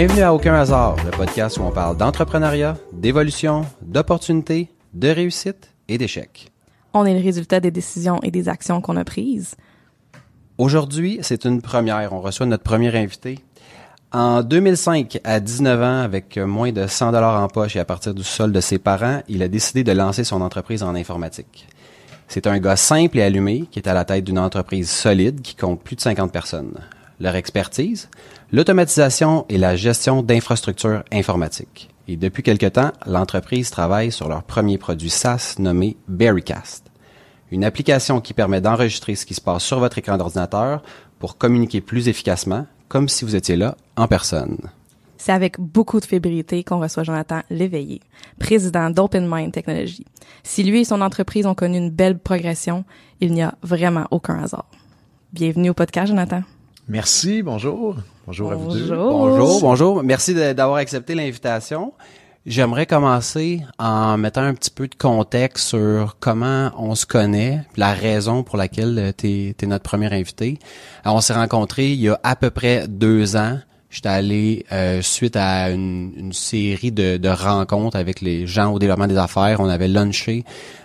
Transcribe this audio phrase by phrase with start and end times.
[0.00, 5.98] Bienvenue à Aucun hasard, le podcast où on parle d'entrepreneuriat, d'évolution, d'opportunités, de réussite et
[5.98, 6.50] d'échecs.
[6.94, 9.56] On est le résultat des décisions et des actions qu'on a prises.
[10.56, 12.14] Aujourd'hui, c'est une première.
[12.14, 13.40] On reçoit notre premier invité.
[14.10, 18.14] En 2005, à 19 ans, avec moins de 100 dollars en poche et à partir
[18.14, 21.68] du sol de ses parents, il a décidé de lancer son entreprise en informatique.
[22.26, 25.56] C'est un gars simple et allumé qui est à la tête d'une entreprise solide qui
[25.56, 26.72] compte plus de 50 personnes.
[27.20, 28.08] Leur expertise,
[28.52, 31.90] l'automatisation et la gestion d'infrastructures informatiques.
[32.08, 36.90] Et depuis quelque temps, l'entreprise travaille sur leur premier produit SaaS nommé Berrycast.
[37.52, 40.82] Une application qui permet d'enregistrer ce qui se passe sur votre écran d'ordinateur
[41.18, 44.58] pour communiquer plus efficacement, comme si vous étiez là en personne.
[45.16, 48.00] C'est avec beaucoup de fébrilité qu'on reçoit Jonathan Léveillé,
[48.38, 50.06] président d'Open Mind Technology.
[50.42, 52.84] Si lui et son entreprise ont connu une belle progression,
[53.20, 54.66] il n'y a vraiment aucun hasard.
[55.32, 56.42] Bienvenue au podcast, Jonathan.
[56.88, 57.96] Merci, bonjour.
[58.30, 58.94] Bonjour, à vous deux.
[58.94, 60.04] Bonjour, bonjour.
[60.04, 61.92] Merci d'avoir accepté l'invitation.
[62.46, 67.92] J'aimerais commencer en mettant un petit peu de contexte sur comment on se connaît, la
[67.92, 70.60] raison pour laquelle tu es, notre premier invité.
[71.02, 73.58] Alors, on s'est rencontrés il y a à peu près deux ans.
[73.90, 79.18] J'étais allé euh, suite à une, série de, rencontres avec les gens au développement des
[79.18, 79.58] affaires.
[79.58, 80.44] On avait lunché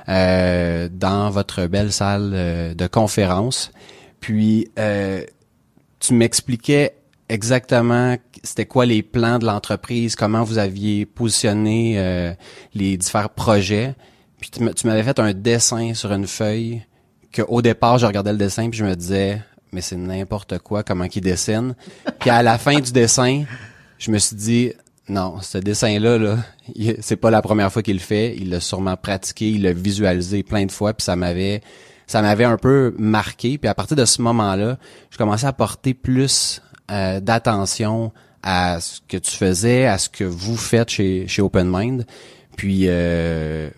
[0.09, 3.71] euh, dans votre belle salle euh, de conférence.
[4.19, 4.67] Puis
[5.99, 6.95] tu m'expliquais
[7.29, 12.33] exactement c'était quoi les plans de l'entreprise, comment vous aviez positionné euh,
[12.73, 13.95] les différents projets.
[14.39, 16.83] Puis tu m'avais fait un dessin sur une feuille
[17.31, 20.83] que au départ je regardais le dessin puis je me disais mais c'est n'importe quoi
[20.83, 21.75] comment qu'il dessine.
[22.19, 23.43] Puis à la fin du dessin,
[23.97, 24.73] je me suis dit
[25.09, 26.37] non, ce dessin là là,
[26.99, 30.43] c'est pas la première fois qu'il le fait, il l'a sûrement pratiqué, il l'a visualisé
[30.43, 31.61] plein de fois puis ça m'avait
[32.08, 33.58] ça m'avait un peu marqué.
[33.58, 34.77] Puis à partir de ce moment-là,
[35.09, 38.11] je commençais à porter plus euh, d'attention
[38.43, 42.05] à ce que tu faisais, à ce que vous faites chez, chez Open Mind.
[42.55, 43.69] Puis, euh,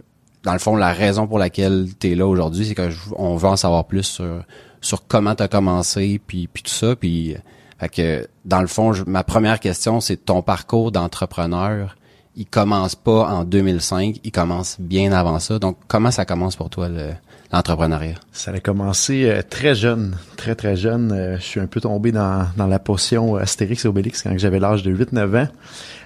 [0.43, 3.55] dans le fond, la raison pour laquelle tu es là aujourd'hui, c'est qu'on veut en
[3.55, 4.43] savoir plus sur,
[4.81, 6.95] sur comment tu as commencé, puis, tout ça.
[6.95, 7.35] Puis,
[7.79, 11.95] fait que, dans le fond, ma première question, c'est ton parcours d'entrepreneur.
[12.35, 15.59] Il commence pas en 2005, il commence bien avant ça.
[15.59, 17.13] Donc, comment ça commence pour toi, le,
[17.51, 18.15] l'entrepreneuriat?
[18.31, 21.11] Ça a commencé euh, très jeune, très très jeune.
[21.11, 24.59] Euh, je suis un peu tombé dans, dans la potion Astérix et Obélix quand j'avais
[24.59, 25.47] l'âge de 8-9 ans.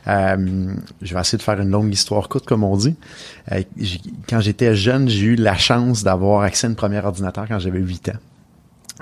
[0.08, 2.96] Euh, je vais essayer de faire une longue histoire courte, comme on dit.
[4.30, 7.80] quand j'étais jeune, j'ai eu la chance d'avoir accès à un premier ordinateur quand j'avais
[7.80, 8.20] 8 ans.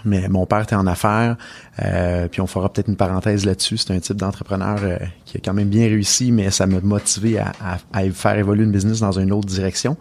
[0.05, 1.35] Mais mon père était en affaires,
[1.81, 3.77] euh, puis on fera peut-être une parenthèse là-dessus.
[3.77, 7.39] C'est un type d'entrepreneur euh, qui a quand même bien réussi, mais ça m'a motivé
[7.39, 7.53] à,
[7.93, 9.97] à, faire évoluer une business dans une autre direction.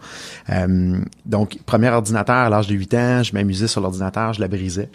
[0.49, 4.47] Euh, donc, premier ordinateur à l'âge de 8 ans, je m'amusais sur l'ordinateur, je la
[4.47, 4.89] brisais.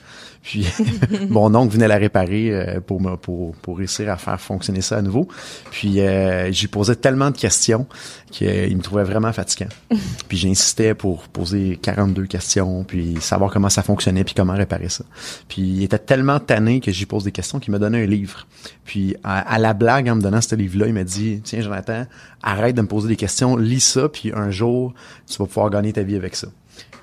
[0.44, 0.66] Puis
[1.31, 4.99] mon oncle venait la réparer euh, pour, me, pour, pour réussir à faire fonctionner ça
[4.99, 5.27] à nouveau.
[5.71, 7.87] Puis euh, j'y posais tellement de questions
[8.31, 9.71] qu'il me trouvait vraiment fatigant.
[10.28, 15.04] puis j'insistais pour poser 42 questions, puis savoir comment ça fonctionnait, puis comment réparer ça.
[15.49, 18.47] Puis il était tellement tanné que j'y pose des questions qu'il m'a donné un livre.
[18.84, 22.04] Puis à, la blague, en me donnant ce livre-là, il m'a dit, tiens Jonathan,
[22.43, 24.93] arrête de me poser des questions, lis ça, puis un jour,
[25.27, 26.49] tu vas pouvoir gagner ta vie avec ça.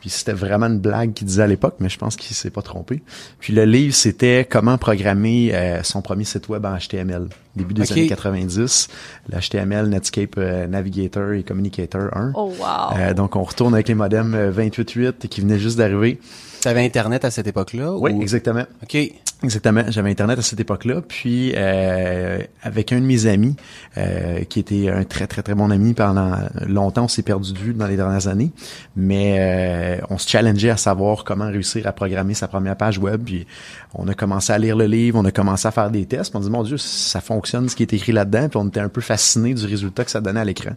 [0.02, 2.64] Puis c'était vraiment une blague qu'il disait à l'époque, mais je pense qu'il s'est pas
[2.64, 3.04] trompé.
[3.40, 7.28] Puis le livre, c'était comment programmer euh, son premier site web en HTML.
[7.56, 8.88] Début des années 90,
[9.30, 12.32] l'HTML, Netscape euh, Navigator et Communicator 1.
[12.36, 12.98] Oh wow!
[12.98, 16.20] Euh, donc on retourne avec les modems 28.8 qui venaient juste d'arriver.
[16.62, 17.94] T'avais Internet à cette époque-là?
[17.94, 18.66] Oui, exactement.
[18.84, 18.96] OK.
[19.44, 19.82] Exactement.
[19.88, 21.02] J'avais Internet à cette époque-là.
[21.02, 23.56] Puis, euh, avec un de mes amis,
[23.98, 26.38] euh, qui était un très, très, très bon ami pendant
[26.68, 28.52] longtemps, on s'est perdu de vue dans les dernières années.
[28.96, 33.24] Mais euh, on se challengeait à savoir comment réussir à programmer sa première page web.
[33.26, 33.48] Puis,
[33.96, 36.36] on a commencé à lire le livre, on a commencé à faire des tests.
[36.36, 38.50] on dit, mon Dieu, ça fonctionne ce qui est écrit là-dedans.
[38.50, 40.72] Puis, on était un peu fasciné du résultat que ça donnait à l'écran.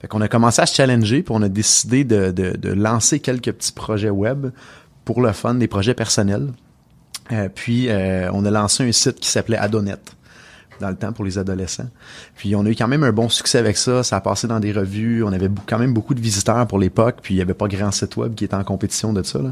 [0.00, 3.52] Fait qu'on a commencé à se challenger, puis on a décidé de, de, lancer quelques
[3.52, 4.50] petits projets web
[5.04, 6.48] pour le fun, des projets personnels.
[7.32, 9.96] Euh, puis, euh, on a lancé un site qui s'appelait Adonet
[10.80, 11.88] dans le temps pour les adolescents.
[12.36, 14.02] Puis on a eu quand même un bon succès avec ça.
[14.02, 15.22] Ça a passé dans des revues.
[15.24, 17.18] On avait quand même beaucoup de visiteurs pour l'époque.
[17.22, 19.38] Puis il y avait pas grand site web qui était en compétition de ça.
[19.40, 19.50] Là.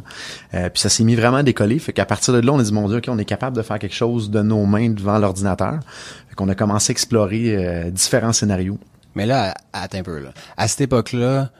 [0.54, 1.78] Euh, puis ça s'est mis vraiment à décoller.
[1.78, 3.78] Fait qu'à partir de là, on a dit mon Dieu, on est capable de faire
[3.78, 5.80] quelque chose de nos mains devant l'ordinateur.
[6.28, 8.78] Fait qu'on a commencé à explorer différents scénarios.
[9.14, 10.30] Mais là, attends un peu là.
[10.56, 11.50] À cette époque-là,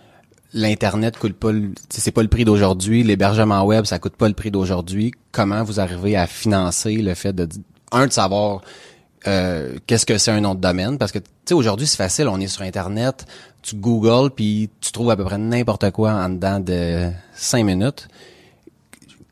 [0.53, 1.51] l'internet coûte pas
[1.91, 5.13] c'est pas le prix d'aujourd'hui, l'hébergement web ça coûte pas le prix d'aujourd'hui.
[5.33, 7.49] Comment vous arrivez à financer le fait de
[7.93, 8.63] un de savoir
[9.27, 10.99] euh, qu'est-ce que c'est un nom de domaine?
[10.99, 13.27] Parce que tu sais aujourd'hui c'est facile, on est sur internet,
[13.63, 18.09] tu googles puis tu trouves à peu près n'importe quoi en dedans de cinq minutes.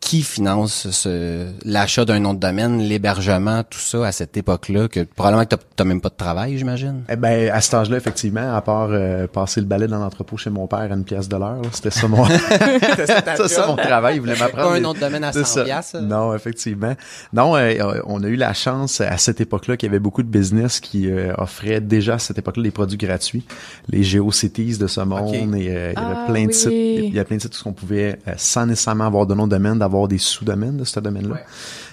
[0.04, 5.00] Qui finance ce, l'achat d'un nom de domaine, l'hébergement, tout ça à cette époque-là, que
[5.00, 7.04] probablement que t'as, même pas de travail, j'imagine?
[7.08, 10.50] Eh ben, à cet âge-là, effectivement, à part euh, passer le balai dans l'entrepôt chez
[10.50, 12.22] mon père à une pièce de l'heure, c'était ça mon,
[12.96, 14.16] c'était ça mon travail.
[14.16, 14.68] Il voulait m'apprendre.
[14.68, 16.92] Pas un nom de domaine à 100 piastres, Non, effectivement.
[17.32, 20.28] Non, euh, on a eu la chance à cette époque-là qu'il y avait beaucoup de
[20.28, 23.44] business qui euh, offraient déjà à cette époque-là des produits gratuits.
[23.88, 26.54] Les GeoCities de ce monde et il y avait Ah, plein de oui.
[26.54, 26.70] sites.
[26.72, 29.46] Il y a plein de sites où on pouvait, euh, sans nécessairement avoir de nom
[29.46, 31.36] de domaine, d'avoir des sous-domaines de ce domaine-là.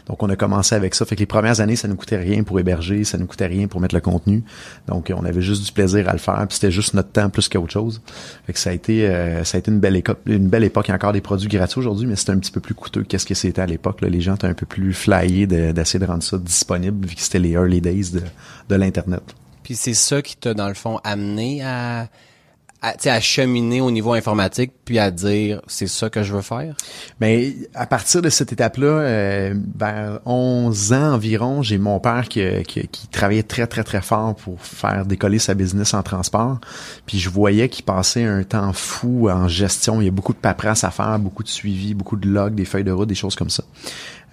[0.07, 1.05] Donc, on a commencé avec ça.
[1.05, 3.67] Fait que les premières années, ça nous coûtait rien pour héberger, ça nous coûtait rien
[3.67, 4.43] pour mettre le contenu.
[4.87, 6.45] Donc, on avait juste du plaisir à le faire.
[6.47, 8.01] Puis c'était juste notre temps plus qu'autre chose.
[8.45, 10.19] Fait que ça a été, euh, ça a été une belle époque.
[10.25, 10.87] Une belle époque.
[10.87, 13.03] Il y a encore des produits gratuits aujourd'hui, mais c'était un petit peu plus coûteux
[13.03, 14.01] qu'est-ce que c'était à l'époque.
[14.01, 17.21] Les gens étaient un peu plus flyés de- d'essayer de, rendre ça disponible vu que
[17.21, 18.21] c'était les early days de,
[18.69, 19.23] de l'internet.
[19.63, 22.07] Puis c'est ça qui t'a, dans le fond, amené à,
[22.81, 26.75] à, à cheminer au niveau informatique, puis à dire, c'est ça que je veux faire?
[27.19, 32.41] Mais à partir de cette étape-là, euh, vers 11 ans environ, j'ai mon père qui,
[32.63, 36.59] qui, qui travaillait très, très, très fort pour faire décoller sa business en transport.
[37.05, 40.01] Puis je voyais qu'il passait un temps fou en gestion.
[40.01, 42.65] Il y a beaucoup de paperasse à faire, beaucoup de suivi, beaucoup de logs, des
[42.65, 43.63] feuilles de route, des choses comme ça.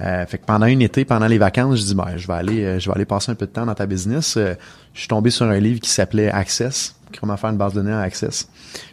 [0.00, 2.64] Euh, fait que pendant une été, pendant les vacances, je dis ben, je vais aller,
[2.64, 4.36] euh, je vais aller passer un peu de temps dans ta business.
[4.36, 4.54] Euh,
[4.94, 7.92] je suis tombé sur un livre qui s'appelait Access, comment faire une base de données
[7.92, 8.48] à Access.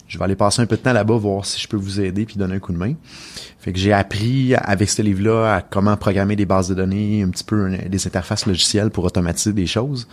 [0.08, 2.26] Je vais aller passer un peu de temps là-bas, voir si je peux vous aider
[2.26, 2.94] puis donner un coup de main.
[3.60, 7.30] Fait que j'ai appris avec ce livre-là à comment programmer des bases de données, un
[7.30, 10.08] petit peu des interfaces logicielles pour automatiser des choses.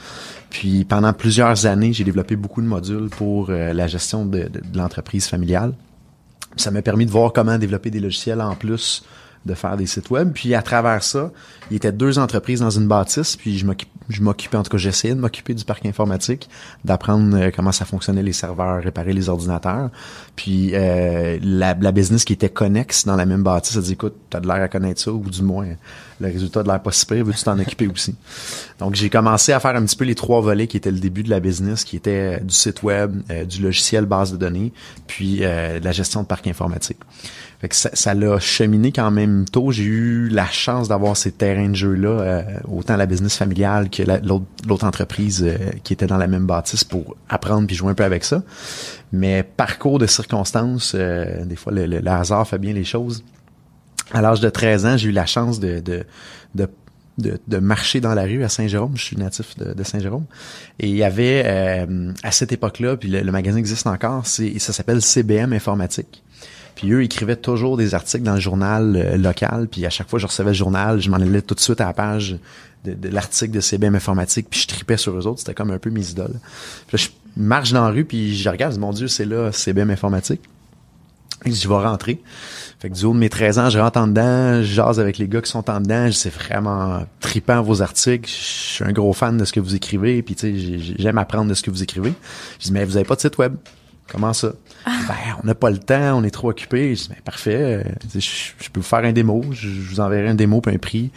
[0.48, 5.26] Puis pendant plusieurs années, j'ai développé beaucoup de modules pour euh, la gestion de l'entreprise
[5.26, 5.74] familiale.
[6.56, 9.04] Ça m'a permis de voir comment développer des logiciels en plus
[9.46, 10.32] de faire des sites web.
[10.32, 11.30] Puis à travers ça,
[11.70, 15.14] il y était deux entreprises dans une bâtisse, puis je m'occupais, en tout cas j'essayais
[15.14, 16.48] de m'occuper du parc informatique,
[16.84, 19.90] d'apprendre euh, comment ça fonctionnait les serveurs, réparer les ordinateurs.
[20.36, 24.40] Puis euh, la, business qui était connexe dans la même bâtisse, elle dit écoute, t'as
[24.40, 25.68] de l'air à connaître ça, ou du moins
[26.20, 28.14] le résultat de l'air pas si pire, veux-tu t'en occuper aussi?
[28.78, 31.22] Donc j'ai commencé à faire un petit peu les trois volets qui étaient le début
[31.22, 34.72] de la business, qui était euh, du site web, euh, du logiciel base de données,
[35.06, 36.98] puis la gestion de parc informatique.
[37.62, 39.70] Fait que ça, l'a cheminé quand même tôt.
[39.70, 44.02] J'ai eu la chance d'avoir ces terrains de jeu-là, euh, autant la business familiale que
[44.02, 47.94] la- l'autre entreprise euh, qui était dans la même bâtisse pour apprendre puis jouer un
[47.94, 48.42] peu avec ça.
[49.12, 53.22] Mais parcours de circonstances, euh, des fois le, le- hasard fait bien les choses.
[54.12, 56.04] À l'âge de 13 ans, j'ai eu la chance de, de,
[56.56, 56.68] de
[57.18, 58.92] de, marcher dans la rue à Saint-Jérôme.
[58.96, 60.24] Je suis natif de, de Saint-Jérôme.
[60.80, 64.72] Et il y avait, euh, à cette époque-là, puis le, le magasin existe encore, ça
[64.72, 66.22] s'appelle CBM Informatique.
[66.82, 69.68] Puis eux écrivaient toujours des articles dans le journal euh, local.
[69.70, 71.80] Puis à chaque fois que je recevais le journal, je m'en allais tout de suite
[71.80, 72.36] à la page
[72.84, 74.48] de, l'article de CBM Informatique.
[74.50, 75.38] Puis je tripais sur eux autres.
[75.38, 76.40] C'était comme un peu mes idoles.
[76.88, 77.08] Puis je
[77.40, 80.40] marche dans la rue, puis je regarde, mon Dieu, c'est là CBM Informatique.
[81.44, 82.20] Et je vais rentrer.
[82.80, 85.18] Fait que du haut de mes 13 ans, je rentre en dedans, je jase avec
[85.18, 89.12] les gars qui sont en dedans, c'est vraiment tripant vos articles, je suis un gros
[89.12, 91.70] fan de ce que vous écrivez, puis tu sais, j'ai- j'aime apprendre de ce que
[91.70, 92.12] vous écrivez.
[92.58, 93.54] Je dis, mais vous avez pas de site web.
[94.10, 94.52] Comment ça?
[94.86, 96.94] Ben, on n'a pas le temps, on est trop occupé.
[96.94, 97.82] Je dis, ben, parfait, euh,
[98.14, 100.78] je, je peux vous faire un démo, je, je vous enverrai un démo puis un
[100.78, 101.10] prix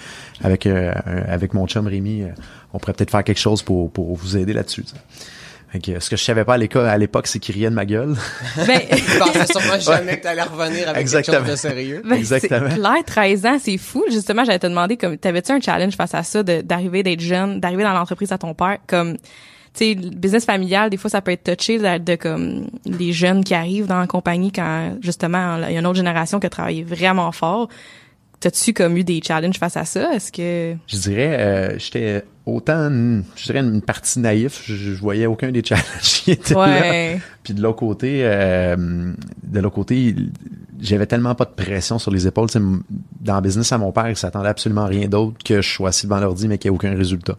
[0.43, 2.21] avec, euh, un- avec mon chum Rémi.
[2.23, 2.27] euh,
[2.73, 4.85] on pourrait peut-être faire quelque chose pour, pour vous aider là-dessus.
[5.83, 7.85] que, ce que je savais pas à l'école, à l'époque, c'est qu'il riait de ma
[7.85, 8.15] gueule.
[8.65, 11.37] Ben, Je pensais sûrement jamais que t'allais revenir avec Exactement.
[11.39, 12.01] quelque chose de sérieux.
[12.09, 12.69] ben, Exactement.
[12.69, 14.03] c'est clair, 13 ans, c'est fou.
[14.09, 17.83] Justement, j'allais te demander, comme, t'avais-tu un challenge face à ça, d'arriver d'être jeune, d'arriver
[17.83, 19.17] dans l'entreprise à ton père, comme,
[19.77, 23.43] sais, le business familial, des fois, ça peut être touché de, de, comme, les jeunes
[23.43, 26.49] qui arrivent dans la compagnie quand, justement, il y a une autre génération qui a
[26.49, 27.69] travaillé vraiment fort.
[28.39, 30.13] T'as-tu, comme, eu des challenges face à ça?
[30.13, 30.75] Est-ce que...
[30.87, 32.89] Je dirais, euh, j'étais autant,
[33.35, 34.61] je dirais une partie naïf.
[34.65, 36.81] Je, je voyais aucun des challenges qui étaient là.
[36.81, 37.19] Ouais.
[37.43, 39.13] Puis de l'autre côté, euh,
[39.43, 40.15] de l'autre côté,
[40.81, 42.47] j'avais tellement pas de pression sur les épaules.
[42.47, 42.81] Tu sais, m-
[43.21, 45.89] Dans le business à mon père, il s'attendait absolument à rien d'autre que je sois
[45.89, 47.35] assis devant l'ordi, mais qu'il n'y ait aucun résultat.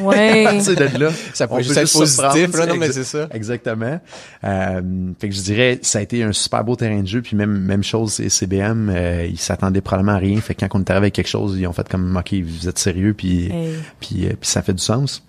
[0.00, 0.44] Ouais.
[0.62, 3.28] De là, Ça peut on juste être positif, là, non, mais c'est ça.
[3.32, 4.00] Exactement.
[4.44, 4.80] Euh,
[5.20, 7.22] fait que je dirais, ça a été un super beau terrain de jeu.
[7.22, 10.40] Puis même même chose, c'est CBM, euh, ils s'attendaient probablement à rien.
[10.40, 12.68] Fait que quand on est arrivé avec quelque chose, ils ont fait comme, ok, vous
[12.68, 13.74] êtes sérieux, puis Hey.
[14.00, 15.22] puis, euh, puis ça fait du sens.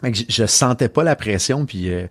[0.00, 2.06] Fait que je, je sentais pas la pression, puis euh,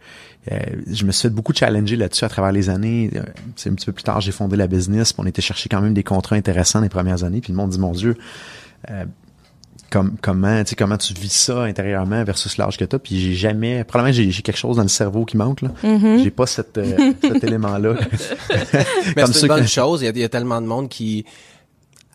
[0.48, 3.12] je me suis fait beaucoup challenger là-dessus à travers les années.
[3.16, 3.22] Euh,
[3.56, 5.82] c'est un petit peu plus tard, j'ai fondé la business, puis on était chercher quand
[5.82, 8.18] même des contrats intéressants les premières années, puis le monde dit mon Dieu,
[8.90, 9.06] euh,
[9.92, 13.34] comme, comment, tu sais, comment tu vis ça intérieurement versus l'âge que t'as, puis j'ai
[13.34, 15.70] jamais, probablement j'ai, j'ai quelque chose dans le cerveau qui manque là.
[15.84, 16.24] Mm-hmm.
[16.24, 17.96] J'ai pas cette, euh, cet élément-là.
[19.16, 20.02] Mais Comme c'est une bonne que- chose.
[20.02, 21.26] Il y, a, il y a tellement de monde qui,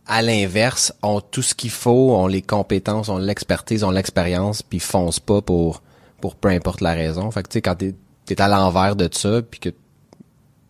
[0.07, 4.81] à l'inverse, ont tout ce qu'il faut, ont les compétences, ont l'expertise, ont l'expérience, puis
[4.81, 5.83] foncent pas pour
[6.21, 7.31] pour peu importe la raison.
[7.31, 7.95] Fait que tu sais, quand t'es
[8.33, 9.69] es à l'envers de ça, puis que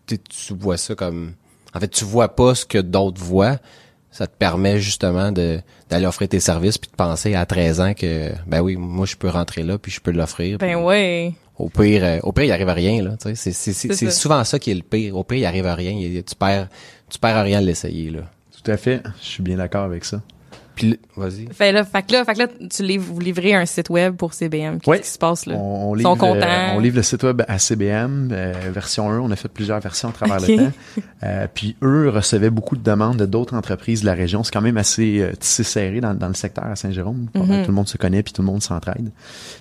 [0.07, 1.33] tu vois ça comme,
[1.73, 3.57] en fait, tu vois pas ce que d'autres voient.
[4.11, 5.59] ça te permet justement de
[5.89, 9.15] d'aller offrir tes services puis de penser à 13 ans que ben oui, moi je
[9.17, 10.57] peux rentrer là puis je peux l'offrir.
[10.57, 11.33] Ben ouais.
[11.57, 13.15] Au pire, euh, au pire, il arrive à rien là.
[13.35, 13.51] C'est
[14.11, 15.17] souvent ça qui est le pire.
[15.17, 15.91] Au pire, il arrive à rien.
[15.91, 16.69] Il- Tu perds
[17.09, 18.21] tu perds à rien de l'essayer là.
[18.63, 19.01] Tout à fait.
[19.21, 20.21] Je suis bien d'accord avec ça.
[20.75, 21.47] Puis vas-y.
[21.53, 24.15] Fait là, fait que là, fait que là, tu livres, vous livrez un site web
[24.15, 24.79] pour CBM.
[24.79, 24.99] Qu'est-ce Oui.
[25.01, 25.55] qui se passe là?
[25.55, 26.75] On, on Ils sont livre, euh, contents.
[26.75, 29.19] on livre le site web à CBM, euh, version 1.
[29.19, 30.71] On a fait plusieurs versions à travers le temps.
[31.23, 34.43] Euh, puis eux recevaient beaucoup de demandes de d'autres entreprises de la région.
[34.43, 37.27] C'est quand même assez euh, tissé serré dans, dans le secteur à Saint-Jérôme.
[37.33, 37.61] Mhm.
[37.63, 39.11] Tout le monde se connaît puis tout le monde s'entraide.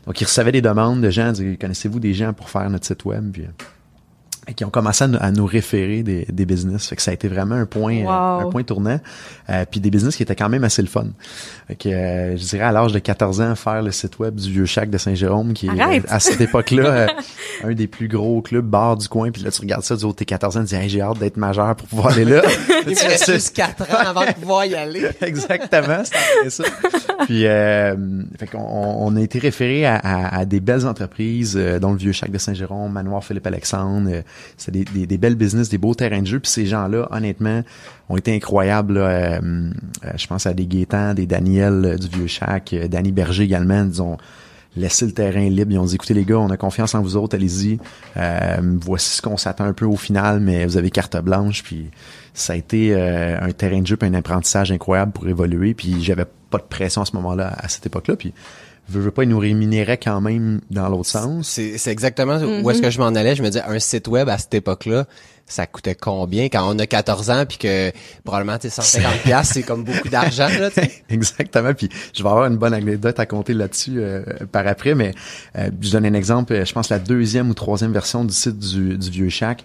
[0.06, 3.30] Donc ils recevaient des demandes de gens, connaissez-vous des gens pour faire notre site web?
[3.32, 3.44] Puis,
[4.52, 6.86] qui ont commencé à, nous- à nous référer des, des business.
[6.88, 8.46] Fait que ça a été vraiment un point, euh, Wow.
[8.48, 9.00] un point tournant.
[9.50, 11.06] Euh, puis des business qui étaient quand même assez le fun.
[11.68, 14.50] Fait que, euh, je dirais à l'âge de 14 ans, faire le site web du
[14.50, 16.04] Vieux Chac de Saint-Jérôme, qui est Arrête!
[16.04, 17.06] euh, à cette époque-là
[17.64, 19.30] un des plus gros clubs bars du coin.
[19.30, 21.00] Puis là, tu regardes ça du haut de tes 14 ans, tu dis hey, j'ai
[21.00, 22.42] hâte d'être majeur pour pouvoir aller là.
[22.86, 25.06] Il reste juste 4 ans avant de pouvoir y aller.
[25.22, 26.64] Exactement, c'est après ça.
[27.24, 27.94] Puis, euh,
[28.38, 32.12] fait qu'on on a été référé à, à- à des belles entreprises, dont le Vieux
[32.12, 34.22] Chac de Saint-Jérôme, Manoir Philippe-Alexandre.
[34.56, 36.40] C'est des, des, belles business, des beaux terrains de jeu.
[36.40, 37.62] Puis ces gens-là, honnêtement,
[38.08, 38.98] ont été incroyables.
[38.98, 39.70] Euh, euh,
[40.16, 43.84] je pense à des Gaétan, des Daniel euh, du Vieux Chac, Danny Berger également.
[43.84, 44.16] Ils ont
[44.76, 45.72] laissé le terrain libre.
[45.72, 47.78] Ils ont dit, écoutez les gars, on a confiance en vous autres, allez-y.
[48.80, 51.62] Voici ce qu'on s'attend un peu au final, mais vous avez carte blanche.
[51.62, 51.90] Puis
[52.32, 55.74] ça a été un terrain de jeu, puis un apprentissage incroyable pour évoluer.
[55.74, 58.16] Puis j'avais pas de pression à ce moment-là, à cette époque-là.
[58.16, 58.34] Puis
[58.88, 61.48] veux, veux pas, ils nous rémunéraient quand même dans l'autre sens.
[61.48, 63.34] C'est c'est exactement où est-ce que je m'en allais.
[63.36, 65.06] Je me disais, un site web à cette époque-là,
[65.46, 66.44] ça coûtait combien?
[66.46, 67.92] Quand on a 14 ans puis que
[68.24, 70.90] probablement tu sais, 150 pièces c'est comme beaucoup d'argent là, tu sais.
[71.10, 71.74] Exactement.
[71.74, 74.22] Puis je vais avoir une bonne anecdote à compter là-dessus euh,
[74.52, 75.12] par après, mais
[75.58, 76.52] euh, je donne un exemple.
[76.54, 79.64] euh, Je pense la deuxième ou troisième version du site du, du Vieux Chac.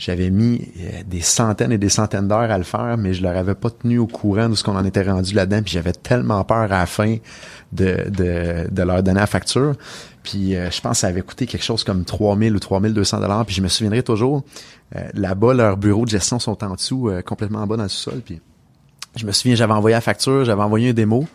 [0.00, 3.36] J'avais mis euh, des centaines et des centaines d'heures à le faire, mais je leur
[3.36, 5.62] avais pas tenu au courant de ce qu'on en était rendu là-dedans.
[5.62, 7.16] Puis j'avais tellement peur à la fin
[7.72, 9.74] de, de, de leur donner la facture.
[10.22, 13.44] Puis euh, je pense que ça avait coûté quelque chose comme 3000 ou 3200 dollars.
[13.44, 14.42] Puis je me souviendrai toujours,
[14.96, 17.90] euh, là-bas, leurs bureaux de gestion sont en dessous, euh, complètement en bas dans le
[17.90, 18.22] sol.
[18.24, 18.40] Puis
[19.16, 21.26] je me souviens, j'avais envoyé la facture, j'avais envoyé un démo.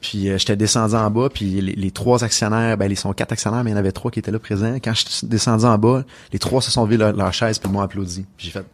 [0.00, 3.32] Puis euh, j'étais descendu en bas, puis les, les trois actionnaires, ben ils sont quatre
[3.32, 4.74] actionnaires, mais il y en avait trois qui étaient là présents.
[4.82, 7.68] Quand je suis descendu en bas, les trois se sont vus leur, leur chaise puis
[7.68, 8.24] ils m'ont applaudi.
[8.36, 8.64] Puis j'ai fait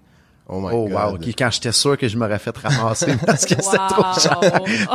[0.46, 0.92] Oh my Oh god.
[0.92, 4.38] wow, quand j'étais sûr que je m'aurais fait ramasser parce que c'était trop cher.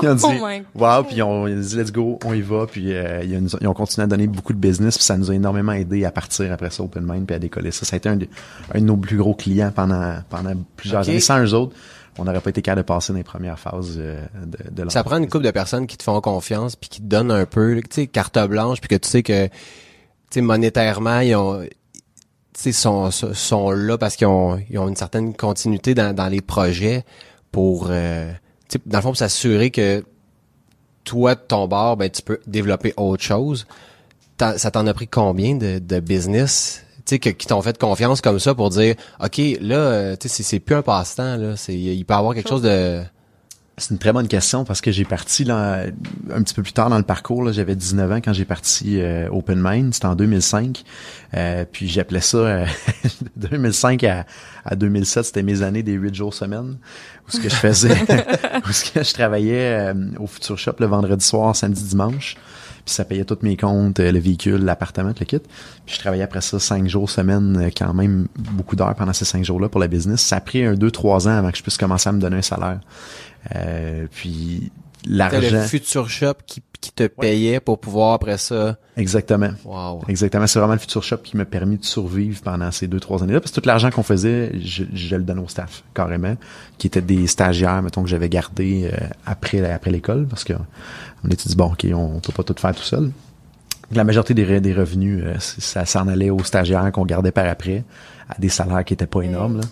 [0.04, 2.34] Ils ont dit Oh my wow, puis ils ont, ils ont dit let's go, on
[2.36, 5.04] y va, puis euh, ils, ont, ils ont continué à donner beaucoup de business, puis
[5.04, 7.84] ça nous a énormément aidé à partir après ça Open Mind puis à décoller ça.
[7.84, 8.28] Ça a été un de,
[8.76, 11.20] un de nos plus gros clients pendant pendant plusieurs années.
[11.20, 11.76] Sans eux autres,
[12.20, 15.04] on n'aurait pas été capable de passer dans les premières phases euh, de, de Ça
[15.04, 17.76] prend une couple de personnes qui te font confiance puis qui te donnent un peu,
[17.82, 19.54] tu sais, carte blanche puis que tu sais que, tu
[20.32, 21.70] sais, monétairement, ils ont, tu
[22.54, 26.42] sais, sont, sont là parce qu'ils ont, ils ont une certaine continuité dans, dans les
[26.42, 27.06] projets
[27.52, 28.32] pour, euh,
[28.68, 30.04] tu sais, dans le fond, pour s'assurer que
[31.06, 33.66] toi, de ton bord, ben, tu peux développer autre chose.
[34.40, 38.54] Ça t'en a pris combien de, de business, sais, qui t'ont fait confiance comme ça
[38.56, 42.18] pour dire, OK, là, euh, tu sais, c'est- plus un passe-temps, là, il peut y
[42.18, 43.02] avoir quelque chose de...
[43.82, 45.86] C'est une très bonne question parce que j'ai parti là,
[46.36, 47.50] un petit peu plus tard dans le parcours.
[47.54, 49.94] J'avais 19 ans quand j'ai parti euh, Open Mind.
[49.94, 50.84] C'était en 2005.
[51.36, 52.66] Euh, puis j'appelais ça euh,
[53.38, 54.26] 2005 à,
[54.66, 55.24] à 2007.
[55.24, 56.78] C'était mes années des 8 jours semaine.
[57.26, 57.96] Où ce que je faisais,
[58.68, 62.36] où ce que je travaillais euh, au Future Shop le vendredi soir, samedi, dimanche.
[62.90, 65.38] Puis ça payait tous mes comptes, euh, le véhicule, l'appartement, le kit.
[65.86, 69.26] Puis je travaillais après ça cinq jours semaine, euh, quand même beaucoup d'heures pendant ces
[69.26, 70.22] cinq jours-là pour la business.
[70.22, 72.38] Ça a pris un, deux, trois ans avant que je puisse commencer à me donner
[72.38, 72.80] un salaire.
[73.56, 74.72] Euh, puis
[75.10, 78.78] l'argent, le Future Shop qui, qui te payait pour pouvoir après ça.
[78.96, 79.50] exactement.
[79.66, 80.02] Wow.
[80.08, 83.22] Exactement, c'est vraiment le Future Shop qui m'a permis de survivre pendant ces deux, trois
[83.24, 83.42] années-là.
[83.42, 86.36] Parce que tout l'argent qu'on faisait, je, je le donne au staff, carrément,
[86.78, 90.54] qui étaient des stagiaires, mettons, que j'avais gardés euh, après, après l'école, parce que
[91.24, 93.12] on était dit, bon, OK, on peut pas tout faire tout seul.
[93.92, 97.84] La majorité des, des revenus, euh, ça s'en allait aux stagiaires qu'on gardait par après,
[98.30, 99.58] à des salaires qui étaient pas énormes.
[99.58, 99.64] là.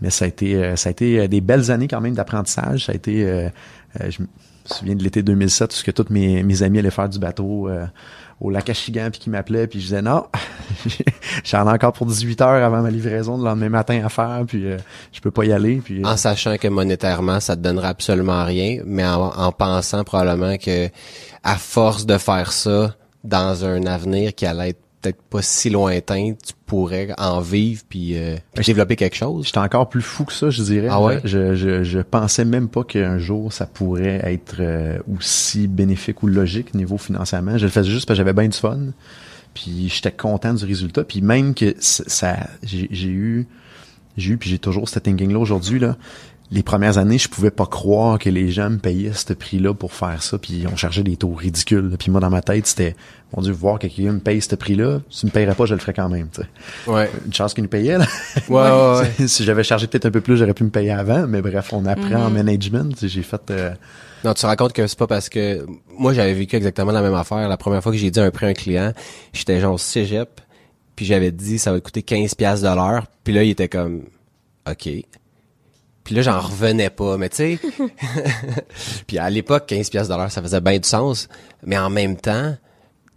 [0.00, 2.86] Mais ça a été, euh, ça a été euh, des belles années quand même d'apprentissage.
[2.86, 3.48] Ça a été, euh,
[4.00, 4.22] euh, je
[4.68, 7.18] me souviens de l'été 2007, où ce que tous mes, mes amis allaient faire du
[7.18, 7.86] bateau euh,
[8.40, 10.26] au lac Achigan, puis qui m'appelaient, puis je disais non,
[11.44, 14.66] j'en ai encore pour 18 heures avant ma livraison le lendemain matin à faire, puis
[14.66, 14.78] euh,
[15.12, 15.80] je peux pas y aller.
[15.84, 20.04] Puis, euh, En sachant que monétairement, ça te donnera absolument rien, mais en, en pensant
[20.04, 20.88] probablement que
[21.42, 26.34] à force de faire ça dans un avenir qui allait être peut-être pas si lointain,
[26.34, 29.46] tu pourrais en vivre puis, euh, puis développer quelque chose.
[29.46, 30.88] J'étais encore plus fou que ça, je dirais.
[30.90, 31.20] Ah ouais?
[31.24, 36.26] Je, je, je pensais même pas qu'un jour ça pourrait être euh, aussi bénéfique ou
[36.26, 37.56] logique niveau financièrement.
[37.56, 38.78] Je le faisais juste parce que j'avais bien du fun.
[39.54, 41.02] Puis j'étais content du résultat.
[41.02, 43.46] Puis même que ça, j'ai j'ai eu,
[44.16, 45.96] j'ai eu, puis j'ai toujours ce thinking-là aujourd'hui là.
[46.52, 49.92] Les premières années, je pouvais pas croire que les gens me payaient ce prix-là pour
[49.92, 51.94] faire ça, puis on chargeait des taux ridicules.
[51.98, 52.96] Puis moi, dans ma tête, c'était,
[53.36, 55.74] mon Dieu, voir que quelqu'un me paye ce prix-là, si tu me payerais pas, je
[55.74, 56.28] le ferais quand même.
[56.34, 56.90] tu sais.
[56.90, 57.08] Ouais.
[57.24, 57.98] Une chance qu'il nous payait.
[57.98, 58.06] Là.
[58.48, 59.28] Ouais, ouais, ouais.
[59.28, 61.26] si j'avais chargé peut-être un peu plus, j'aurais pu me payer avant.
[61.28, 62.94] Mais bref, on apprend en management.
[62.94, 63.48] Tu sais, J'ai fait...
[63.52, 63.70] euh,
[64.24, 65.64] Non, tu te rends compte que c'est pas parce que
[65.96, 67.48] moi j'avais vécu exactement la même affaire.
[67.48, 68.92] La première fois que j'ai dit un prix à un client,
[69.32, 70.40] j'étais genre au cégep,
[70.96, 73.68] puis j'avais dit ça va te coûter 15 pièces de l'heure, puis là il était
[73.68, 74.02] comme
[74.68, 74.88] OK.
[76.10, 77.58] Puis là j'en revenais pas, mais tu sais.
[79.06, 81.28] puis à l'époque 15 pièces de l'heure, ça faisait bien du sens,
[81.64, 82.56] mais en même temps,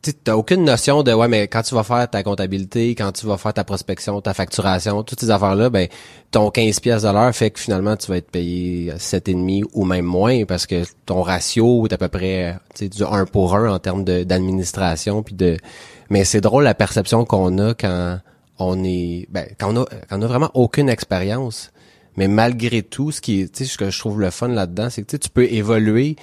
[0.04, 3.26] tu t'as aucune notion de ouais mais quand tu vas faire ta comptabilité, quand tu
[3.26, 5.88] vas faire ta prospection, ta facturation, toutes ces affaires là, ben
[6.30, 9.86] ton 15 pièces l'heure fait que finalement tu vas être payé sept et demi ou
[9.86, 13.56] même moins parce que ton ratio est à peu près tu sais du 1 pour
[13.56, 15.58] 1 en termes d'administration puis de
[16.12, 18.20] mais c'est drôle la perception qu'on a quand
[18.60, 21.72] on est ben quand on a quand on a vraiment aucune expérience
[22.17, 24.89] mais malgré tout ce qui est tu sais ce que je trouve le fun là-dedans
[24.89, 26.15] c'est que tu sais, tu peux évoluer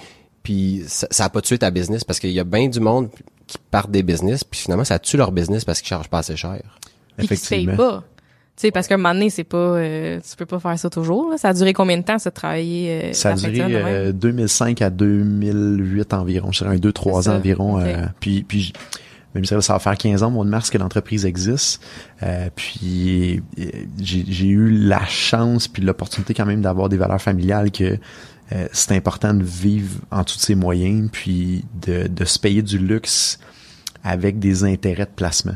[0.43, 3.09] puis ça, ça a pas tué ta business parce qu'il y a bien du monde
[3.47, 6.35] qui partent des business puis finalement ça tue leur business parce qu'ils chargent pas assez
[6.35, 6.61] cher.
[7.17, 7.75] Puis effectivement.
[7.75, 8.03] pas.
[8.57, 10.89] Tu sais, parce qu'à un moment donné, c'est pas, euh, tu peux pas faire ça
[10.89, 11.31] toujours.
[11.31, 11.37] là.
[11.37, 14.81] Ça a duré combien de temps, ça, de travailler euh, Ça a duré euh, 2005
[14.81, 16.51] à 2008 environ.
[16.51, 17.79] Je dirais un 2-3 C'est ans environ.
[17.79, 18.73] Euh, puis, puis
[19.35, 21.81] même ça, ça va faire 15 ans mois de mars que l'entreprise existe.
[22.23, 23.69] Euh, puis euh,
[23.99, 27.97] j'ai j'ai eu la chance puis l'opportunité quand même d'avoir des valeurs familiales que
[28.51, 32.77] euh, c'est important de vivre en tous ses moyens puis de, de se payer du
[32.77, 33.39] luxe
[34.03, 35.55] avec des intérêts de placement.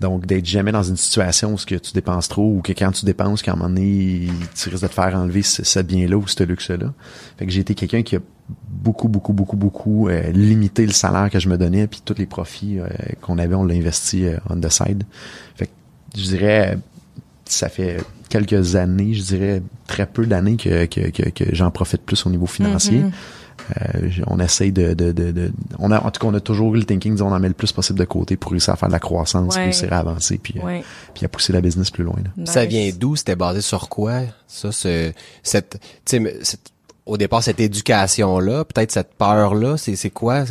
[0.00, 2.90] Donc, d'être jamais dans une situation où ce que tu dépenses trop ou que quand
[2.90, 6.16] tu dépenses, qu'à un moment donné, tu risques de te faire enlever ce, ce bien-là
[6.16, 6.94] ou ce luxe-là.
[7.38, 8.20] Fait que j'ai été quelqu'un qui a
[8.68, 12.26] beaucoup, beaucoup, beaucoup, beaucoup euh, limité le salaire que je me donnais, puis tous les
[12.26, 12.86] profits euh,
[13.20, 15.04] qu'on avait, on l'a investi euh, on the side.
[15.54, 15.72] Fait que
[16.16, 16.78] je dirais,
[17.44, 22.02] ça fait quelques années, je dirais très peu d'années que, que, que, que j'en profite
[22.02, 22.98] plus au niveau financier.
[23.00, 23.10] Mhm.
[23.82, 26.74] Euh, on essaye de, de, de, de- on a en tout cas on a toujours
[26.74, 28.76] eu le thinking disons on en met le plus possible de côté pour réussir à
[28.76, 29.64] faire de la croissance, Ouais.
[29.64, 30.82] réussir à avancer puis, euh, Ouais.
[31.14, 32.16] puis à pousser la business plus loin.
[32.24, 32.30] là.
[32.38, 32.50] Nice.
[32.50, 34.22] Ça vient d'où C'était basé sur quoi?
[34.48, 36.70] Ça ce cette tu sais mais cette-
[37.10, 40.44] au départ cette éducation là, peut-être cette peur là, c'est c'est quoi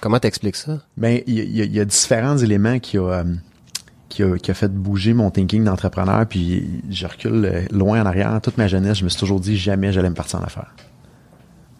[0.00, 0.80] Comment t'expliques ça?
[0.96, 3.24] Ben il y a, y y différents éléments qui a, euh,
[4.08, 8.06] qui a qui a fait bouger mon thinking d'entrepreneur puis je recule euh, loin en
[8.06, 10.74] arrière toute ma jeunesse, je me suis toujours dit jamais j'allais me partir en affaires.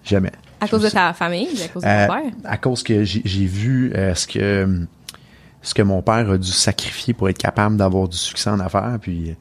[0.05, 0.33] Jamais.
[0.61, 2.33] À cause de ta famille, à cause de Euh, ton père?
[2.44, 4.87] à cause que j'ai j'ai vu euh, ce que
[5.62, 8.98] ce que mon père a dû sacrifier pour être capable d'avoir du succès en affaires,
[9.00, 9.35] puis euh,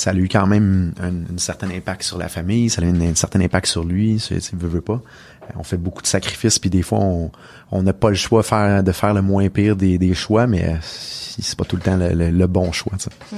[0.00, 2.88] ça a eu quand même un, un certain impact sur la famille, ça a eu
[2.90, 5.00] un, un certain impact sur lui, c'est c'est- veut, veut pas.
[5.42, 7.30] Euh, On fait beaucoup de sacrifices, puis des fois on
[7.72, 10.46] on n'a pas le choix de faire, de faire le moins pire des, des choix,
[10.46, 12.92] mais euh, c'est pas tout le temps le, le- le bon choix.
[12.98, 13.36] tu sais.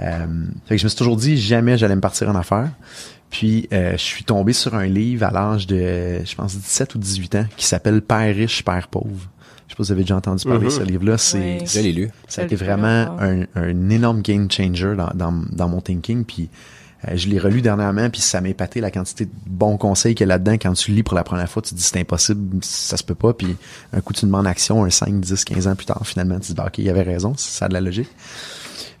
[0.00, 0.26] Euh,
[0.66, 2.70] fait que je me suis toujours dit jamais j'allais me partir en affaires.
[3.30, 6.98] Puis euh, je suis tombé sur un livre à l'âge de, je pense, 17 ou
[6.98, 9.28] 18 ans, qui s'appelle Père riche, Père pauvre.
[9.66, 11.18] Je sais pas si vous avez déjà entendu parler de ce livre-là.
[11.18, 11.66] C'est.
[11.66, 12.10] Je l'ai lu.
[12.28, 16.24] ça a été vraiment un, un énorme game changer dans, dans, dans mon thinking.
[16.24, 16.48] Puis
[17.06, 20.26] euh, je l'ai relu dernièrement, puis ça m'a épaté la quantité de bons conseils qu'il
[20.26, 20.54] y a là-dedans.
[20.54, 23.04] Quand tu le lis pour la première fois, tu te dis c'est impossible, ça se
[23.04, 23.32] peut pas.
[23.32, 23.56] Puis
[23.92, 26.46] un coup, tu demandes action, un 5, 10, 15 ans plus tard, finalement, tu te
[26.48, 28.10] dis bah, ok, il y avait raison, ça a de la logique.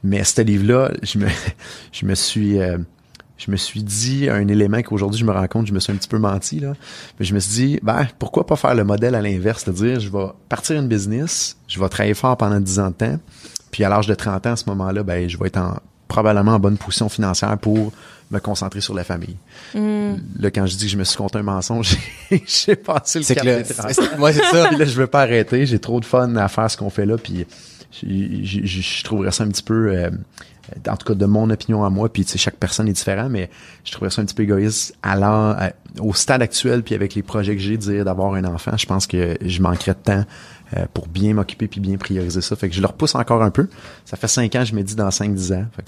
[0.04, 1.26] Mais ce livre-là, je me,
[1.92, 2.78] je me suis, euh,
[3.38, 5.96] je me suis dit un élément qu'aujourd'hui je me rends compte, je me suis un
[5.96, 6.72] petit peu menti là.
[7.18, 10.10] Mais je me suis dit, ben pourquoi pas faire le modèle à l'inverse, c'est-à-dire je
[10.10, 13.18] vais partir une business, je vais travailler fort pendant 10 ans de temps,
[13.70, 15.76] puis à l'âge de 30 ans à ce moment-là, ben je vais être en
[16.08, 17.92] probablement en bonne position financière pour
[18.30, 19.36] me concentrer sur la famille.
[19.74, 21.96] Là, quand je dis que je me suis compté un mensonge,
[22.46, 24.66] j'ai passé le C'est cap que le, des 30 c'est- ça.
[24.68, 25.66] puis là, je veux pas arrêter.
[25.66, 27.16] J'ai trop de fun à faire ce qu'on fait là.
[27.18, 27.44] Puis
[27.92, 28.06] je,
[28.42, 30.10] je- je- je trouverais ça un petit peu, euh,
[30.88, 32.08] en tout cas de mon opinion à moi.
[32.12, 33.50] Puis tu sais, chaque personne est différente, mais
[33.84, 37.14] je trouverais ça un petit peu égoïste à l'heure- à- au stade actuel, puis avec
[37.14, 38.76] les projets que j'ai, de dire d'avoir un enfant.
[38.76, 40.24] Je pense que je manquerais de temps
[40.76, 42.56] euh, pour bien m'occuper puis bien prioriser ça.
[42.56, 43.68] Fait que je le repousse encore un peu.
[44.04, 45.66] Ça fait cinq ans, je me dis dans 5-10 ans.
[45.76, 45.82] Fait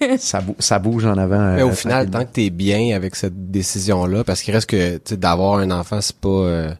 [0.00, 1.54] que ça, bou- ça bouge en avant.
[1.54, 4.96] Mais euh, au final, tant que t'es bien avec cette décision-là, parce qu'il reste que
[4.96, 6.72] tu sais, d'avoir un enfant, c'est pas euh,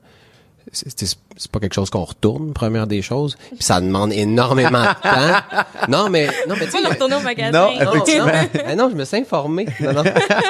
[0.72, 3.37] c'est c'est- pas quelque chose qu'on retourne, première des choses.
[3.51, 5.64] Puis ça demande énormément de temps.
[5.88, 7.51] Non, mais non, mais tu sais, retourner au magasin.
[7.51, 8.33] Non, non, effectivement.
[8.68, 9.66] non, non, je me suis informé.
[9.81, 10.05] Non, non.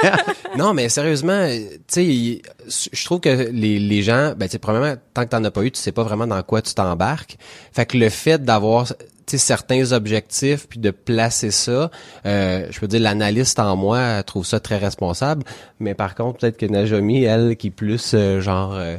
[0.57, 1.47] non, mais sérieusement,
[1.87, 5.45] tu sais, je trouve que les, les gens, ben, tu sais, premièrement, tant que t'en
[5.45, 7.37] as pas eu, tu sais pas vraiment dans quoi tu t'embarques.
[7.73, 8.87] Fait que le fait d'avoir,
[9.27, 11.91] tu certains objectifs puis de placer ça.
[12.27, 15.45] Euh, je peux dire l'analyste en moi trouve ça très responsable,
[15.81, 18.97] mais par contre peut-être que Najomi elle qui est plus euh, genre euh,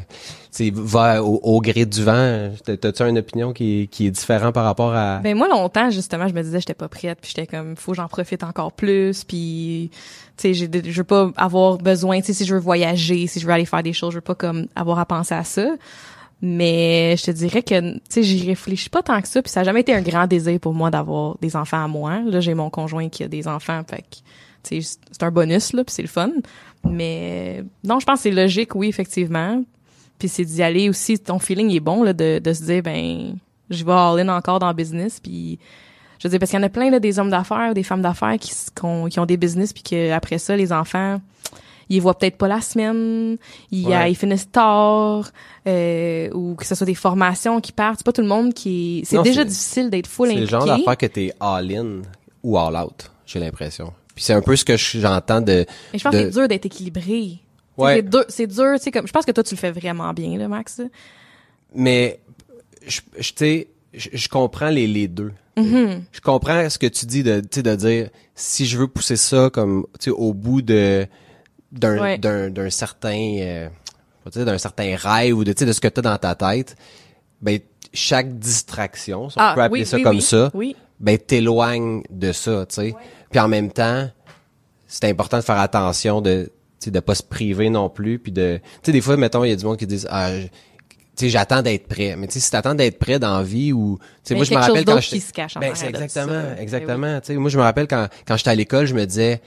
[0.73, 2.51] va au, gré du vent.
[2.63, 5.19] T'as-tu une opinion qui est, différente par rapport à...
[5.19, 7.97] Ben moi, longtemps, justement, je me disais j'étais pas prête, puis j'étais comme, faut que
[7.97, 9.91] j'en profite encore plus, puis,
[10.37, 13.45] tu sais, je veux pas avoir besoin, tu sais, si je veux voyager, si je
[13.45, 15.67] veux aller faire des choses, je veux pas comme avoir à penser à ça.
[16.41, 19.61] Mais je te dirais que, tu sais, j'y réfléchis pas tant que ça, puis ça
[19.61, 22.21] a jamais été un grand désir pour moi d'avoir des enfants à moi.
[22.25, 24.17] Là, j'ai mon conjoint qui a des enfants, fait que,
[24.63, 26.31] c'est un bonus, là, puis c'est le fun.
[26.83, 29.63] Mais non, je pense que c'est logique, oui, effectivement.
[30.19, 33.35] Puis c'est d'y aller aussi, ton feeling est bon là, de, de se dire ben
[33.69, 35.19] je vais all in encore dans le business.
[35.19, 35.57] Puis
[36.19, 38.01] je veux dire parce qu'il y en a plein là, des hommes d'affaires, des femmes
[38.01, 38.51] d'affaires qui,
[39.09, 41.19] qui ont des business puis qu'après ça les enfants
[41.89, 43.37] ils voient peut-être pas la semaine,
[43.71, 45.29] ils, ils finissent tard,
[45.67, 47.99] euh, ou que ce soit des formations qui partent.
[47.99, 49.01] C'est pas tout le monde qui.
[49.05, 50.45] C'est déjà difficile d'être full impliqué.
[50.45, 52.01] C'est le genre d'affaires que t'es all in
[52.43, 53.11] ou all out.
[53.25, 53.93] J'ai l'impression.
[54.13, 55.65] Puis c'est un peu ce que j'entends de.
[55.91, 57.39] Mais je pense que c'est dur d'être équilibré.
[57.79, 60.13] C'est dur, c'est dur, tu sais comme je pense que toi tu le fais vraiment
[60.13, 60.81] bien là Max.
[61.73, 62.19] Mais
[62.85, 63.63] je je
[63.93, 65.31] je, comprends les les deux.
[65.57, 66.01] Mm-hmm.
[66.11, 69.49] Je comprends ce que tu dis de tu de dire si je veux pousser ça
[69.51, 71.07] comme tu sais au bout de
[71.71, 73.69] d'un d'un d'un certain euh,
[74.35, 76.75] d'un certain rêve ou de tu sais de ce que tu as dans ta tête,
[77.41, 77.59] ben
[77.93, 80.51] chaque distraction, si on ah, peut appeler ça comme ça,
[80.99, 82.95] ben t'éloigne de ça, tu sais.
[83.31, 84.09] Puis en même temps,
[84.87, 86.51] c'est important de faire attention de
[86.85, 89.49] sais, de pas se priver non plus, puis de, tu sais, des fois, mettons, il
[89.49, 90.31] y a du monde qui disent, ah,
[91.19, 92.15] tu sais, j'attends d'être prêt.
[92.17, 94.53] Mais tu sais, si t'attends d'être prêt dans la vie ou, tu sais, moi je
[94.53, 97.19] me rappelle quand je, se ben, c'est exactement, exactement.
[97.19, 99.41] Tu sais, moi je me rappelle quand quand j'étais à l'école, je me disais,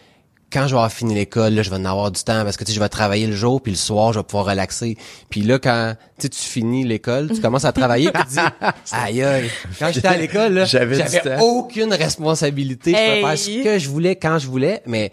[0.52, 2.64] quand je vais avoir fini l'école, là, je vais en avoir du temps parce que
[2.64, 4.98] tu sais, je vais travailler le jour puis le soir, je vais pouvoir relaxer.
[5.30, 9.22] Puis là, quand tu tu finis l'école, tu commences à travailler puis tu dis aïe
[9.22, 9.50] aïe.
[9.78, 11.02] Quand j'étais à l'école, là, j'avais
[11.40, 12.92] aucune responsabilité.
[12.92, 15.10] Je pouvais faire ce que je voulais quand je voulais, mais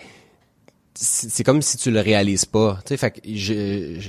[0.95, 2.79] c'est comme si tu le réalises pas.
[2.85, 3.99] Tu sais, fait que je,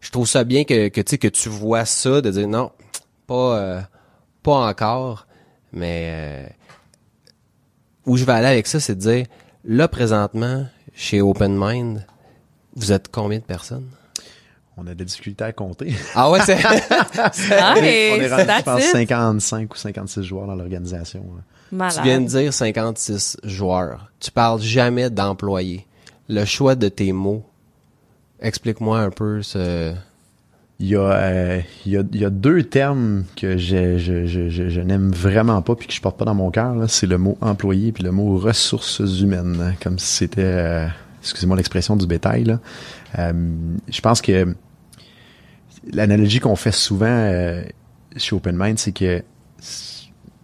[0.00, 2.70] je, trouve ça bien que, que tu que tu vois ça, de dire non,
[3.26, 3.80] pas euh,
[4.42, 5.26] pas encore,
[5.72, 6.46] mais euh,
[8.06, 9.26] où je vais aller avec ça, c'est de dire
[9.64, 12.06] là présentement chez Open Mind,
[12.74, 13.88] vous êtes combien de personnes?
[14.76, 15.94] On a des difficultés à compter.
[16.14, 16.56] Ah ouais, c'est.
[16.64, 21.22] ah, on est rendu, je pense, 55 ou 56 joueurs dans l'organisation.
[21.70, 24.10] Tu viens de dire 56 joueurs.
[24.20, 25.86] Tu parles jamais d'employés
[26.30, 27.44] le choix de tes mots.
[28.40, 29.92] Explique-moi un peu ce.
[30.82, 31.60] Il y, a, euh,
[32.30, 36.74] deux termes que je, n'aime vraiment pas puis que je porte pas dans mon cœur.
[36.88, 40.86] C'est le mot employé puis le mot ressources humaines, hein, comme si c'était, euh,
[41.20, 42.44] excusez-moi l'expression du bétail.
[42.44, 42.60] Là.
[43.18, 43.32] Euh,
[43.88, 44.54] je pense que
[45.92, 47.60] l'analogie qu'on fait souvent
[48.16, 49.22] chez Open Mind, c'est que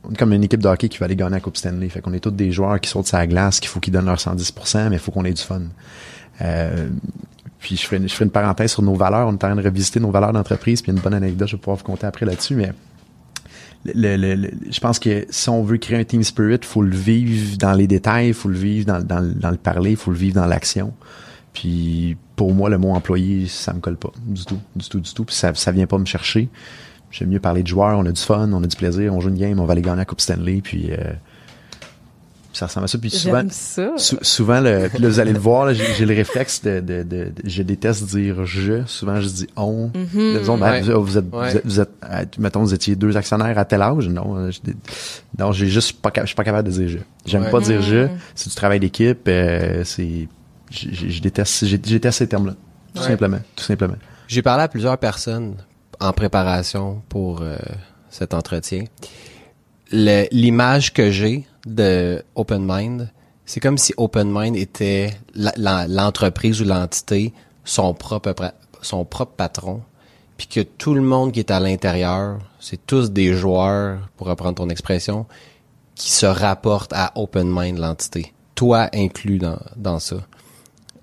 [0.09, 1.89] on est comme une équipe de hockey qui va aller gagner la Coupe Stanley.
[1.89, 4.19] Fait qu'on est tous des joueurs qui sautent sa glace, qu'il faut qu'ils donnent leur
[4.19, 5.63] 110%, mais il faut qu'on ait du fun.
[6.43, 6.89] Euh,
[7.59, 9.27] puis je ferai, une parenthèse sur nos valeurs.
[9.27, 10.83] On est en train de revisiter nos valeurs d'entreprise.
[10.83, 12.55] Puis une bonne anecdote, je vais pouvoir vous compter après là-dessus.
[12.55, 12.73] Mais
[13.85, 17.87] je pense que si on veut créer un team spirit, faut le vivre dans les
[17.87, 20.93] détails, faut le vivre dans, dans, dans le parler, faut le vivre dans l'action.
[21.53, 25.13] Puis pour moi, le mot employé, ça me colle pas du tout, du tout, du
[25.13, 25.25] tout.
[25.25, 26.49] Puis ça, ça vient pas me chercher.
[27.17, 29.31] J'aime mieux parler de joueurs, on a du fun, on a du plaisir, on joue
[29.31, 31.13] une game, on va aller gagner la Coupe Stanley, puis euh,
[32.53, 32.99] ça ressemble à ça.
[32.99, 33.43] Puis souvent,
[34.21, 37.63] souvent le, puis là, vous allez le voir, j'ai le réflexe de, de, de, je
[37.63, 38.85] déteste dire je.
[38.85, 39.89] Souvent, je dis on.
[39.89, 40.59] Mm-hmm.
[40.61, 41.25] Ben, vous, êtes,
[41.65, 44.11] vous, êtes, euh, mettons, vous étiez deux actionnaires à tel âge.
[44.11, 44.51] Non, euh,
[45.39, 46.99] non, j'ai juste pas, je suis pas capable de dire je.
[47.25, 48.05] J'aime pas dire je.
[48.05, 48.19] Mm-hmm.
[48.35, 49.27] C'est du travail d'équipe.
[49.27, 50.29] Euh, c'est,
[50.71, 52.57] je, je, déteste, je déteste ces termes-là.
[52.95, 53.97] Tout simplement, tout simplement.
[54.29, 55.55] J'ai parlé à plusieurs personnes
[56.01, 57.57] en préparation pour euh,
[58.11, 58.85] cet entretien.
[59.91, 63.11] L'image que j'ai de Open Mind,
[63.45, 67.33] c'est comme si Open Mind était l'entreprise ou l'entité,
[67.65, 68.35] son propre
[68.83, 69.83] son propre patron,
[70.37, 74.57] puis que tout le monde qui est à l'intérieur, c'est tous des joueurs, pour reprendre
[74.57, 75.27] ton expression,
[75.95, 78.33] qui se rapportent à Open Mind, l'entité.
[78.55, 80.17] Toi inclus dans, dans ça.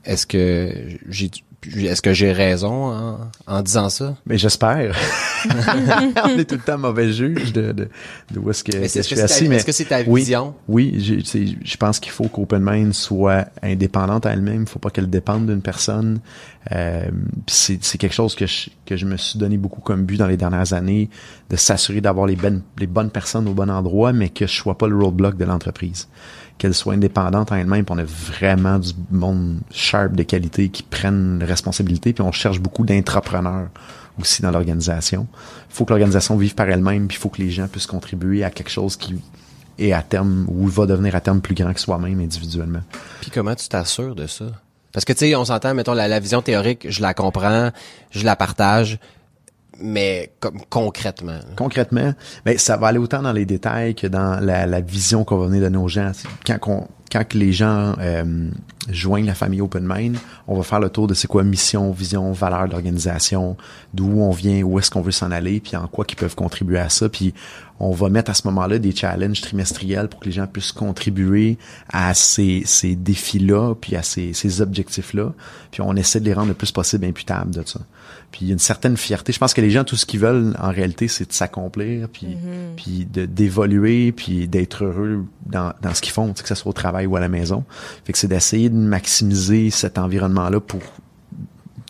[0.06, 1.32] Est-ce que j'ai
[1.76, 4.16] est-ce que j'ai raison en, disant ça?
[4.26, 4.96] Mais j'espère.
[6.26, 7.90] on est tout le temps mauvais juge de, de,
[8.32, 9.48] de où est-ce que, est -ce que, je suis assis.
[9.48, 10.56] Mais est-ce que c'est ta vision?
[10.68, 14.62] Oui, oui je pense qu'il faut qu'OpenMind soit indépendante à elle-même.
[14.64, 16.20] Il faut pas qu'elle dépende d'une personne.
[16.72, 17.10] Euh,
[17.48, 20.38] c'est quelque chose que je, que je me suis donné beaucoup comme but dans les
[20.38, 21.10] dernières années,
[21.50, 24.78] de s'assurer d'avoir les, bonnes les bonnes personnes au bon endroit, mais que je sois
[24.78, 26.08] pas le roadblock de l'entreprise
[26.58, 30.84] qu'elle soit indépendante en elle-même, puis on a vraiment du monde sharp de qualité qui
[30.84, 33.68] prennent responsabilité, puis on cherche beaucoup d'entrepreneurs
[34.20, 35.28] aussi dans l'organisation.
[35.70, 38.44] Il faut que l'organisation vive par elle-même, puis il faut que les gens puissent contribuer
[38.44, 39.16] à quelque chose qui
[39.80, 42.82] est à terme ou va devenir à terme plus grand que soi-même individuellement.
[43.22, 44.46] Puis comment tu t'assures de ça?
[44.92, 47.72] Parce que tu sais, on s'entend, mettons, la vision théorique, je la comprends,
[48.12, 49.00] je la partage,
[49.80, 51.40] mais comme concrètement.
[51.56, 52.14] Concrètement,
[52.46, 55.48] ben, ça va aller autant dans les détails que dans la, la vision qu'on va
[55.48, 56.12] venir donner aux gens.
[56.46, 58.50] Quand, qu'on- quand les gens euh,
[58.90, 62.32] joignent la famille Open Mind, on va faire le tour de c'est quoi mission, vision,
[62.32, 63.56] valeur de l'organisation,
[63.94, 66.80] d'où on vient, où est-ce qu'on veut s'en aller, puis en quoi qu'ils peuvent contribuer
[66.80, 67.10] à ça.
[67.10, 67.34] Puis
[67.80, 71.58] on va mettre à ce moment-là des challenges trimestriels pour que les gens puissent contribuer
[71.92, 75.34] à ces, ces défis-là, puis à ces, ces objectifs-là.
[75.72, 77.80] Puis on essaie de les rendre le plus possible imputables de ça.
[78.34, 79.32] Puis il y a une certaine fierté.
[79.32, 82.36] Je pense que les gens, tout ce qu'ils veulent en réalité, c'est de s'accomplir, puis,
[82.76, 86.74] puis de d'évoluer, puis d'être heureux dans, dans ce qu'ils font, que ce soit au
[86.74, 87.64] travail ou à la maison.
[88.04, 90.82] Fait que c'est d'essayer de maximiser cet environnement-là pour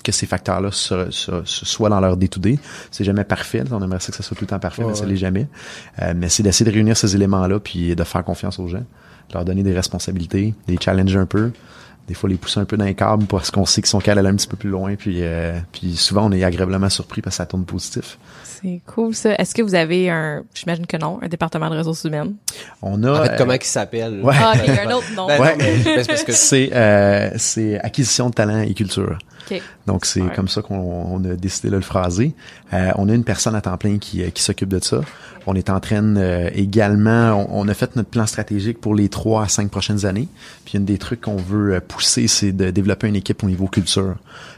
[0.03, 2.59] que ces facteurs-là se- se- se- soient dans leur day-to-day.
[2.91, 3.63] C'est jamais parfait.
[3.71, 5.11] On aimerait ça que ça soit tout le temps parfait, mais ça ouais.
[5.11, 5.47] l'est jamais.
[6.01, 8.79] Euh, mais c'est d'essayer de réunir ces éléments-là, puis de faire confiance aux gens,
[9.29, 11.51] de leur donner des responsabilités, des challenges un peu,
[12.07, 14.11] des fois les pousser un peu dans les câbles parce qu'on sait qu'ils sont qu'à
[14.11, 17.35] aller un petit peu plus loin, puis, euh, puis souvent on est agréablement surpris parce
[17.35, 18.17] que ça tourne positif.
[18.43, 19.33] C'est cool, ça.
[19.35, 22.33] Est-ce que vous avez un, j'imagine que non, un département de ressources humaines?
[22.81, 23.11] On a...
[23.11, 24.21] En fait, euh, comment il s'appelle?
[24.21, 24.33] ouais.
[24.37, 25.27] Ah, mais il y a un autre nom.
[25.27, 25.51] Ben Ouais.
[25.51, 29.17] non, mais- mais c'est parce que c'est euh, c'est acquisition de talent et culture.
[29.87, 30.33] Donc c'est Ouais.
[30.35, 32.33] comme ça qu'on on a décidé de le phraser.
[32.73, 35.01] Euh, on a une personne à temps plein qui, euh, qui s'occupe de ça.
[35.45, 39.09] On est en train euh, également, on, on a fait notre plan stratégique pour les
[39.09, 40.27] trois à cinq prochaines années.
[40.65, 44.15] Puis une des trucs qu'on veut pousser, c'est de développer une équipe au niveau culture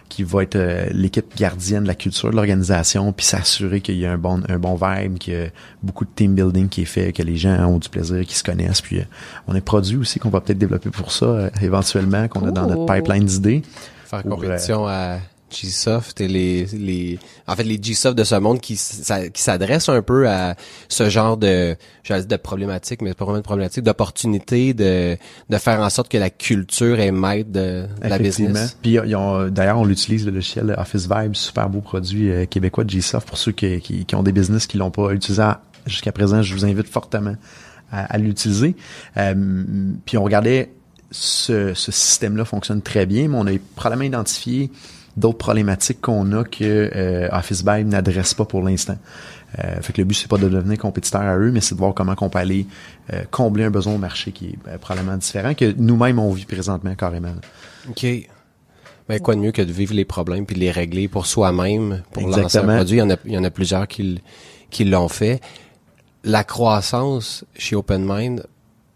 [0.08, 4.06] qui va être euh, l'équipe gardienne de la culture de l'organisation, puis s'assurer qu'il y
[4.06, 5.48] a un bon un bon vibe, qu'il y a
[5.82, 8.44] beaucoup de team building qui est fait, que les gens ont du plaisir, qu'ils se
[8.44, 8.82] connaissent.
[8.82, 9.04] Puis euh,
[9.48, 12.68] on a produit aussi qu'on va peut-être développer pour ça euh, éventuellement, qu'on a dans
[12.68, 13.64] notre pipeline d'idées.
[14.06, 15.18] Faire compétition à
[15.52, 20.02] Gsoft et les les en fait les Gsoft de ce monde qui qui s'adressent un
[20.02, 20.56] peu à
[20.90, 25.16] ce genre de j'allais dire de problématiques mais c'est pas vraiment de problématique d'opportunités de
[25.50, 28.78] de faire en sorte que la culture est maître de, de la business.
[28.82, 32.84] Puis ils ont- d'ailleurs, on l'utilise le logiciel Office Vibe, super beau produit euh, québécois
[32.84, 35.44] de GSoft pour ceux qui, qui, qui ont des business qui l'ont pas utilisé
[35.86, 36.42] jusqu'à présent.
[36.42, 37.36] Je vous invite fortement
[37.92, 38.76] à, à l'utiliser.
[39.18, 39.64] Euh,
[40.06, 40.72] puis on regardait
[41.12, 44.72] ce, ce système-là fonctionne très bien, mais on a probablement identifié
[45.18, 48.98] d'autres problématiques qu'on a que euh, Office Vibe n'adresse pas pour l'instant.
[49.60, 51.80] Euh, fait que le but c'est pas de devenir compétiteur à eux, mais c'est de
[51.80, 52.68] voir comment on peut aller
[53.14, 56.46] euh, combler un besoin au marché qui est euh, probablement différent que nous-mêmes on vit
[56.46, 57.34] présentement carrément.
[57.90, 58.06] OK.
[59.08, 62.02] Mais quoi de mieux que de vivre les problèmes puis de les régler pour soi-même
[62.12, 62.76] pour lancer un Exactement.
[62.76, 64.22] produit, il y en a il y en a plusieurs qui
[64.72, 65.40] qui l'ont fait.
[66.24, 68.46] La croissance chez OpenMind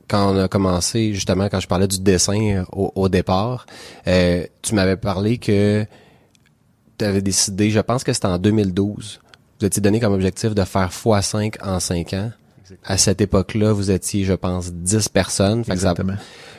[0.09, 3.65] quand on a commencé, justement, quand je parlais du dessin euh, au, au départ,
[4.07, 5.85] euh, tu m'avais parlé que
[6.97, 9.21] tu avais décidé, je pense que c'était en 2012,
[9.59, 12.31] vous étiez donné comme objectif de faire x5 en 5 ans.
[12.85, 15.63] À cette époque-là, vous étiez, je pense, 10 personnes.
[15.63, 16.17] Fait que, ça, Exactement.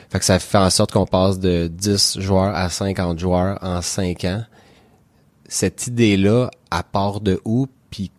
[0.09, 3.81] fait que ça fait en sorte qu'on passe de 10 joueurs à 50 joueurs en
[3.81, 4.43] 5 ans.
[5.47, 8.11] Cette idée-là, à part de où, puis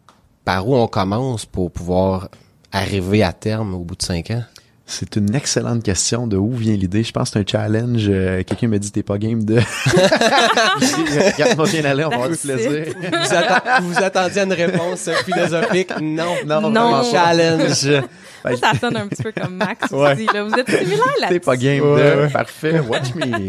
[0.44, 2.28] par où on commence pour pouvoir
[2.72, 4.44] arriver à terme au bout de 5 ans?
[4.94, 7.02] C'est une excellente question de où vient l'idée.
[7.02, 8.04] Je pense que c'est un challenge.
[8.10, 9.56] Euh, Quelqu'un m'a dit t'es pas game de.
[11.34, 12.84] Regarde-moi bien aller, on va avoir du plaisir.
[13.00, 15.90] vous, atten- vous attendiez à une réponse philosophique?
[16.00, 16.34] Non.
[16.46, 17.02] Non, Non.
[17.10, 18.02] Challenge.
[18.44, 20.12] Ben, Ça sonne un petit peu comme Max Ouais.
[20.12, 20.26] aussi.
[20.26, 20.44] Là.
[20.44, 22.26] Vous êtes similaires là T'es pas game Ouais.
[22.26, 22.32] de.
[22.32, 22.80] Parfait.
[22.80, 23.48] Watch me.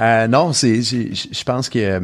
[0.00, 0.80] Euh, non, c'est.
[0.80, 2.00] Je pense que euh,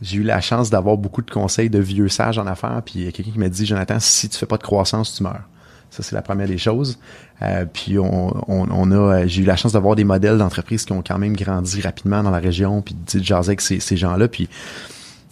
[0.00, 2.80] j'ai eu la chance d'avoir beaucoup de conseils de vieux sages en affaires.
[2.86, 5.14] Puis il y a quelqu'un qui m'a dit, Jonathan, si tu fais pas de croissance,
[5.14, 5.42] tu meurs.
[5.90, 6.98] Ça, c'est la première des choses.
[7.42, 10.84] Euh, puis on, on, on a, euh, j'ai eu la chance d'avoir des modèles d'entreprises
[10.84, 13.96] qui ont quand même grandi rapidement dans la région, puis de jaser avec ces, ces
[13.96, 14.28] gens-là.
[14.28, 14.48] Puis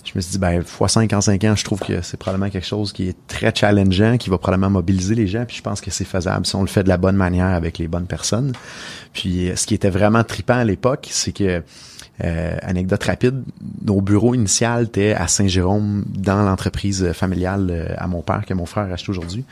[0.04, 2.50] je me suis dit, ben, fois 5 en 5 ans, je trouve que c'est probablement
[2.50, 5.80] quelque chose qui est très challengeant, qui va probablement mobiliser les gens, puis je pense
[5.80, 8.52] que c'est faisable si on le fait de la bonne manière avec les bonnes personnes.
[9.12, 11.62] Puis euh, ce qui était vraiment trippant à l'époque, c'est que
[12.22, 13.42] euh, anecdote rapide,
[13.84, 18.66] nos bureaux initial étaient à Saint-Jérôme, dans l'entreprise familiale euh, à mon père que mon
[18.66, 19.44] frère a acheté aujourd'hui.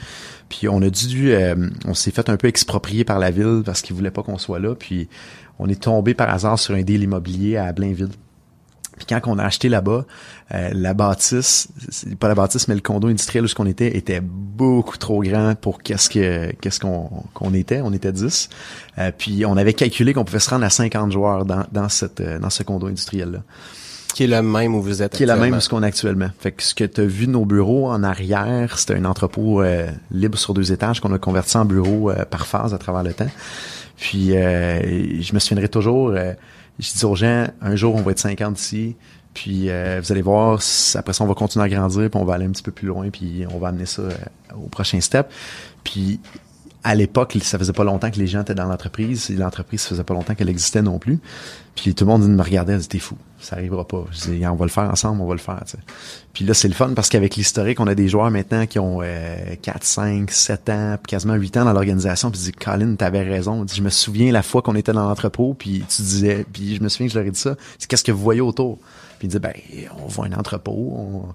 [0.48, 3.82] Puis on a dû, euh, on s'est fait un peu exproprier par la ville parce
[3.82, 4.76] qu'ils voulaient pas qu'on soit là.
[4.76, 5.08] Puis
[5.58, 8.10] on est tombé par hasard sur un deal immobilier à Blainville.
[9.04, 10.04] Puis quand on a acheté là-bas,
[10.54, 11.68] euh, la bâtisse,
[12.20, 15.54] pas la bâtisse, mais le condo industriel où ce qu'on était était beaucoup trop grand
[15.54, 17.80] pour qu'est-ce que qu'est-ce qu'on qu'on était.
[17.80, 18.48] On était 10.
[18.98, 22.20] Euh, puis on avait calculé qu'on pouvait se rendre à 50 joueurs dans, dans cette
[22.20, 23.38] euh, dans ce condo industriel là
[24.14, 25.86] Qui est le même où vous êtes qui est la même que ce qu'on a
[25.86, 26.30] actuellement.
[26.38, 29.62] Fait que ce que tu as vu de nos bureaux en arrière, c'était un entrepôt
[29.62, 33.02] euh, libre sur deux étages qu'on a converti en bureau euh, par phase à travers
[33.02, 33.30] le temps.
[34.02, 36.32] Puis euh, je me souviendrai toujours, euh,
[36.78, 38.96] je dis aux gens, un jour on va être 50 ici,
[39.34, 40.60] Puis euh, vous allez voir,
[40.94, 42.88] après ça, on va continuer à grandir, puis on va aller un petit peu plus
[42.88, 44.12] loin, puis on va amener ça euh,
[44.54, 45.30] au prochain step.
[45.84, 46.20] Puis
[46.84, 50.04] à l'époque, ça faisait pas longtemps que les gens étaient dans l'entreprise, l'entreprise, ça faisait
[50.04, 51.20] pas longtemps qu'elle existait non plus.
[51.76, 54.04] Puis tout le monde me regardait, disait, t'es fou, ça arrivera pas.
[54.10, 55.62] Je disais, on va le faire ensemble, on va le faire.
[56.32, 59.00] Puis là, c'est le fun parce qu'avec l'historique, on a des joueurs maintenant qui ont
[59.62, 62.30] 4, 5, 7 ans, quasiment 8 ans dans l'organisation.
[62.30, 63.64] Puis je dis, Colin, t'avais raison.
[63.66, 66.88] Je me souviens la fois qu'on était dans l'entrepôt, puis tu disais, puis je me
[66.88, 67.56] souviens que je leur ai dit ça,
[67.88, 68.78] qu'est-ce que vous voyez autour?
[69.18, 69.52] Puis il dit, ben,
[70.04, 71.34] on voit un entrepôt, on,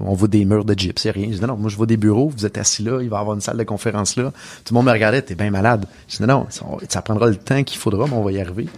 [0.00, 1.28] on, voit des murs de gyps, rien.
[1.30, 3.20] Je dis, non, moi, je vois des bureaux, vous êtes assis là, il va y
[3.20, 4.32] avoir une salle de conférence là.
[4.64, 5.86] Tout le monde me regardait, t'es bien malade.
[6.08, 6.46] Je dis, non,
[6.88, 8.68] ça prendra le temps qu'il faudra, mais on va y arriver.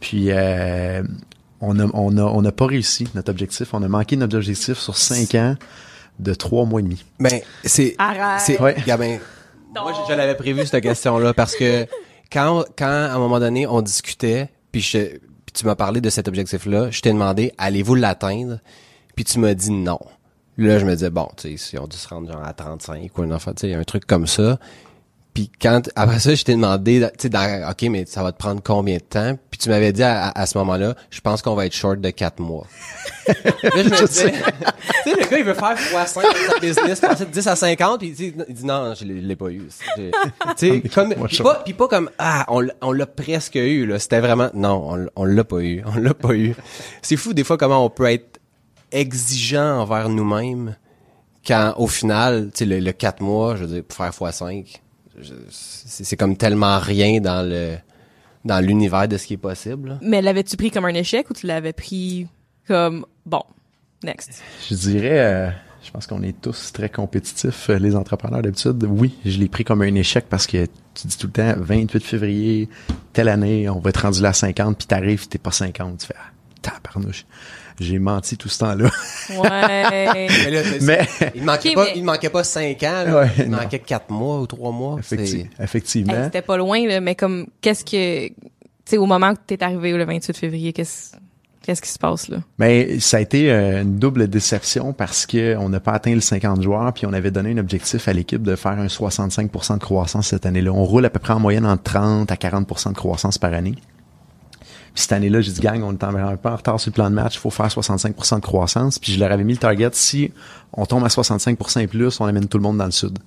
[0.00, 1.02] Puis, euh,
[1.60, 3.74] on n'a on a, on a pas réussi notre objectif.
[3.74, 5.56] On a manqué notre objectif sur cinq ans
[6.18, 7.04] de trois mois et demi.
[7.18, 7.96] Ben, c'est...
[8.38, 8.60] C'est...
[8.60, 8.76] Ouais.
[8.86, 9.18] Gabin,
[9.74, 11.86] moi, je, l'avais prévu, cette question-là, parce que
[12.32, 15.18] quand, quand, à un moment donné, on discutait, puis je
[15.50, 18.60] puis tu m'as parlé de cet objectif-là, je t'ai demandé, allez-vous l'atteindre?
[19.16, 19.98] Puis tu m'as dit non.
[20.60, 23.16] Là, je me disais, bon, tu sais, si on dit se rendre genre à 35
[23.16, 24.58] ou un enfant, tu sais, un truc comme ça.
[25.32, 28.60] Puis quand, après ça, je t'ai demandé, tu sais, OK, mais ça va te prendre
[28.62, 29.38] combien de temps?
[29.50, 32.40] Puis tu m'avais dit à, ce moment-là, je pense qu'on va être short de 4
[32.40, 32.66] mois.
[33.26, 34.38] là, je me disais, tu
[35.08, 38.00] sais, le gars, il veut faire x5 dans sa business, passer de 10 à 50,
[38.00, 38.14] puis il
[38.54, 39.68] dit, non, je l'ai pas eu.
[39.96, 40.10] Tu
[40.56, 43.98] sais, comme, puis pas, pas comme, ah, on, l'a presque eu, là.
[43.98, 45.82] C'était vraiment, non, on, on l'a pas eu.
[45.86, 46.54] On l'a pas eu.
[47.02, 48.39] C'est fou, des fois, comment on peut être
[48.92, 50.76] exigeant envers nous-mêmes
[51.46, 54.80] quand, au final, tu sais, le, 4 mois, je veux dire, pour faire x5,
[55.50, 57.76] c'est comme tellement rien dans le
[58.44, 59.98] dans l'univers de ce qui est possible.
[60.02, 62.26] Mais l'avais-tu pris comme un échec ou tu l'avais pris
[62.66, 63.42] comme bon,
[64.02, 64.42] next?
[64.70, 65.50] Je dirais, euh,
[65.82, 68.82] je pense qu'on est tous très compétitifs, euh, les entrepreneurs d'habitude.
[68.88, 72.02] Oui, je l'ai pris comme un échec parce que tu dis tout le temps 28
[72.02, 72.68] février,
[73.12, 76.06] telle année, on va être rendu là à 50, puis t'arrives, t'es pas 50, tu
[76.06, 77.26] fais ah, tabarnouche
[77.80, 78.90] j'ai menti tout ce temps-là.
[79.30, 80.28] Ouais.
[80.82, 84.46] mais, il manquait pas, il manquait pas cinq ans, Ouais, il manquait quatre mois ou
[84.46, 84.98] trois mois.
[85.58, 86.24] effectivement.
[86.24, 88.34] C'était pas loin, là, mais comme, qu'est-ce que, tu
[88.84, 91.16] sais, au moment où t'es arrivé le 28 février, qu'est-ce,
[91.62, 92.38] Qu'est-ce qui se passe là?
[92.58, 96.22] Mais ça a été euh, une double déception parce que on n'a pas atteint le
[96.22, 99.78] 50 joueurs puis on avait donné un objectif à l'équipe de faire un 65% de
[99.78, 100.72] croissance cette année-là.
[100.72, 103.74] On roule à peu près en moyenne entre 30 à 40% de croissance par année.
[104.94, 107.10] Puis cette année-là, j'ai dit, gang, on est un peu en retard sur le plan
[107.10, 108.98] de match, il faut faire 65% de croissance.
[108.98, 110.32] Puis je leur avais mis le target, si
[110.72, 113.18] on tombe à 65% et plus, on amène tout le monde dans le sud.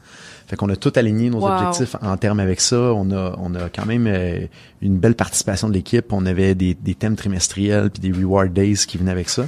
[0.48, 2.78] Fait qu'on a tout aligné nos objectifs en termes avec ça.
[2.78, 4.46] On a, on a quand même euh,
[4.82, 6.12] une belle participation de l'équipe.
[6.12, 9.48] On avait des, des thèmes trimestriels puis des reward days qui venaient avec ça.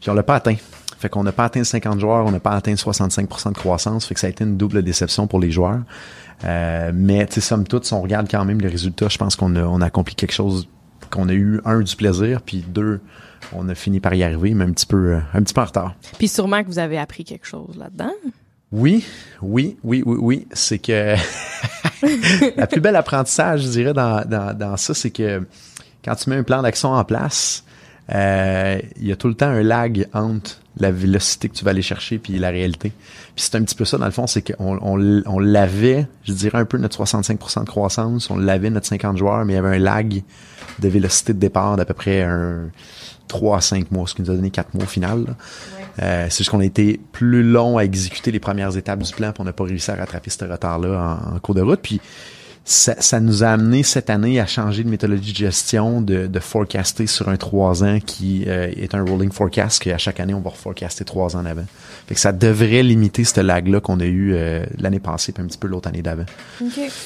[0.00, 0.56] Puis on l'a pas atteint.
[0.98, 4.06] Fait qu'on n'a pas atteint 50 joueurs, on n'a pas atteint 65% de croissance.
[4.06, 5.80] Fait que ça a été une double déception pour les joueurs.
[6.44, 9.36] Euh, mais, tu sais, somme toute, si on regarde quand même les résultats, je pense
[9.36, 10.68] qu'on a, on a accompli quelque chose
[11.10, 13.00] qu'on a eu un du plaisir, puis deux,
[13.52, 15.66] on a fini par y arriver, mais un petit peu, euh, un petit peu en
[15.66, 15.94] retard.
[16.18, 18.12] Puis sûrement que vous avez appris quelque chose là-dedans.
[18.70, 19.04] Oui,
[19.40, 20.46] oui, oui, oui, oui.
[20.52, 21.14] C'est que
[22.56, 25.42] la plus belle apprentissage, je dirais, dans, dans, dans ça, c'est que
[26.04, 27.64] quand tu mets un plan d'action en place,
[28.14, 31.72] euh, il y a tout le temps un lag entre la vélocité que tu vas
[31.72, 32.92] aller chercher puis la réalité.
[33.34, 36.32] Puis c'est un petit peu ça dans le fond, c'est qu'on on, on l'avait, je
[36.32, 39.58] dirais un peu notre 65% de croissance, on l'avait notre 50 joueurs, mais il y
[39.58, 40.22] avait un lag
[40.78, 42.70] de vélocité de départ d'à peu près un
[43.26, 45.36] 3 à 5 mois, ce qui nous a donné 4 mois au final.
[46.00, 49.32] Euh, c'est juste qu'on a été plus long à exécuter les premières étapes du plan,
[49.32, 51.80] puis on n'a pas réussi à rattraper ce retard-là en, en, cours de route.
[51.82, 52.00] Puis
[52.68, 56.38] ça, ça, nous a amené cette année à changer de méthodologie de gestion, de, de
[56.38, 60.40] forecaster sur un trois ans qui euh, est un rolling forecast, qu'à chaque année, on
[60.40, 61.64] va forecaster trois ans en avant.
[62.06, 65.46] Fait que ça devrait limiter ce lag-là qu'on a eu euh, l'année passée, puis un
[65.46, 66.26] petit peu l'autre année d'avant.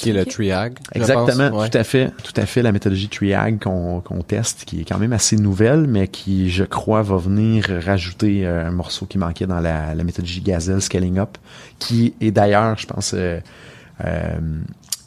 [0.00, 0.78] Qui est le triag.
[0.96, 2.10] Exactement, tout à fait.
[2.24, 5.86] Tout à fait, la méthodologie triag qu'on qu'on teste, qui est quand même assez nouvelle,
[5.86, 10.02] mais qui, je crois, va venir rajouter euh, un morceau qui manquait dans la, la
[10.02, 11.38] méthodologie Gazelle Scaling Up,
[11.78, 13.14] qui est d'ailleurs, je pense...
[13.14, 13.38] Euh,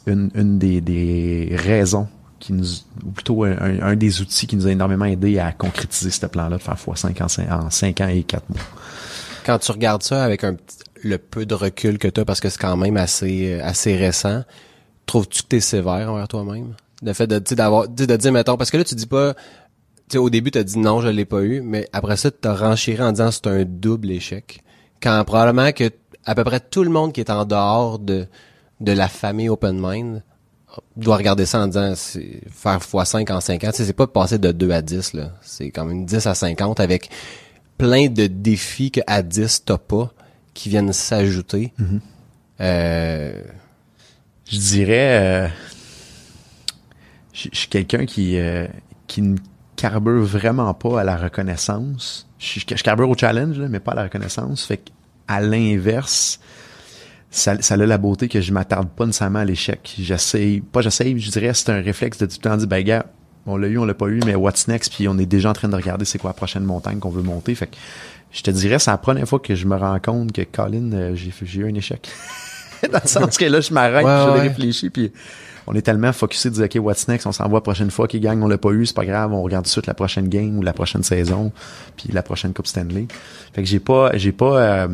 [0.06, 2.66] une, une des, des raisons qui nous,
[3.04, 6.56] ou plutôt un, un, des outils qui nous a énormément aidé à concrétiser ce plan-là,
[6.56, 8.60] de faire x5 en, en 5 ans et 4 mois.
[9.44, 10.56] Quand tu regardes ça avec un,
[11.02, 14.42] le peu de recul que tu as, parce que c'est quand même assez, assez récent,
[15.06, 16.74] trouves-tu que tu es sévère envers toi-même?
[17.02, 19.34] Le fait de, d'avoir, de dire, mettons, parce que là, tu dis pas,
[20.08, 22.46] tu au début, tu as dit non, je l'ai pas eu, mais après ça, tu
[22.46, 24.62] as renchéré en disant c'est un double échec.
[25.02, 25.90] Quand probablement que
[26.24, 28.26] à peu près tout le monde qui est en dehors de,
[28.80, 30.22] de la famille Open Mind
[30.96, 33.70] doit regarder ça en disant faire x5 en 5 ans.
[33.72, 35.32] c'est pas passer de 2 à 10, là.
[35.40, 37.10] C'est quand même 10 à 50 avec
[37.78, 40.12] plein de défis que à 10 t'as pas
[40.54, 41.72] qui viennent s'ajouter.
[41.80, 42.00] Mm-hmm.
[42.60, 43.42] euh...
[44.48, 45.48] Je dirais euh...
[47.32, 48.66] je suis quelqu'un qui euh,
[49.06, 49.36] qui ne
[49.76, 52.26] carbure vraiment pas à la reconnaissance.
[52.38, 54.64] Je, je carbure au challenge, mais pas à la reconnaissance.
[54.64, 54.80] Fait
[55.28, 56.40] à l'inverse,
[57.30, 59.94] ça, ça a la beauté que je m'attarde pas nécessairement à l'échec.
[59.98, 63.06] J'essaye, pas j'essaye, je dirais c'est un réflexe de tout le temps dire, ben gars,
[63.46, 64.92] on l'a eu, on l'a pas eu, mais what's next?
[64.92, 67.22] Puis on est déjà en train de regarder c'est quoi la prochaine montagne qu'on veut
[67.22, 67.54] monter.
[67.54, 67.76] Fait que
[68.32, 71.14] je te dirais, c'est la première fois que je me rends compte que Colin, euh,
[71.14, 72.08] j'ai, j'ai eu un échec.
[72.92, 75.12] Dans le sens que là, je m'arrête, je réfléchis, puis
[75.66, 77.26] on est tellement focusé de dire, OK, what's next?
[77.26, 79.32] On s'en va la prochaine fois qu'il gagne, on l'a pas eu, c'est pas grave,
[79.32, 81.52] on regarde tout de suite la prochaine game ou la prochaine saison,
[81.96, 83.06] puis la prochaine Coupe Stanley.
[83.52, 84.88] Fait que j'ai pas, j'ai pas, euh,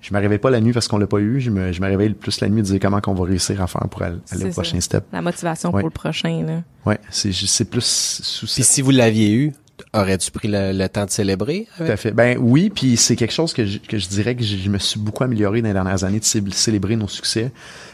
[0.00, 1.40] je m'arrivais pas la nuit parce qu'on l'a pas eu.
[1.40, 3.88] Je me, je m'arrivais plus la nuit de dire comment qu'on va réussir à faire
[3.88, 5.04] pour aller, au prochain step.
[5.12, 6.62] La motivation pour le prochain, là.
[6.86, 7.84] Ouais, c'est, c'est plus
[8.22, 9.52] sous Puis si vous l'aviez eu,
[9.94, 11.66] aurais-tu pris le, temps de célébrer?
[11.76, 12.12] Tout à fait.
[12.12, 14.98] Ben oui, puis c'est quelque chose que je, que je dirais que je, me suis
[14.98, 17.52] beaucoup amélioré dans les dernières années de célébrer nos succès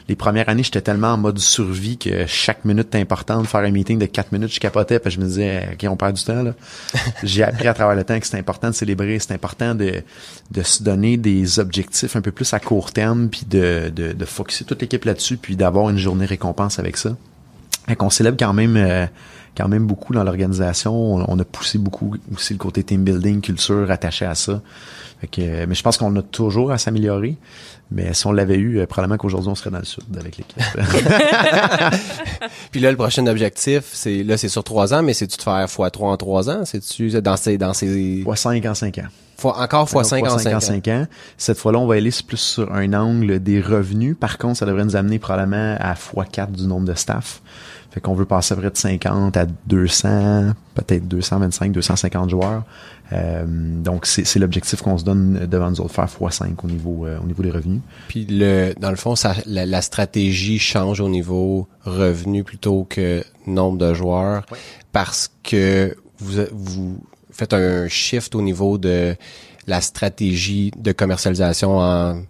[0.08, 3.46] les premières années, j'étais tellement en mode survie que chaque minute était importante.
[3.46, 6.14] Faire un meeting de quatre minutes, je capotais, puis je me disais, OK, on perd
[6.14, 6.52] du temps, là.
[7.22, 10.02] J'ai appris à travers le temps que c'est important de célébrer, c'est important de,
[10.50, 14.24] de se donner des objectifs un peu plus à court terme, puis de, de, de
[14.26, 17.16] focuser toute l'équipe là-dessus, puis d'avoir une journée récompense avec ça.
[17.88, 19.06] Et qu'on célèbre quand même, euh,
[19.56, 20.94] quand même beaucoup dans l'organisation.
[21.28, 24.60] On, a poussé beaucoup aussi le côté team building, culture attaché à ça.
[25.20, 27.36] Fait que, mais je pense qu'on a toujours à s'améliorer.
[27.90, 30.60] Mais si on l'avait eu, euh, probablement qu'aujourd'hui, on serait dans le sud avec l'équipe.
[32.72, 35.66] Puis là, le prochain objectif, c'est là, c'est sur trois ans, mais c'est-tu de faire
[35.66, 36.64] x3 en trois ans?
[36.64, 37.58] C'est-tu dans ces...
[37.58, 38.22] Dans ces...
[38.24, 39.08] Fois 5 en cinq ans.
[39.36, 40.60] Fois, encore fois 5 en 5 ans.
[40.60, 41.06] 5 ans.
[41.36, 44.16] Cette fois-là, on va aller plus sur un angle des revenus.
[44.18, 47.42] Par contre, ça devrait nous amener probablement à x4 du nombre de staff.
[47.94, 52.64] Fait qu'on veut passer à près de 50 à 200, peut-être 225, 250 joueurs.
[53.12, 57.20] Euh, donc, c'est l'objectif qu'on se donne devant nous autres, faire x5 au niveau, euh,
[57.22, 57.82] au niveau des revenus.
[58.08, 63.78] Puis, le, dans le fond, ça, la, stratégie change au niveau revenu plutôt que nombre
[63.78, 64.44] de joueurs
[64.90, 66.98] parce que vous, vous
[67.30, 69.14] faites un shift au niveau de
[69.68, 72.22] la stratégie de commercialisation en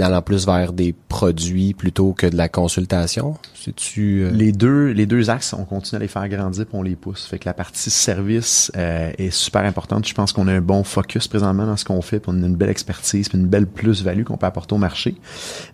[0.00, 3.36] allant plus vers des produits plutôt que de la consultation?
[3.54, 6.82] C'est-tu euh, les deux les deux axes, on continue à les faire grandir puis on
[6.82, 7.26] les pousse.
[7.26, 10.06] Fait que la partie service euh, est super importante.
[10.06, 12.46] Je pense qu'on a un bon focus présentement dans ce qu'on fait, puis on a
[12.46, 15.16] une belle expertise, puis une belle plus-value qu'on peut apporter au marché.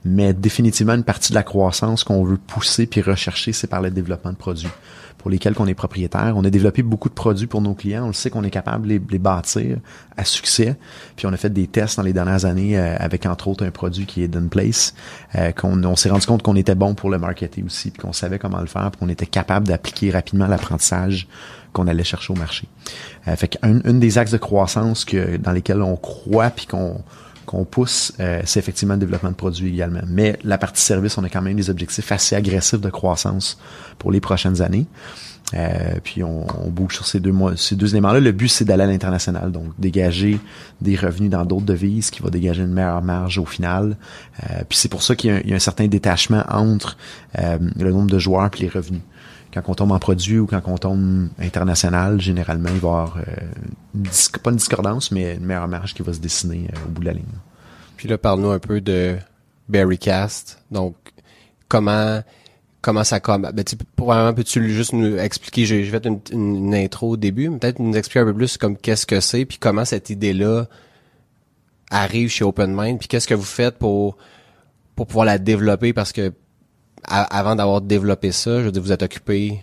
[0.05, 3.91] Mais définitivement une partie de la croissance qu'on veut pousser puis rechercher, c'est par le
[3.91, 4.69] développement de produits
[5.25, 6.35] pour lesquels on est propriétaire.
[6.37, 8.05] On a développé beaucoup de produits pour nos clients.
[8.05, 9.79] On le sait qu'on est capable de les, bâtir
[10.19, 10.77] à succès.
[11.17, 13.71] Puis on a fait des tests dans les dernières années euh, avec entre autres un
[13.71, 14.93] produit qui est Done Place,
[15.37, 18.13] euh, qu'on on, s'est rendu compte qu'on était bon pour le marketer aussi, puis qu'on
[18.13, 21.27] savait comment le faire, puis qu'on était capable d'appliquer rapidement l'apprentissage
[21.73, 22.69] qu'on allait chercher au marché.
[23.27, 27.03] Euh, fait qu'un des axes de croissance que dans lesquels on croit puis qu'on
[27.45, 30.03] qu'on pousse, euh, c'est effectivement le développement de produits également.
[30.09, 33.59] Mais la partie service, on a quand même des objectifs assez agressifs de croissance
[33.99, 34.87] pour les prochaines années.
[35.53, 38.21] Euh, puis on, bouge sur ces deux mois, ces deux éléments-là.
[38.21, 40.41] Le but, c'est d'aller à l'international, donc dégager
[40.81, 43.97] des revenus dans d'autres devises, qui va dégager une meilleure marge au final.
[44.43, 46.97] Euh, puis c'est pour ça qu'il y, a un certain détachement entre
[47.37, 49.03] le nombre de joueurs et les revenus
[49.55, 53.19] quand on tombe en produit ou quand on tombe international, généralement, il va y avoir
[53.19, 57.01] euh, pas une discordance, mais une meilleure marge qui va se dessiner euh, au bout
[57.03, 57.25] de la ligne.
[57.97, 59.17] Puis là, parle-nous un peu de
[59.69, 60.61] Berrycast.
[60.73, 60.97] Donc,
[61.69, 62.21] comment
[62.81, 63.65] comment ça comme ben,
[63.97, 68.21] probablement peux-tu juste nous expliquer j'ai fait une, une, intro au début peut-être nous expliquer
[68.21, 70.67] un peu plus comme qu'est-ce que c'est puis comment cette idée là
[71.91, 74.19] arrive chez OpenMind puis qu'est-ce que vous faites pour
[74.97, 76.35] pour pouvoir la développer parce que
[77.09, 79.61] avant d'avoir développé ça, je veux dire, vous êtes occupé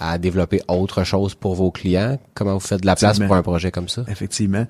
[0.00, 2.18] à développer autre chose pour vos clients?
[2.32, 4.02] Comment vous faites de la place pour un projet comme ça?
[4.08, 4.66] Effectivement.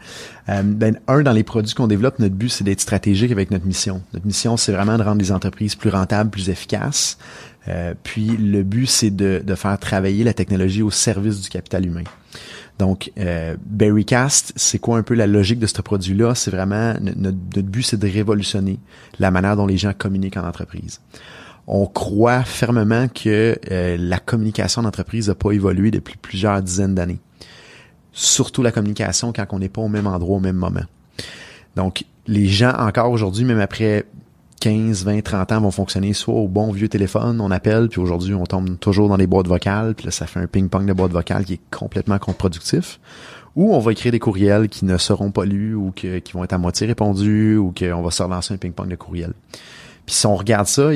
[0.48, 3.64] Euh, ben, un, dans les produits qu'on développe, notre but, c'est d'être stratégique avec notre
[3.64, 4.02] mission.
[4.12, 7.16] Notre mission, c'est vraiment de rendre les entreprises plus rentables, plus efficaces.
[7.68, 11.86] Euh, puis le but, c'est de, de faire travailler la technologie au service du capital
[11.86, 12.04] humain.
[12.80, 16.34] Donc, euh, Berrycast, c'est quoi un peu la logique de ce produit-là?
[16.34, 18.80] C'est vraiment, notre, notre but, c'est de révolutionner
[19.20, 21.00] la manière dont les gens communiquent en entreprise
[21.72, 27.20] on croit fermement que euh, la communication d'entreprise n'a pas évolué depuis plusieurs dizaines d'années.
[28.10, 30.82] Surtout la communication quand on n'est pas au même endroit au même moment.
[31.76, 34.04] Donc, les gens encore aujourd'hui, même après
[34.60, 38.34] 15, 20, 30 ans, vont fonctionner soit au bon vieux téléphone, on appelle, puis aujourd'hui,
[38.34, 41.12] on tombe toujours dans les boîtes vocales, puis là, ça fait un ping-pong de boîtes
[41.12, 42.98] vocales qui est complètement contre-productif.
[43.54, 46.52] Ou on va écrire des courriels qui ne seront pas lus ou qui vont être
[46.52, 49.34] à moitié répondus ou qu'on va se relancer un ping-pong de courriels.
[50.06, 50.92] Puis si on regarde ça,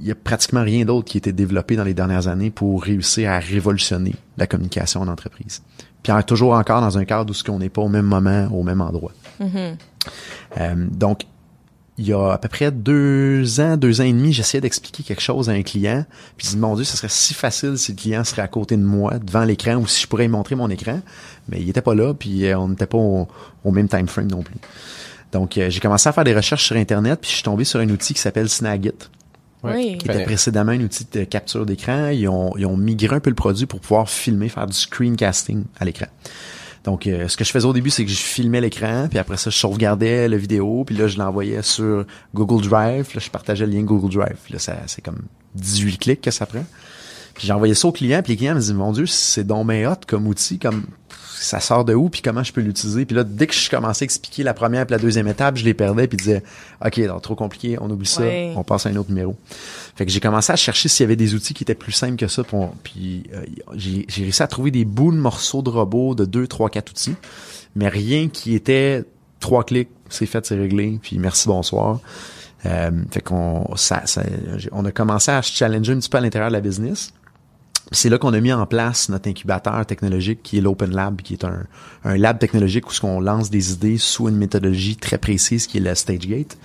[0.00, 2.82] il y a pratiquement rien d'autre qui a été développé dans les dernières années pour
[2.82, 5.62] réussir à révolutionner la communication en entreprise.
[6.02, 8.62] Puis toujours encore dans un cadre où ce qu'on n'est pas au même moment, au
[8.62, 9.12] même endroit.
[9.40, 9.76] Mm-hmm.
[10.58, 11.24] Euh, donc,
[11.98, 15.20] il y a à peu près deux ans, deux ans et demi, j'essayais d'expliquer quelque
[15.20, 16.06] chose à un client.
[16.38, 18.78] Puis je dis, mon Dieu, ce serait si facile si le client serait à côté
[18.78, 21.00] de moi, devant l'écran, ou si je pourrais lui montrer mon écran.
[21.50, 23.26] Mais il était pas là, puis euh, on n'était pas au,
[23.66, 24.56] même time frame non plus.
[25.32, 27.80] Donc, euh, j'ai commencé à faire des recherches sur Internet, puis je suis tombé sur
[27.80, 28.92] un outil qui s'appelle Snagit.
[29.62, 29.98] Oui.
[29.98, 32.08] Qui était précédemment un outil de capture d'écran.
[32.08, 35.64] Ils ont, ils ont migré un peu le produit pour pouvoir filmer, faire du screencasting
[35.78, 36.06] à l'écran.
[36.84, 39.36] Donc, euh, ce que je faisais au début, c'est que je filmais l'écran, puis après
[39.36, 43.08] ça, je sauvegardais la vidéo, puis là, je l'envoyais sur Google Drive.
[43.14, 44.38] Là, je partageais le lien Google Drive.
[44.48, 45.20] Là, ça, c'est comme
[45.56, 46.64] 18 clics que ça prend.
[47.34, 50.06] Puis j'envoyais ça au client, puis les clients me disaient, mon Dieu, c'est donc hot
[50.06, 50.84] comme outil, comme
[51.40, 53.06] ça sort de où puis comment je peux l'utiliser.
[53.06, 55.64] Puis là, dès que je commençais à expliquer la première et la deuxième étape, je
[55.64, 56.42] les perdais puis disais
[56.84, 58.22] OK, alors trop compliqué, on oublie ça,
[58.56, 59.34] on passe à un autre numéro.
[59.96, 62.16] Fait que j'ai commencé à chercher s'il y avait des outils qui étaient plus simples
[62.16, 62.44] que ça.
[62.44, 66.46] Pour, puis euh, j'ai, réussi à trouver des bouts de morceaux de robots de deux,
[66.46, 67.16] trois, quatre outils,
[67.74, 69.04] mais rien qui était
[69.40, 72.00] trois clics, c'est fait, c'est réglé, puis merci, bonsoir.
[72.66, 74.22] Euh, fait qu'on ça, ça,
[74.72, 77.14] on a commencé à se challenger un petit peu à l'intérieur de la business
[77.92, 81.34] c'est là qu'on a mis en place notre incubateur technologique qui est l'Open Lab, qui
[81.34, 81.64] est un,
[82.04, 85.80] un lab technologique où on lance des idées sous une méthodologie très précise qui est
[85.80, 86.56] le StageGate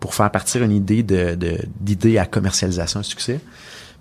[0.00, 3.40] pour faire partir une idée d'idée à commercialisation à succès.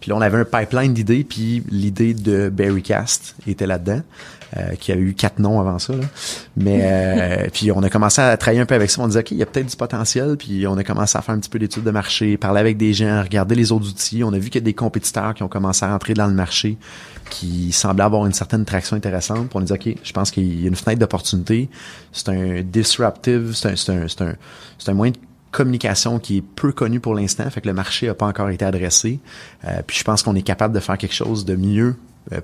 [0.06, 4.02] Puis là, on avait un pipeline d'idées, puis l'idée de Berrycast était là-dedans.
[4.56, 5.94] Euh, qui a eu quatre noms avant ça.
[5.94, 6.04] Là.
[6.56, 9.02] Mais euh, puis on a commencé à travailler un peu avec ça.
[9.02, 10.38] On disait ok, il y a peut-être du potentiel.
[10.38, 12.94] Puis on a commencé à faire un petit peu d'études de marché, parler avec des
[12.94, 14.24] gens, regarder les autres outils.
[14.24, 16.36] On a vu qu'il y a des compétiteurs qui ont commencé à rentrer dans le
[16.36, 16.78] marché,
[17.32, 19.50] qui semblaient avoir une certaine traction intéressante.
[19.50, 21.68] Puis on a dit ok, je pense qu'il y a une fenêtre d'opportunité.
[22.12, 24.36] C'est un disruptive, c'est un, c'est un, c'est un,
[24.78, 25.18] c'est un moyen de
[25.56, 28.66] communication qui est peu connu pour l'instant, fait que le marché n'a pas encore été
[28.66, 29.20] adressé.
[29.66, 31.96] Euh, puis je pense qu'on est capable de faire quelque chose de mieux,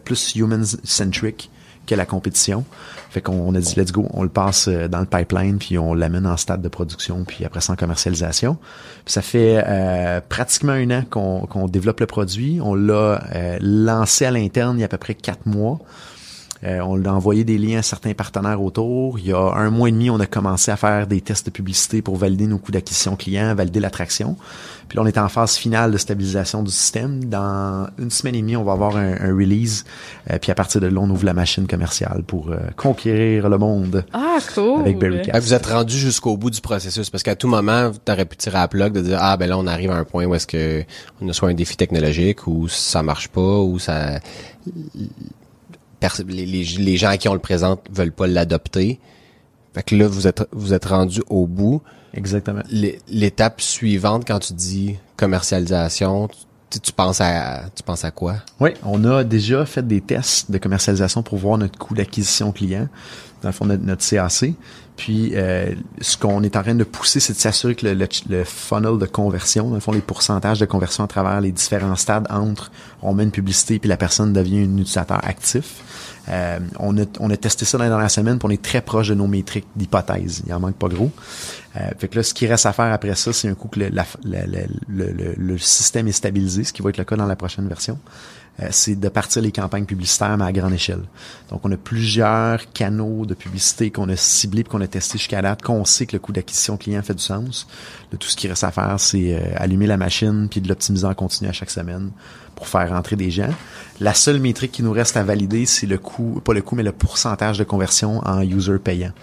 [0.04, 1.50] plus human-centric,
[1.88, 2.64] que la compétition.
[3.10, 5.94] Fait qu'on a dit let's go, on le passe euh, dans le pipeline puis on
[5.94, 8.58] l'amène en stade de production puis après ça en commercialisation.
[9.06, 12.60] ça fait euh, pratiquement un an qu'on développe le produit.
[12.62, 15.80] On l'a euh, lancé à l'interne il y a à peu près quatre mois.
[16.64, 19.18] Euh, on a envoyé des liens à certains partenaires autour.
[19.18, 21.52] Il y a un mois et demi, on a commencé à faire des tests de
[21.52, 24.36] publicité pour valider nos coûts d'acquisition client, valider l'attraction.
[24.88, 27.24] Puis là, on est en phase finale de stabilisation du système.
[27.26, 29.86] Dans une semaine et demie, on va avoir un, release.
[30.30, 33.58] Euh, puis à partir de là, on ouvre la machine commerciale pour euh, conquérir le
[33.58, 34.04] monde.
[34.14, 34.82] Ah, cool!
[34.82, 35.42] Avec Berrycast.
[35.42, 38.58] Vous êtes rendu jusqu'au bout du processus parce qu'à tout moment, tu aurais pu tirer
[38.58, 40.48] à la plug de dire ah ben là on arrive à un point où est-ce
[40.48, 40.84] que
[41.22, 44.20] on a soit un défi technologique ou ça marche pas ou ça
[46.28, 49.00] les, les, gens à qui on le présente veulent pas l'adopter.
[49.74, 51.82] Fait que là, vous êtes, vous êtes rendu au bout.
[52.14, 52.62] Exactement.
[53.08, 56.30] L'étape suivante, quand tu dis commercialisation,
[56.70, 58.38] tu, tu, penses à, tu penses à quoi?
[58.60, 62.88] Oui, on a déjà fait des tests de commercialisation pour voir notre coût d'acquisition client,
[63.42, 64.54] dans le fond, notre, notre CAC.
[65.02, 68.44] Puis, euh, ce qu'on est en train de pousser, c'est de s'assurer que le, le,
[68.44, 72.28] funnel de conversion, dans le fond, les pourcentages de conversion à travers les différents stades
[72.30, 72.72] entre
[73.02, 75.82] on met une publicité puis la personne devient un utilisateur actif.
[76.30, 78.82] Euh, on, a, on a testé ça dans les dernières semaines, puis on est très
[78.82, 80.44] proche de nos métriques d'hypothèse.
[80.46, 81.10] Il en manque pas gros.
[81.78, 83.80] Euh, fait que là, ce qui reste à faire après ça, c'est un coup que
[83.80, 83.90] le,
[84.90, 87.98] le, le, système est stabilisé, ce qui va être le cas dans la prochaine version.
[88.62, 91.04] Euh, c'est de partir les campagnes publicitaires, mais à grande échelle.
[91.50, 95.62] Donc, on a plusieurs canaux de publicité qu'on a ciblés qu'on a testés jusqu'à date,
[95.62, 97.68] qu'on sait que le coût d'acquisition client fait du sens.
[98.12, 101.14] tout ce qui reste à faire, c'est euh, allumer la machine puis de l'optimiser en
[101.14, 102.12] continu à chaque semaine
[102.56, 103.50] pour faire rentrer des gens.
[104.02, 106.84] La seule métrique qui nous reste à valider, c'est le coût, pas le coût, mais
[106.84, 109.14] le pourcentage de conversion en user payant.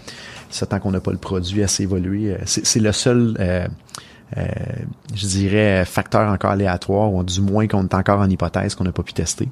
[0.51, 3.37] Ça, tant qu'on n'a pas le produit assez évolué, euh, c'est le seul
[4.37, 4.45] euh,
[5.15, 8.93] je dirais, facteur encore aléatoire, ou du moins qu'on est encore en hypothèse qu'on n'a
[8.93, 9.49] pas pu tester.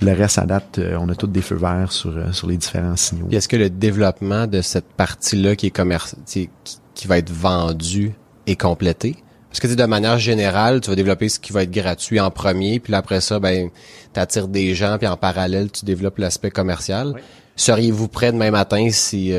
[0.00, 2.56] Le reste, à date, euh, on a tous des feux verts sur, euh, sur les
[2.56, 3.28] différents signaux.
[3.30, 6.48] Est-ce que le développement de cette partie-là qui est commerce, qui,
[6.94, 8.14] qui va être vendue
[8.46, 9.16] est complété?
[9.50, 12.80] Parce que de manière générale, tu vas développer ce qui va être gratuit en premier,
[12.80, 13.68] puis après ça, ben,
[14.12, 17.14] tu attires des gens, puis en parallèle, tu développes l'aspect commercial.
[17.56, 19.32] Seriez-vous prêt demain matin si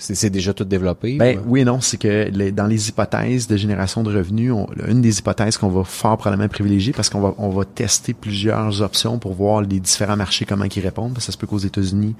[0.00, 1.16] c'est déjà tout développé?
[1.16, 4.52] Ben, oui et non, c'est que dans les hypothèses de génération de revenus,
[4.86, 8.80] une des hypothèses qu'on va fort probablement privilégier parce qu'on va, on va tester plusieurs
[8.80, 11.14] options pour voir les différents marchés, comment ils répondent.
[11.14, 12.14] Parce que ça se peut qu'aux États-Unis,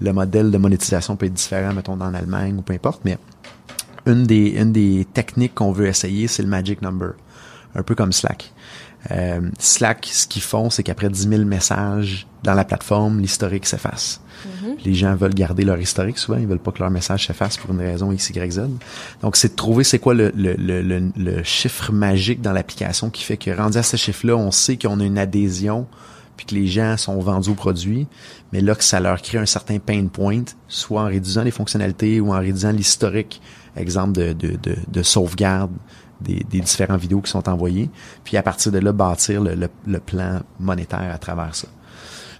[0.00, 3.00] le modèle de monétisation peut être différent, mettons, dans l'Allemagne ou peu importe.
[3.06, 3.16] Mais
[4.04, 7.12] une des, une des techniques qu'on veut essayer, c'est le magic number.
[7.74, 8.52] Un peu comme Slack.
[9.10, 14.20] Euh, Slack, ce qu'ils font, c'est qu'après 10 000 messages dans la plateforme, l'historique s'efface.
[14.46, 14.84] Mm-hmm.
[14.84, 17.72] Les gens veulent garder leur historique souvent, ils veulent pas que leur message s'efface pour
[17.72, 18.60] une raison X, Y, Z.
[19.20, 23.24] Donc, c'est de trouver c'est quoi le, le, le, le, chiffre magique dans l'application qui
[23.24, 25.86] fait que rendu à ce chiffre-là, on sait qu'on a une adhésion
[26.36, 28.06] puis que les gens sont vendus au produit,
[28.52, 32.20] mais là que ça leur crée un certain pain point, soit en réduisant les fonctionnalités
[32.20, 33.42] ou en réduisant l'historique,
[33.76, 35.72] exemple de, de, de, de sauvegarde
[36.22, 37.90] des, des différentes vidéos qui sont envoyées,
[38.24, 41.68] puis à partir de là, bâtir le, le, le plan monétaire à travers ça.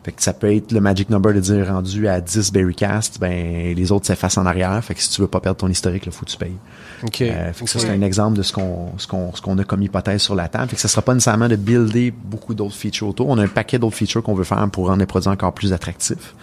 [0.04, 3.72] Fait que ça peut être le magic number de dire rendu à 10 Berrycast, ben
[3.72, 4.82] les autres s'effacent en arrière.
[4.84, 6.56] Fait que si tu veux pas perdre ton historique, il faut que tu payes.
[7.04, 7.20] OK.
[7.22, 9.64] Euh, fait que ça, c'est un exemple de ce qu'on ce qu'on ce qu'on a
[9.64, 10.70] comme hypothèse sur la table.
[10.70, 13.28] Fait que ça sera pas nécessairement de builder beaucoup d'autres features autour.
[13.28, 15.72] On a un paquet d'autres features qu'on veut faire pour rendre les produits encore plus
[15.72, 16.34] attractifs.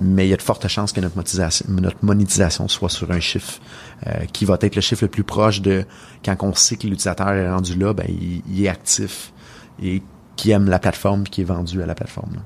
[0.00, 3.20] Mais il y a de fortes chances que notre monétisation, notre monétisation soit sur un
[3.20, 3.60] chiffre
[4.06, 5.84] euh, qui va être le chiffre le plus proche de
[6.24, 9.32] quand on sait que l'utilisateur est rendu là, ben il, il est actif
[9.82, 10.00] et
[10.36, 12.34] qui aime la plateforme puis qui est vendu à la plateforme.
[12.34, 12.40] là.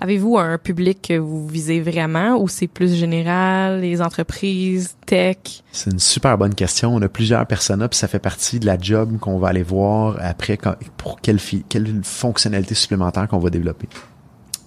[0.00, 5.38] Avez-vous un public que vous visez vraiment ou c'est plus général, les entreprises, tech?
[5.72, 6.94] C'est une super bonne question.
[6.94, 10.16] On a plusieurs personas, puis ça fait partie de la job qu'on va aller voir
[10.20, 10.58] après
[10.96, 11.38] pour quelle,
[11.68, 13.88] quelle fonctionnalité supplémentaire qu'on va développer.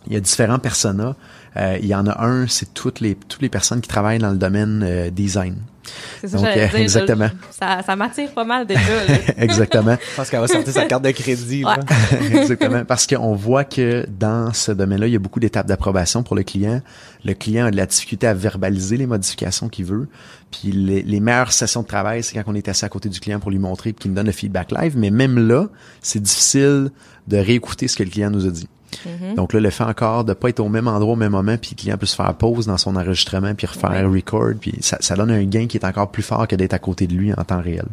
[0.08, 1.16] Il y a différents personas.
[1.58, 4.32] Euh, il y en a un, c'est toutes les toutes les personnes qui travaillent dans
[4.32, 5.56] le domaine euh, design.
[6.22, 7.30] C'est ça, Donc, euh, dire, exactement.
[7.50, 8.82] je- ça, ça m'attire pas mal déjà.
[9.08, 9.16] là.
[9.38, 9.96] Exactement.
[10.12, 11.62] Je pense qu'elle va sortir sa carte de crédit.
[11.62, 11.80] Là.
[12.34, 12.84] Exactement.
[12.84, 16.44] Parce qu'on voit que dans ce domaine-là, il y a beaucoup d'étapes d'approbation pour le
[16.44, 16.82] client.
[17.24, 20.10] Le client a de la difficulté à verbaliser les modifications qu'il veut.
[20.52, 23.22] Puis les, les meilleures sessions de travail, c'est quand on est assis à côté du
[23.22, 24.98] client pour lui montrer puis qu'il nous donne le feedback live.
[24.98, 25.68] Mais même là,
[26.02, 26.90] c'est difficile
[27.30, 28.68] de réécouter ce que le client nous a dit.
[29.36, 31.72] Donc là, le fait encore de pas être au même endroit au même moment, puis
[31.72, 35.16] le client peut se faire pause dans son enregistrement, puis refaire record, puis ça, ça
[35.16, 37.44] donne un gain qui est encore plus fort que d'être à côté de lui en
[37.44, 37.86] temps réel.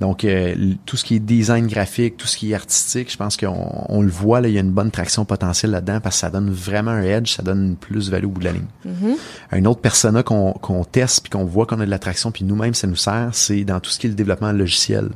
[0.00, 0.54] Donc, euh,
[0.86, 4.00] tout ce qui est design graphique, tout ce qui est artistique, je pense qu'on on
[4.00, 6.50] le voit, là, il y a une bonne traction potentielle là-dedans parce que ça donne
[6.50, 8.66] vraiment un edge, ça donne une plus-value au bout de la ligne.
[9.50, 12.74] Un autre persona qu'on qu'on teste puis qu'on voit qu'on a de l'attraction puis nous-mêmes
[12.74, 15.08] ça nous sert, c'est dans tout ce qui est le développement logiciel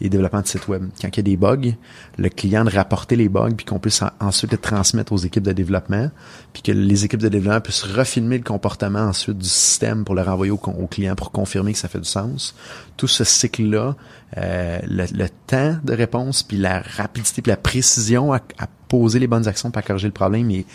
[0.00, 0.84] et développement de site web.
[1.00, 1.72] Quand il y a des bugs,
[2.18, 5.42] le client de rapporter les bugs puis qu'on puisse en- ensuite les transmettre aux équipes
[5.44, 6.10] de développement
[6.52, 10.22] puis que les équipes de développement puissent refilmer le comportement ensuite du système pour le
[10.22, 12.54] renvoyer au, client pour confirmer que ça fait du sens.
[12.96, 13.96] Tout ce cycle-là,
[14.36, 19.18] euh, le, le temps de réponse puis la rapidité puis la précision à, à poser
[19.18, 20.66] les bonnes actions pour corriger le problème est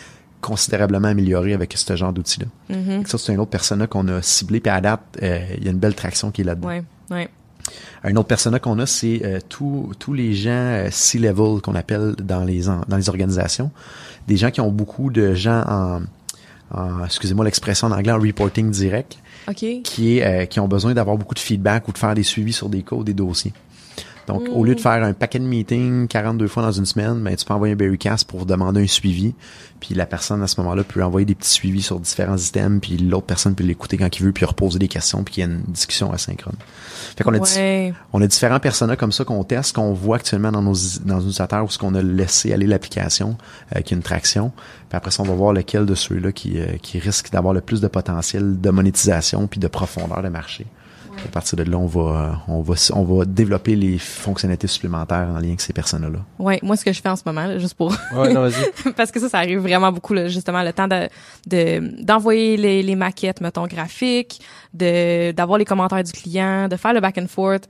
[0.41, 2.47] considérablement amélioré avec ce genre d'outils-là.
[2.75, 3.05] Mhm.
[3.05, 5.71] Ça, c'est un autre persona qu'on a ciblé, puis à date, euh, il y a
[5.71, 6.67] une belle traction qui est là-dedans.
[6.67, 7.29] Ouais, ouais.
[8.03, 12.15] Un autre persona qu'on a, c'est euh, tous tous les gens euh, C-level qu'on appelle
[12.21, 13.71] dans les en- dans les organisations,
[14.27, 16.01] des gens qui ont beaucoup de gens en,
[16.73, 19.17] en excusez-moi l'expression en anglais en reporting direct,
[19.83, 22.53] qui est euh, qui ont besoin d'avoir beaucoup de feedback ou de faire des suivis
[22.53, 23.53] sur des cas ou des dossiers.
[24.31, 27.35] Donc, au lieu de faire un paquet de meetings 42 fois dans une semaine, ben,
[27.35, 29.33] tu peux envoyer un Berrycast pour demander un suivi.
[29.81, 32.79] Puis la personne, à ce moment-là, peut envoyer des petits suivis sur différents items.
[32.81, 35.47] Puis l'autre personne peut l'écouter quand il veut, puis reposer des questions, puis qu'il y
[35.47, 36.55] a une discussion asynchrone.
[37.17, 37.93] Fait qu'on a, Ouais.
[38.13, 41.19] on a différents personas comme ça qu'on teste, qu'on voit actuellement dans nos, dans nos
[41.21, 43.37] utilisateurs où ce qu'on a laissé aller l'application,
[43.75, 44.51] euh, qui a une traction.
[44.89, 47.59] Puis après ça, on va voir lequel de ceux-là qui, euh, qui risque d'avoir le
[47.61, 50.67] plus de potentiel de monétisation puis de profondeur de marché.
[51.25, 55.39] À partir de là, on va, on va, on va développer les fonctionnalités supplémentaires en
[55.39, 56.19] lien avec ces personnes-là.
[56.39, 58.91] Ouais, moi ce que je fais en ce moment, là, juste pour Ouais, non, vas-y.
[58.95, 61.07] parce que ça, ça arrive vraiment beaucoup, là, justement, le temps de
[61.47, 64.41] de- d'envoyer les, les maquettes, mettons, graphiques,
[64.73, 67.67] de d'avoir les commentaires du client, de faire le back and forth.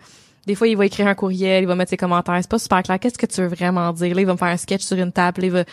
[0.48, 2.38] Des fois, il va écrire un courriel, il va mettre ses commentaires.
[2.42, 3.00] C'est pas super clair.
[3.00, 4.16] Qu'est-ce que tu veux vraiment dire?
[4.16, 5.42] Là, il va me faire un sketch sur une table.
[5.42, 5.64] Là, il va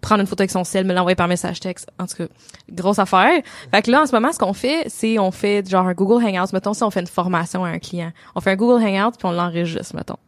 [0.00, 1.88] prendre une photo avec son sel, me l'envoyer par message texte.
[1.98, 2.26] En tout cas,
[2.70, 3.42] grosse affaire.
[3.70, 6.22] Fait que là, en ce moment, ce qu'on fait, c'est on fait genre un Google
[6.24, 6.52] Hangout.
[6.52, 8.12] Mettons, si on fait une formation à un client.
[8.34, 10.18] On fait un Google Hangout puis on l'enregistre, mettons.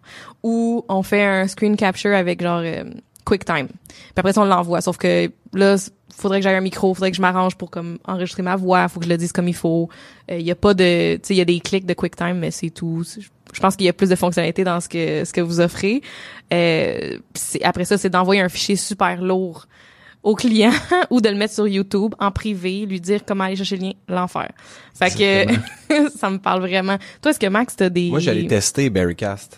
[0.43, 2.85] Ou on fait un screen capture avec genre euh,
[3.25, 3.69] QuickTime.
[3.69, 4.81] Puis après ça, on l'envoie.
[4.81, 5.77] Sauf que là,
[6.15, 9.01] faudrait que j'aille un micro, faudrait que je m'arrange pour comme enregistrer ma voix, faut
[9.01, 9.89] que je le dise comme il faut.
[10.29, 12.51] Il y a pas de, tu sais, il y a des clics de QuickTime, mais
[12.51, 13.05] c'est tout.
[13.53, 16.03] Je pense qu'il y a plus de fonctionnalités dans ce que ce que vous offrez.
[16.53, 17.19] Euh,
[17.63, 19.67] après ça, c'est d'envoyer un fichier super lourd
[20.23, 20.73] au client
[21.11, 23.93] ou de le mettre sur YouTube en privé, lui dire comment aller chercher le lien,
[24.09, 24.51] l'enfer.
[24.95, 26.97] Fait que ça me parle vraiment.
[27.21, 29.57] Toi, est-ce que Max t'as des Moi, j'allais tester Berrycast.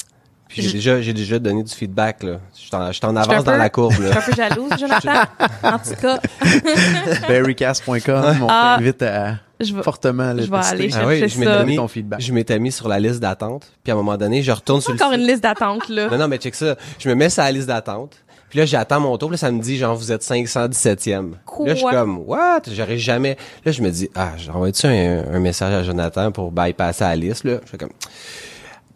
[0.55, 2.39] Puis j'ai déjà, j'ai déjà donné du feedback, là.
[2.55, 4.09] Je suis en, je suis en Je suis un avance dans la courbe, Je suis
[4.11, 4.19] là.
[4.19, 5.23] un peu jalouse, Jonathan.
[5.65, 6.21] en tout cas,
[7.29, 8.77] Berrycast.com, on Ah.
[8.79, 11.65] t'invite à je vais fortement le je vais aller Ah oui, chercher je m'étais ça.
[11.65, 12.21] Mis, ton feedback.
[12.21, 13.71] je m'étais mis sur la liste d'attente.
[13.83, 16.09] Puis à un moment donné, je retourne sur le encore une liste d'attente là.
[16.09, 16.75] Non, non, mais check ça.
[16.99, 18.17] Je me mets sur la liste d'attente.
[18.51, 19.29] Puis là, j'attends mon tour.
[19.31, 21.31] Puis là, ça me dit, genre, vous êtes 517e.
[21.47, 21.67] Quoi?
[21.69, 22.61] Là, je suis comme, what?
[22.71, 23.37] J'aurais jamais...
[23.65, 27.45] Là, je me dis, ah, j'envoie-tu un, un message à Jonathan pour bypasser la liste,
[27.45, 27.59] là?
[27.65, 27.91] Je fais comme,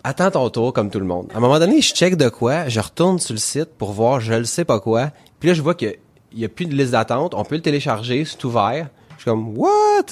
[0.05, 1.29] attends ton tour, comme tout le monde.
[1.35, 2.69] À un moment donné, je check de quoi.
[2.69, 5.11] Je retourne sur le site pour voir je le sais pas quoi.
[5.41, 5.95] Puis là, je vois qu'il
[6.35, 7.35] y a plus de liste d'attente.
[7.35, 8.25] On peut le télécharger.
[8.25, 8.89] C'est ouvert.
[9.17, 10.05] Je suis comme, what?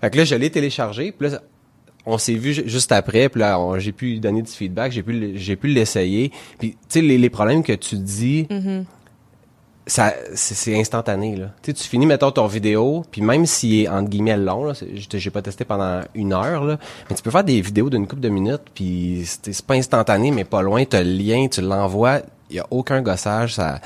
[0.00, 1.12] Fait que là, je l'ai téléchargé.
[1.12, 1.40] Puis là,
[2.06, 5.32] on s'est vu ju- juste après, puis là, j'ai pu donner du feedback, j'ai pu,
[5.36, 6.32] j'ai pu l'essayer.
[6.58, 8.84] Puis, tu sais, les, les problèmes que tu dis, Mm-hmm.
[9.90, 11.46] Ça c'est c'est instantané là.
[11.62, 14.72] Tu sais, tu finis mettons ton vidéo, puis même s'il est entre guillemets long là,
[14.94, 16.78] j'ai pas testé pendant une heure là,
[17.08, 20.30] mais tu peux faire des vidéos d'une couple de minutes, puis c'est c'est pas instantané,
[20.30, 22.20] mais pas loin, t'as le lien, tu l'envoies,
[22.50, 23.80] il y a aucun gossage, ça,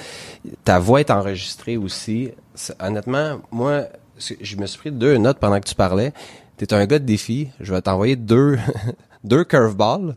[0.64, 2.30] ta voix est enregistrée aussi.
[2.80, 3.84] Honnêtement, moi,
[4.40, 6.12] je me suis pris deux notes pendant que tu parlais.
[6.56, 8.58] T'es un gars de défi, je vais t'envoyer deux
[9.24, 10.16] deux curveballs.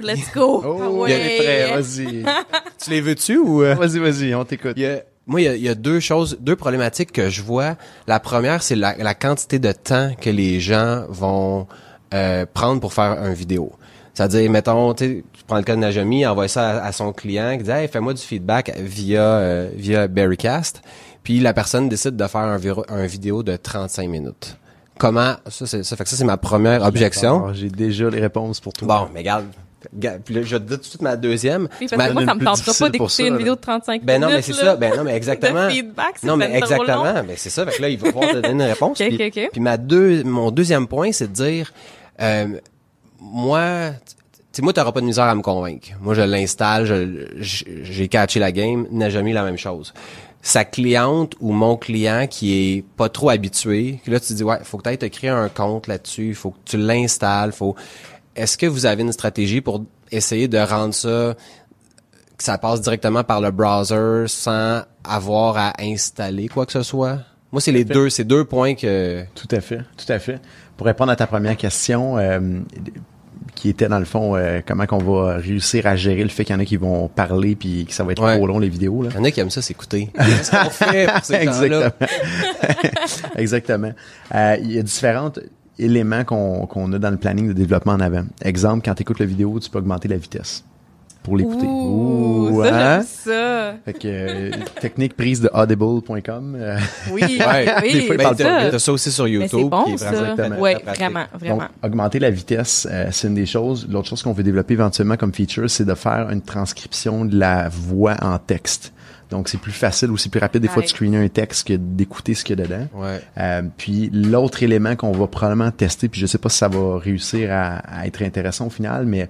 [0.00, 0.62] Let's go!
[0.64, 1.12] Oh, Ah il ouais.
[1.12, 2.24] est prêt, vas-y.
[2.82, 3.74] Tu les veux-tu ou euh?
[3.74, 4.72] vas-y, vas-y, on t'écoute.
[4.76, 7.30] Il y a- moi, il y, a, il y a deux choses, deux problématiques que
[7.30, 7.76] je vois.
[8.08, 11.68] La première, c'est la, la quantité de temps que les gens vont
[12.12, 13.70] euh, prendre pour faire une vidéo.
[14.12, 17.12] C'est-à-dire, mettons, tu sais, tu prends le cas de Najami, envoie ça à, à son
[17.12, 20.82] client, qui dit, hey, fais-moi du feedback via euh, via Berrycast.
[21.22, 22.58] Puis la personne décide de faire un,
[22.88, 24.56] un vidéo de 35 minutes.
[24.98, 27.54] Comment ça, c'est ça fait que ça c'est ma première objection.
[27.54, 28.88] J'ai déjà les réponses pour toi.
[28.88, 29.46] Bon, mais regarde,
[30.00, 31.68] je te tout de suite ma deuxième.
[31.80, 33.38] Oui, Ma- parce que moi, ça me tentera pas d'écouter une là.
[33.38, 34.46] vidéo de 35 Ben non, minutes.
[34.48, 34.76] mais c'est ça.
[34.76, 35.66] Ben non, mais exactement.
[35.66, 37.14] De feedback, c'est Non, mais ben exactement.
[37.14, 37.64] Ben c'est ça.
[37.66, 39.00] Fait que là, il va pouvoir te donner une réponse.
[39.00, 39.48] Ok, puis, ok, ok.
[39.52, 41.72] puis ma deux, mon deuxième point, c'est de dire,
[42.20, 42.46] euh,
[43.20, 43.90] moi,
[44.52, 45.88] tu moi, t'auras pas de misère à me convaincre.
[46.00, 49.92] Moi, je l'installe, j'ai catché la game, n'a jamais eu la même chose.
[50.42, 54.56] Sa cliente ou mon client qui est pas trop habitué, que là, tu dis, ouais,
[54.64, 57.76] faut que tu te créer un compte là-dessus, faut que tu l'installes, faut...
[58.40, 61.34] Est-ce que vous avez une stratégie pour essayer de rendre ça
[62.38, 67.18] que ça passe directement par le browser sans avoir à installer quoi que ce soit?
[67.52, 69.24] Moi, c'est les deux, c'est deux points que...
[69.34, 70.40] Tout à fait, tout à fait.
[70.76, 72.60] Pour répondre à ta première question, euh,
[73.56, 76.54] qui était dans le fond euh, comment qu'on va réussir à gérer le fait qu'il
[76.54, 78.36] y en a qui vont parler puis que ça va être Ouais.
[78.36, 79.10] trop long les vidéos là.
[79.12, 80.10] Il y en a qui aiment ça s'écouter.
[80.16, 81.34] Qu'est-ce qu'on fait pour ces?
[81.42, 81.90] Exactement.
[83.36, 83.92] Exactement.
[84.34, 85.30] Euh, il y a différents
[85.78, 88.24] éléments qu'on qu'on a dans le planning de développement en avant.
[88.42, 90.64] Exemple, quand tu écoutes la vidéo, tu peux augmenter la vitesse
[91.22, 91.66] pour l'écouter.
[91.66, 92.96] Ouh, ça, hein?
[93.00, 93.74] j'aime ça.
[93.84, 94.50] Fait que euh,
[94.80, 96.56] technique prise de audible.com.
[96.58, 96.78] euh,
[97.12, 97.74] Oui, Ouais.
[97.82, 98.92] oui, Des fois, Ben, parle t'as ça.
[98.92, 99.48] aussi sur Mais YouTube.
[99.52, 100.10] c'est bon, qui est ça.
[100.12, 100.96] vraiment pratique.
[100.96, 101.56] vraiment, vraiment.
[101.58, 103.86] Donc, augmenter la vitesse, euh, c'est une des choses.
[103.90, 107.68] L'autre chose qu'on veut développer éventuellement comme feature, c'est de faire une transcription de la
[107.68, 108.92] voix en texte.
[109.30, 111.74] Donc, c'est plus facile ou c'est plus rapide des fois de screener un texte que
[111.74, 112.88] d'écouter ce qu'il y a dedans.
[112.94, 113.20] Ouais.
[113.38, 116.98] Euh, puis l'autre élément qu'on va probablement tester, puis je sais pas si ça va
[116.98, 119.28] réussir à, à être intéressant au final, mais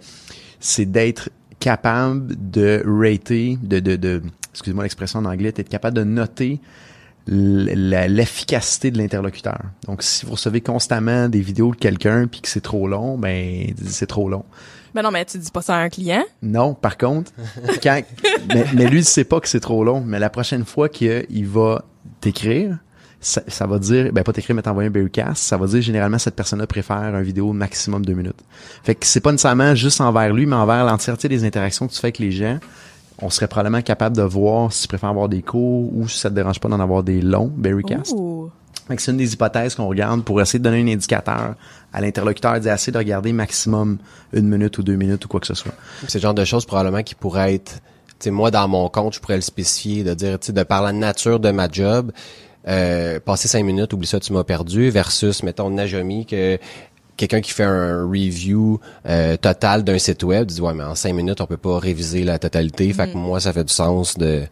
[0.59, 1.29] c'est d'être
[1.59, 4.23] capable de rater, de, de, de
[4.53, 6.61] excusez-moi l'expression en anglais, d'être capable de noter
[7.27, 9.61] l'efficacité de l'interlocuteur.
[9.87, 13.73] Donc, si vous recevez constamment des vidéos de quelqu'un puis que c'est trop long, ben
[13.85, 14.45] c'est trop long.
[14.95, 16.25] Ben non, mais tu dis pas ça à un client.
[16.43, 17.33] Non, par contre,
[17.83, 18.01] quand,
[18.49, 20.03] mais, mais lui, il sait pas que c'est trop long.
[20.05, 21.85] Mais la prochaine fois qu'il va
[22.21, 22.79] t'écrire,
[23.21, 26.19] ça, ça va dire, ben pas t'écrire, mais t'envoyer un Berrycast, ça va dire généralement
[26.19, 28.43] cette personne-là préfère un vidéo maximum deux minutes.
[28.83, 32.01] Fait que c'est pas nécessairement juste envers lui, mais envers l'entièreté des interactions que tu
[32.01, 32.59] fais avec les gens.
[33.23, 36.31] On serait probablement capable de voir si tu préfères avoir des courts ou si ça
[36.31, 38.15] te dérange pas d'en avoir des longs Berrycast.
[38.91, 41.55] Fait que c'est une des hypothèses qu'on regarde pour essayer de donner un indicateur
[41.93, 43.99] à l'interlocuteur, d'essayer assez de regarder maximum
[44.33, 45.75] une minute ou deux minutes ou quoi que ce soit.
[46.09, 49.15] C'est le genre de choses probablement qui pourraient être, tu sais, moi dans mon compte,
[49.15, 52.11] je pourrais le spécifier, de dire, tu sais, de par la nature de ma job,
[52.67, 56.59] euh, passer cinq minutes, oublie ça, tu m'as perdu, versus, mettons, Najami, que
[57.17, 61.13] quelqu'un qui fait un review euh, total d'un site web dit ouais mais en cinq
[61.13, 64.45] minutes on peut pas réviser la totalité fait que moi ça fait du sens de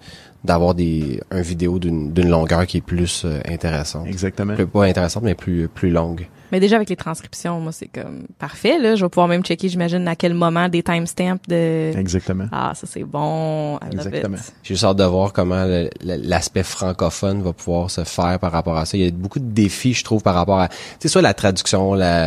[0.44, 4.54] d'avoir des un vidéo d'une d'une longueur qui est plus euh, intéressante Exactement.
[4.54, 8.22] Plus- pas intéressante mais plus plus longue Mais déjà avec les transcriptions, moi c'est comme
[8.38, 8.94] parfait là.
[8.94, 11.92] Je vais pouvoir même checker, j'imagine, à quel moment des timestamps de.
[11.96, 12.46] Exactement.
[12.52, 13.78] Ah, ça c'est bon.
[13.90, 14.38] Exactement.
[14.62, 15.64] J'ai juste hâte de voir comment
[16.02, 18.96] l'aspect francophone va pouvoir se faire par rapport à ça.
[18.96, 21.34] Il y a beaucoup de défis, je trouve, par rapport à, tu sais, soit la
[21.34, 22.26] traduction, la,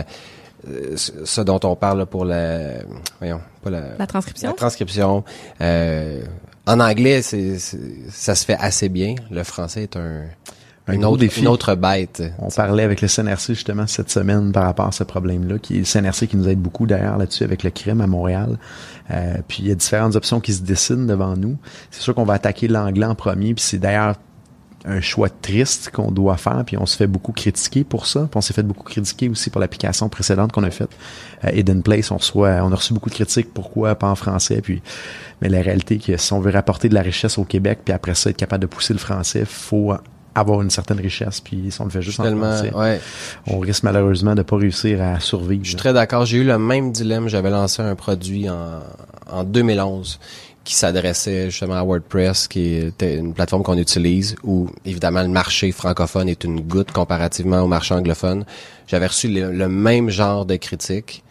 [0.67, 2.83] euh, ce ce dont on parle là, pour la,
[3.19, 4.49] voyons, pas la, La transcription?
[4.49, 5.23] la transcription.
[5.61, 6.21] Euh,
[6.67, 7.79] en anglais, c'est, c'est-
[8.11, 9.15] ça se fait assez bien.
[9.29, 10.23] Le français est un,
[10.87, 11.41] Un une gros autre, défi.
[11.41, 12.23] une autre bête.
[12.39, 15.79] On parlait avec le CNRC justement cette semaine par rapport à ce problème-là, qui est
[15.79, 18.57] le CNRC qui nous aide beaucoup d'ailleurs là-dessus avec le crime à Montréal.
[19.11, 21.57] Euh, puis il y a différentes options qui se dessinent devant nous.
[21.91, 24.15] C'est sûr qu'on va attaquer l'anglais en premier, puis c'est d'ailleurs
[24.85, 28.21] un choix triste qu'on doit faire, puis on se fait beaucoup critiquer pour ça.
[28.21, 30.89] Puis on s'est fait beaucoup critiquer aussi pour l'application précédente qu'on a faite,
[31.45, 32.11] euh, Hidden Place.
[32.11, 33.53] On reçoit, on a reçu beaucoup de critiques.
[33.53, 34.81] Pourquoi pas en français Puis,
[35.41, 38.15] mais la réalité, que si on veut rapporter de la richesse au Québec, puis après
[38.15, 39.93] ça être capable de pousser le français, faut
[40.33, 41.41] avoir une certaine richesse.
[41.41, 42.99] Puis si on le fait juste en Tellement, français, ouais.
[43.47, 45.63] on risque malheureusement de pas réussir à survivre.
[45.63, 46.25] Je suis très d'accord.
[46.25, 47.27] J'ai eu le même dilemme.
[47.27, 48.79] J'avais lancé un produit en,
[49.29, 50.19] en 2011
[50.63, 55.71] qui s'adressait justement à WordPress, qui était une plateforme qu'on utilise où, évidemment, le marché
[55.71, 58.45] francophone est une goutte comparativement au marché anglophone.
[58.87, 61.23] J'avais reçu le, le même genre de critiques,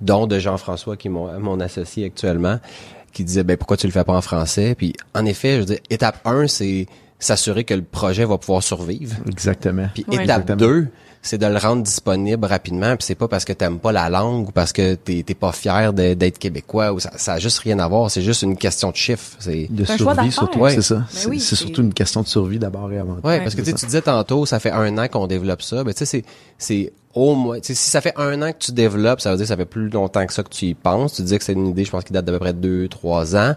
[0.00, 2.60] dont de Jean-François, qui est mon, mon associé actuellement,
[3.12, 4.74] qui disait, ben, pourquoi tu le fais pas en français?
[4.76, 6.86] Puis, en effet, je veux dire, étape 1, c'est
[7.18, 9.16] s'assurer que le projet va pouvoir survivre.
[9.28, 9.88] Exactement.
[9.92, 10.14] Puis Ouais.
[10.24, 10.56] étape Exactement.
[10.56, 10.88] 2,
[11.22, 12.96] c'est de le rendre disponible rapidement.
[12.96, 15.52] Puis c'est pas parce que t'aimes pas la langue ou parce que t'es t'es pas
[15.52, 18.10] fier d'être québécois ou ça, ça a juste rien à voir.
[18.10, 19.36] C'est juste une question de chiffre.
[19.38, 20.74] C'est De survie, surtout, Ouais.
[20.74, 21.04] c'est ça.
[21.10, 23.26] C'est oui, c'est c'est- surtout une question de survie d'abord et avant tout.
[23.26, 23.40] Ouais, Ouais.
[23.42, 25.84] parce que tu C'est sais, tu disais tantôt, ça fait un an qu'on développe ça.
[25.84, 26.24] Ben tu sais, c'est
[26.56, 29.36] c'est au moins, tu sais, si ça fait un an que tu développes, ça veut
[29.36, 31.14] dire que ça fait plus longtemps que ça que tu y penses.
[31.14, 33.34] Tu dis que c'est une idée, je pense, qui date d'à peu près deux, trois
[33.36, 33.54] ans.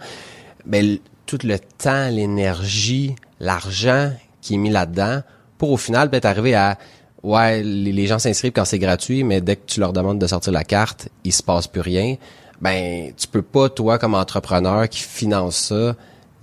[0.66, 4.12] Ben l- tout le temps, l'énergie, l'argent
[4.42, 5.22] qui est mis là-dedans,
[5.58, 6.78] pour au final peut-être arriver à
[7.24, 10.52] ouais, les, gens s'inscrivent quand c'est gratuit, mais dès que tu leur demandes de sortir
[10.54, 12.18] la carte, il se passe plus rien.
[12.62, 15.96] Ben, tu peux pas, toi, comme entrepreneur qui finance ça,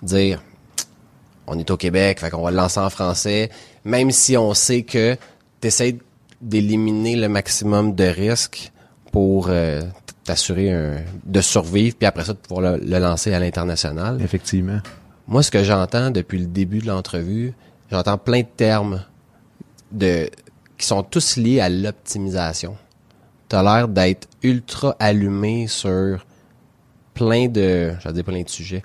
[0.03, 0.43] dire
[1.47, 3.51] on est au Québec, fait qu'on va le lancer en français,
[3.85, 5.16] même si on sait que
[5.61, 5.97] tu essaies
[6.41, 8.70] d'éliminer le maximum de risques
[9.11, 9.83] pour euh,
[10.24, 14.20] t'assurer un- de survivre, puis après ça, de pouvoir le, le lancer à l'international.
[14.22, 14.78] Effectivement.
[15.26, 17.53] Moi, ce que j'entends depuis le début de l'entrevue,
[17.91, 19.03] j'entends plein de termes
[19.91, 20.31] de
[20.81, 22.76] qui sont tous liés à l'optimisation.
[23.49, 26.24] T'as l'air d'être ultra allumé sur
[27.12, 28.83] plein de, j'allais dire plein de sujets,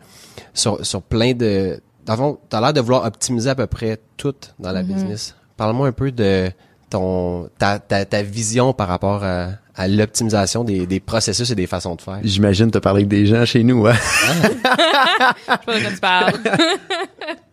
[0.54, 4.00] sur, sur plein de, dans le fond, t'as l'air de vouloir optimiser à peu près
[4.18, 5.36] tout dans la business.
[5.56, 6.52] Parle-moi un peu de
[6.89, 11.68] ton, ta, ta, ta vision par rapport à, à l'optimisation des, des processus et des
[11.68, 12.20] façons de faire.
[12.24, 13.93] J'imagine te parler avec des gens chez nous, hein?
[14.26, 16.34] Je sais pas de quoi tu parles.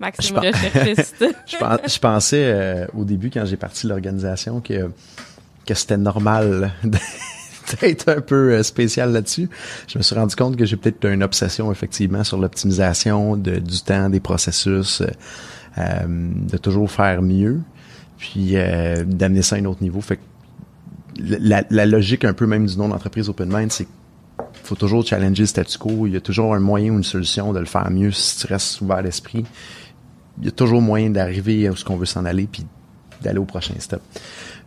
[0.00, 1.24] Maxime Je recherchiste.
[1.46, 4.90] je, pen- je pensais euh, au début quand j'ai parti l'organisation que
[5.66, 6.72] que c'était normal
[7.80, 9.48] d'être un peu euh, spécial là-dessus.
[9.86, 13.80] Je me suis rendu compte que j'ai peut-être une obsession effectivement sur l'optimisation de, du
[13.82, 15.06] temps, des processus, euh,
[15.78, 17.60] euh, de toujours faire mieux,
[18.18, 20.00] puis euh, d'amener ça à un autre niveau.
[20.00, 20.22] Fait que
[21.18, 23.86] la, la logique un peu même du nom d'entreprise Open Mind, c'est
[24.64, 26.06] faut toujours challenger le statu quo.
[26.06, 28.52] Il y a toujours un moyen ou une solution de le faire mieux si tu
[28.52, 29.44] restes ouvert d'esprit.
[30.38, 32.64] Il y a toujours moyen d'arriver à où ce qu'on veut s'en aller puis
[33.20, 34.00] d'aller au prochain step.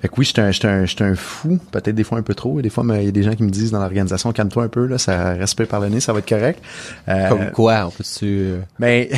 [0.01, 2.35] Fait que oui, j'étais un, j'étais un, j'étais un fou, peut-être des fois un peu
[2.35, 2.59] trop.
[2.59, 4.67] Et des fois, il y a des gens qui me disent dans l'organisation, calme-toi un
[4.67, 6.61] peu, là, ça respire par le nez, ça va être correct.
[7.07, 8.25] Euh, Comme quoi, on peut-tu...
[8.25, 9.09] euh, mais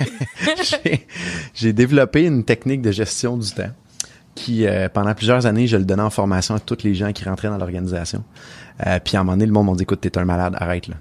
[0.62, 1.06] j'ai-
[1.54, 3.70] j'ai développé une technique de gestion du temps
[4.34, 7.24] qui, euh, pendant plusieurs années, je le donnais en formation à tous les gens qui
[7.24, 8.22] rentraient dans l'organisation.
[8.84, 10.88] Euh, puis à un moment donné, le monde m'a dit, écoute, t'es un malade, arrête
[10.88, 10.96] là.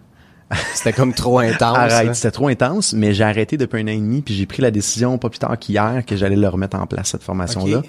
[0.75, 1.75] C'était comme trop intense.
[1.77, 2.13] Arrête, hein.
[2.13, 4.71] c'était trop intense, mais j'ai arrêté depuis un an et demi, puis j'ai pris la
[4.71, 7.81] décision, pas plus tard qu'hier, que j'allais le remettre en place, cette formation-là.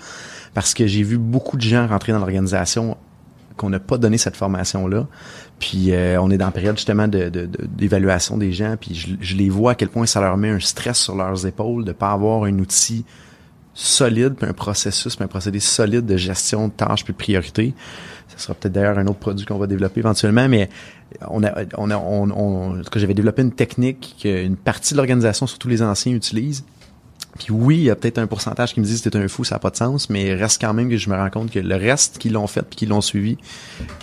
[0.54, 2.96] Parce que j'ai vu beaucoup de gens rentrer dans l'organisation
[3.58, 5.06] qu'on n'a pas donné cette formation-là.
[5.58, 8.94] Puis euh, on est dans la période justement de, de- de- d'évaluation des gens, puis
[8.94, 11.84] je, je les vois à quel point ça leur met un stress sur leurs épaules
[11.84, 13.04] de pas avoir un outil
[13.74, 17.74] solide, puis un processus, puis un procédé solide de gestion de tâches puis de priorités.
[18.36, 20.68] Ce sera peut-être d'ailleurs un autre produit qu'on va développer éventuellement, mais
[21.28, 25.46] on a, on a, on, on- en j'avais développé une technique qu'une partie de l'organisation,
[25.46, 26.64] surtout les anciens, utilisent.
[27.38, 29.44] Puis oui, il y a peut-être un pourcentage qui me disent que t'es un fou,
[29.44, 31.58] ça n'a pas de sens, mais reste quand même que je me rends compte que
[31.58, 33.36] le reste qui l'ont fait puis qui l'ont suivi,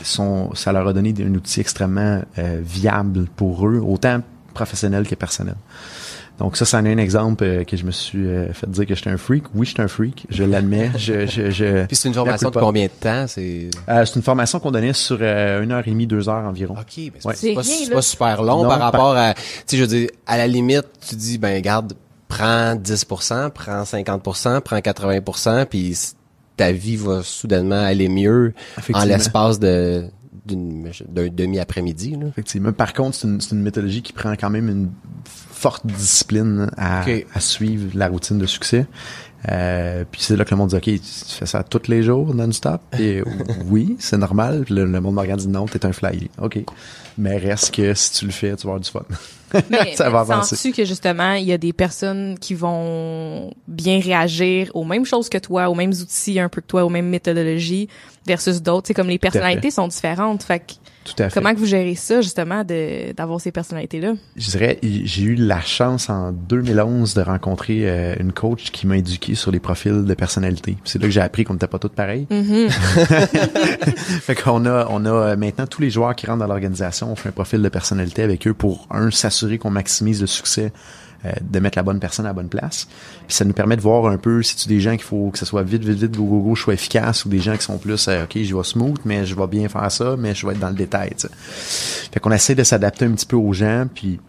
[0.04, 4.22] ça leur a donné un outil extrêmement euh, viable pour eux, autant
[4.54, 5.56] professionnel que personnel.
[6.40, 8.96] Donc ça, c'en est un exemple euh, que je me suis euh, fait dire que
[8.96, 9.44] j'étais un freak.
[9.54, 10.90] Oui, j'étais un freak, je l'admets.
[10.98, 13.26] je, je, je, Puis c'est une formation de combien de temps?
[13.28, 13.70] C'est...
[13.88, 16.74] Euh, c'est une formation qu'on donnait sur euh, une heure et demie, deux heures environ.
[16.74, 17.36] OK, ben c'est Ouais.
[17.36, 19.88] c'est pas, rien, pas super long Non, par par- rapport à, tu sais, je veux
[19.88, 21.94] dire, à la limite, tu dis, ben, garde,
[22.28, 25.96] prends 10%, prends 50%, prends 80%, puis
[26.58, 28.54] ta vie va soudainement aller mieux
[28.94, 30.06] en l'espace de,
[30.48, 32.26] d'une, d'un demi-après-midi, là.
[32.30, 32.74] Effectivement.
[32.74, 34.90] Par contre, c'est une, c'est une méthodologie qui prend quand même une
[35.64, 38.86] forte discipline à, à suivre la routine de succès.
[39.50, 41.00] Euh, puis c'est là que le monde dit, OK, tu
[41.40, 42.82] fais ça tous les jours non-stop?
[43.00, 43.24] Et
[43.66, 44.66] oui, c'est normal.
[44.70, 46.28] Le, le monde me regarde et dit, non, t'es un flyer.
[46.42, 46.60] OK.
[47.18, 49.06] Mais reste que si tu le fais, tu vas avoir du fun.
[49.70, 50.56] Mais, Ça va mais avancer.
[50.58, 55.30] sens-tu que justement, il y a des personnes qui vont bien réagir aux mêmes choses
[55.30, 57.88] que toi, aux mêmes outils un peu que toi, aux mêmes méthodologies
[58.28, 58.88] versus d'autres?
[58.88, 60.44] C'est comme les personnalités sont différentes.
[60.44, 60.74] Fait que
[61.04, 61.40] Tout à fait.
[61.40, 64.14] comment que vous gérez ça, justement, de, d'avoir ces personnalités-là?
[64.36, 68.98] Je dirais, j'ai eu la chance en 2011 de rencontrer euh, une coach qui m'a
[68.98, 70.78] éduqué sur les profils de personnalité.
[70.84, 72.28] C'est là que j'ai appris qu'on n'était pas tous pareils.
[72.30, 72.70] Mhm.
[74.22, 77.16] fait qu'on a, on a euh, maintenant tous les joueurs qui rentrent dans l'organisation, on
[77.16, 80.72] fait un profil de personnalité avec eux pour un s'assurer qu'on maximise le succès
[81.26, 82.88] euh, de mettre la bonne personne à la bonne place.
[83.28, 85.40] Puis ça nous permet de voir un peu si tu des gens qu'il faut que
[85.40, 87.64] ça soit vite, vite, vite, go, go, go, je sois efficace ou des gens qui
[87.64, 90.46] sont plus, euh, ok, je vais smooth, mais je vais bien faire ça, mais je
[90.46, 91.12] vais être dans le détail.
[91.12, 91.30] tu sais.
[92.12, 94.20] Fait qu'on essaie de s'adapter un petit peu aux gens, puis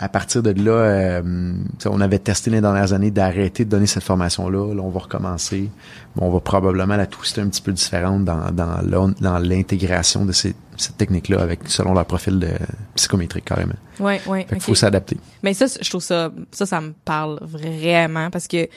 [0.00, 1.52] à partir de là, euh,
[1.84, 4.74] on avait testé les dernières années d'arrêter de donner cette formation-là.
[4.74, 5.68] Là, on va recommencer.
[6.16, 10.54] Bon, on va probablement la twister un petit peu différente dans, dans l'intégration de ces,
[10.80, 12.50] cette technique-là avec selon leur profil de
[12.94, 13.74] psychométrique carrément.
[13.98, 14.40] Ouais, ouais.
[14.42, 14.62] Fait qu'il ok.
[14.62, 15.16] faut s'adapter.
[15.42, 18.68] Mais ça, je trouve ça, ça, ça me parle vraiment parce que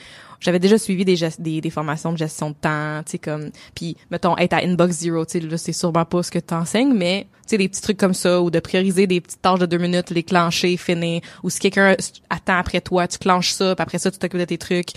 [0.44, 3.96] j'avais déjà suivi des, des, des formations de gestion de temps, tu sais, comme, puis,
[4.10, 7.26] mettons, être à inbox zero, tu sais, là, c'est sûrement pas ce que t'enseignes, mais,
[7.46, 9.78] tu sais, des petits trucs comme ça, ou de prioriser des petites tâches de deux
[9.78, 11.96] minutes, les clencher, finir, ou si quelqu'un
[12.28, 14.90] attend après toi, tu clenches ça, puis après ça, tu t'occupes de tes trucs.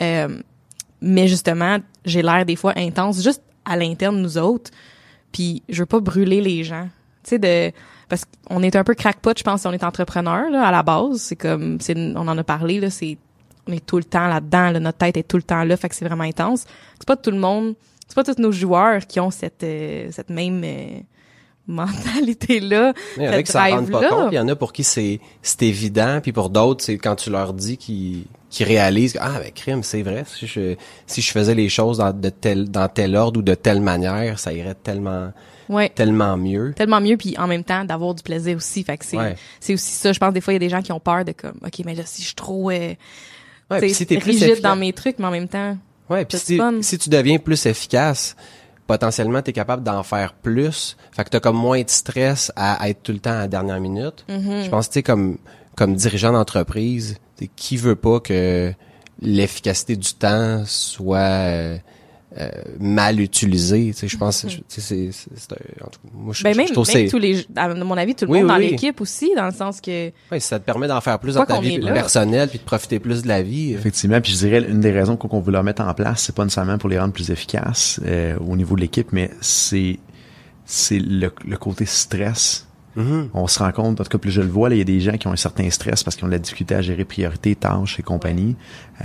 [0.00, 0.40] Euh,
[1.02, 4.70] mais justement, j'ai l'air des fois intense, juste à l'interne, nous autres,
[5.34, 6.88] puis je veux pas brûler les gens,
[7.24, 7.72] tu sais, de
[8.08, 10.84] parce qu'on est un peu crackpot, je pense, si on est entrepreneur là, à la
[10.84, 11.16] base.
[11.16, 13.18] C'est comme, c'est, on en a parlé là, c'est,
[13.66, 15.88] on est tout le temps là-dedans, là, notre tête est tout le temps là, fait
[15.88, 16.66] que c'est vraiment intense.
[17.00, 17.74] C'est pas tout le monde,
[18.06, 21.00] c'est pas tous nos joueurs qui ont cette, euh, cette même euh,
[21.66, 22.92] mentalité là.
[23.16, 24.84] Il y en a qui s'en rendent pas compte, il y en a pour qui
[24.84, 29.18] c'est c'est évident, puis pour d'autres, c'est quand tu leur dis qu'ils qu'ils réalisent que,
[29.20, 30.76] ah ben crime, c'est vrai, si je
[31.06, 34.38] si je faisais les choses dans de tel dans tel ordre ou de telle manière,
[34.38, 35.32] ça irait tellement
[35.68, 35.88] Ouais.
[35.88, 36.74] tellement mieux.
[36.76, 38.84] Tellement mieux, puis en même temps d'avoir du plaisir aussi.
[38.84, 39.34] Fait que c'est, Ouais.
[39.60, 40.12] c'est aussi ça.
[40.12, 41.80] Je pense des fois il y a des gens qui ont peur de comme, ok,
[41.86, 42.94] mais là si je suis trop euh,
[43.70, 45.76] Ouais, tu si t'es plus rigide efficace- dans mes trucs, mais en même temps,
[46.10, 48.36] Ouais, puis si, si tu deviens plus efficace,
[48.86, 50.96] potentiellement t'es capable d'en faire plus.
[51.12, 53.80] Fait que t'as comme moins de stress à, être tout le temps à la dernière
[53.80, 54.24] minute.
[54.28, 54.64] Mm-hmm.
[54.64, 55.38] Je pense que tu sais comme
[55.76, 58.72] comme dirigeant d'entreprise, t'sais, qui veut pas que
[59.20, 61.78] l'efficacité du temps soit euh,
[62.36, 62.48] euh,
[62.80, 63.92] mal utilisée?
[63.92, 65.10] Tu sais, je pense, que c'est,
[65.80, 68.14] en tout cas, moi, je, ben même, je trouve même tous les, à mon avis,
[68.14, 68.70] tout le Oui, monde oui, dans oui.
[68.70, 71.60] l'équipe aussi, dans le sens que, ouais, ça te permet d'en faire plus dans ta
[71.60, 73.72] vie personnelle puis de profiter plus de la vie.
[73.72, 76.44] Effectivement, puis je dirais une des raisons qu'on veut leur mettre en place, c'est pas
[76.44, 79.98] nécessairement pour les rendre plus efficaces euh, au niveau de l'équipe, mais c'est
[80.66, 82.66] c'est le, le côté stress.
[82.96, 83.28] Mhm.
[83.34, 84.84] On se rend compte, en tout cas, plus je le vois, là, il y a
[84.84, 87.04] des gens qui ont un certain stress parce qu'ils ont de la difficulté à gérer
[87.04, 88.54] priorité, tâches et compagnie.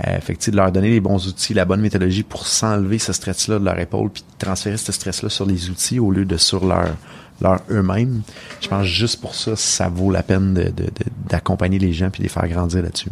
[0.06, 3.12] Euh, fait que, de leur donner les bons outils, la bonne méthodologie pour s'enlever ce
[3.12, 6.64] stress-là de leur épaule, puis transférer ce stress-là sur les outils au lieu de sur
[6.66, 6.96] leur
[7.42, 8.20] leur eux-mêmes.
[8.60, 10.90] Je pense juste pour ça, ça vaut la peine de- de- de-
[11.26, 13.08] d'accompagner les gens puis de les faire grandir là-dessus.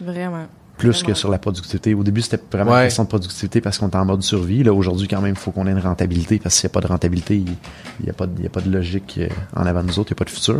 [0.00, 0.46] vraiment.
[0.78, 1.06] Plus Vraiment.
[1.08, 1.94] que sur la productivité.
[1.94, 2.78] Au début, c'était vraiment Ouais.
[2.78, 4.62] une question de productivité parce qu'on est en mode survie.
[4.64, 6.80] Là, aujourd'hui, quand même, il faut qu'on ait une rentabilité parce qu'il n'y a pas
[6.80, 7.44] de rentabilité, il
[8.04, 9.98] n'y a, pas de- il y a pas de logique euh, en avant de nous
[9.98, 10.56] autres, il n'y a pas de futur.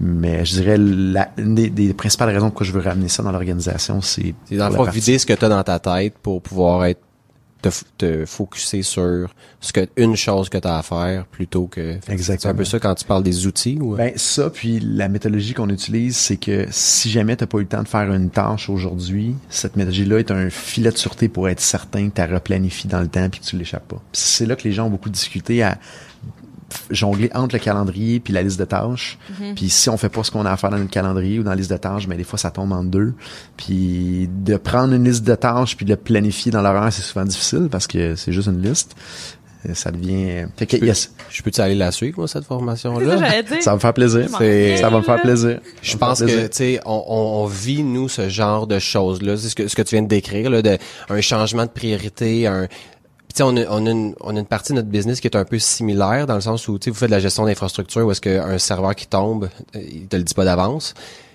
[0.00, 3.30] Mais je dirais, la, une des, des principales raisons pourquoi je veux ramener ça dans
[3.32, 6.42] l'organisation, c'est C'est dans le fond vider ce que tu as dans ta tête pour
[6.42, 7.00] pouvoir être
[7.68, 11.98] te, te focuser sur ce que une chose que tu as à faire plutôt que
[12.06, 15.54] C'est un peu ça quand tu parles des outils ou Ben ça, puis la méthodologie
[15.54, 18.68] qu'on utilise, c'est que si jamais t'as pas eu le temps de faire une tâche
[18.68, 23.00] aujourd'hui, cette méthodologie-là est un filet de sûreté pour être certain que tu replanifies dans
[23.00, 24.02] le temps puis que tu l'échappes pas.
[24.12, 25.78] C'est là que les gens ont beaucoup de difficulté à
[26.90, 29.18] jongler entre le calendrier puis la liste de tâches.
[29.56, 31.50] Puis si on fait pas ce qu'on a à faire dans le calendrier ou dans
[31.50, 33.14] la liste de tâches, mais des fois ça tombe en deux.
[33.56, 37.24] Puis de prendre une liste de tâches puis de le planifier dans l'horaire, c'est souvent
[37.24, 38.94] difficile parce que c'est juste une liste.
[39.66, 40.44] Euh, Ça devient...
[40.56, 43.62] Fait que, yes, je peux-tu aller la suivre moi cette ça, j'allais dire.
[43.62, 44.28] ça va me faire plaisir.
[44.28, 45.60] Ça va me faire plaisir.
[45.80, 46.50] Je Ça pense fait que plaisir.
[46.50, 49.82] tu sais on vit nous ce genre de choses là, c'est ce que ce que
[49.82, 50.76] tu viens de décrire là de
[51.08, 52.68] un changement de priorité, un
[53.34, 55.20] puis, tu sais, on a, on, a une, on a une partie de notre business
[55.20, 58.06] qui est un peu similaire dans le sens où vous faites de la gestion d'infrastructure
[58.06, 60.94] où est-ce qu'un serveur qui tombe, euh, il te le dit pas d'avance.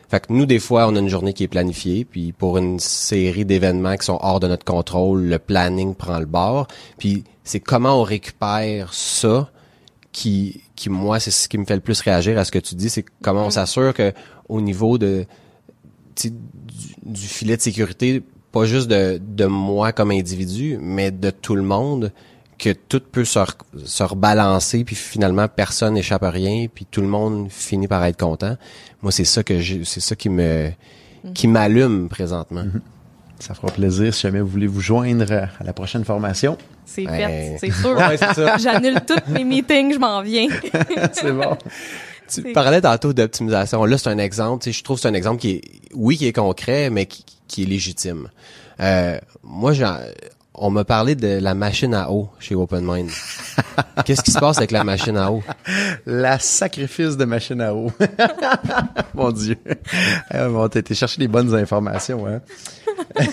[0.09, 2.79] Fait que nous, des fois, on a une journée qui est planifiée, puis pour une
[2.79, 6.67] série d'événements qui sont hors de notre contrôle, le planning prend le bord.
[6.97, 9.51] Puis c'est comment on récupère ça
[10.11, 12.75] qui, qui moi, c'est ce qui me fait le plus réagir à ce que tu
[12.75, 14.13] dis, c'est comment on s'assure que
[14.47, 15.25] au niveau de
[17.03, 21.61] du filet de sécurité, pas juste de, de moi comme individu, mais de tout le
[21.61, 22.11] monde,
[22.57, 23.53] que tout peut se, re-
[23.85, 28.17] se rebalancer, puis finalement personne n'échappe à rien, puis tout le monde finit par être
[28.19, 28.57] content.
[29.01, 30.71] Moi, c'est ça que j'ai, c'est ça qui me
[31.33, 32.63] qui m'allume présentement.
[33.39, 36.57] Ça fera plaisir si jamais vous voulez vous joindre à la prochaine formation.
[36.85, 37.95] C'est fait, c'est sûr.
[37.95, 38.17] Ouais.
[38.59, 40.47] J'annule tous mes meetings, je m'en viens.
[41.13, 41.55] C'est bon.
[42.31, 43.83] Tu parlais tantôt d'optimisation.
[43.85, 44.63] Là, c'est un exemple.
[44.63, 45.61] tu sais, Je trouve que c'est un exemple qui est,
[45.93, 48.29] oui, qui est concret, mais qui, qui est légitime.
[48.79, 49.73] Euh, moi,
[50.53, 53.09] on m'a parlé de la machine à eau chez OpenMind.
[54.05, 55.41] Qu'est-ce qui se passe avec la machine à eau?
[56.05, 57.91] La sacrifice de machine à eau.
[59.13, 59.57] Mon Dieu.
[60.33, 62.41] Euh, bon, t'as été chercher les bonnes informations, hein.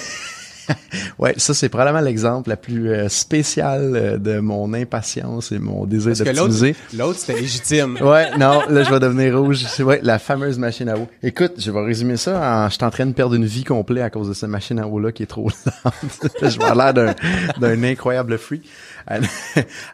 [1.18, 5.84] ouais, ça c'est probablement l'exemple la plus euh, spécial euh, de mon impatience et mon
[5.86, 6.74] désir l'autre, d'optimiser.
[6.96, 7.98] l'autre, c'était légitime.
[8.00, 9.64] Ouais, non, là je vais devenir rouge.
[9.68, 11.08] C'est ouais, la fameuse machine à eau.
[11.22, 14.02] Écoute, je vais résumer ça en je suis en train de perdre une vie complète
[14.04, 15.48] à cause de cette machine à eau là qui est trop
[15.84, 16.32] lente.
[16.42, 17.14] je vais avoir l'air d'un
[17.60, 18.38] d'un incroyable.
[19.10, 19.20] An-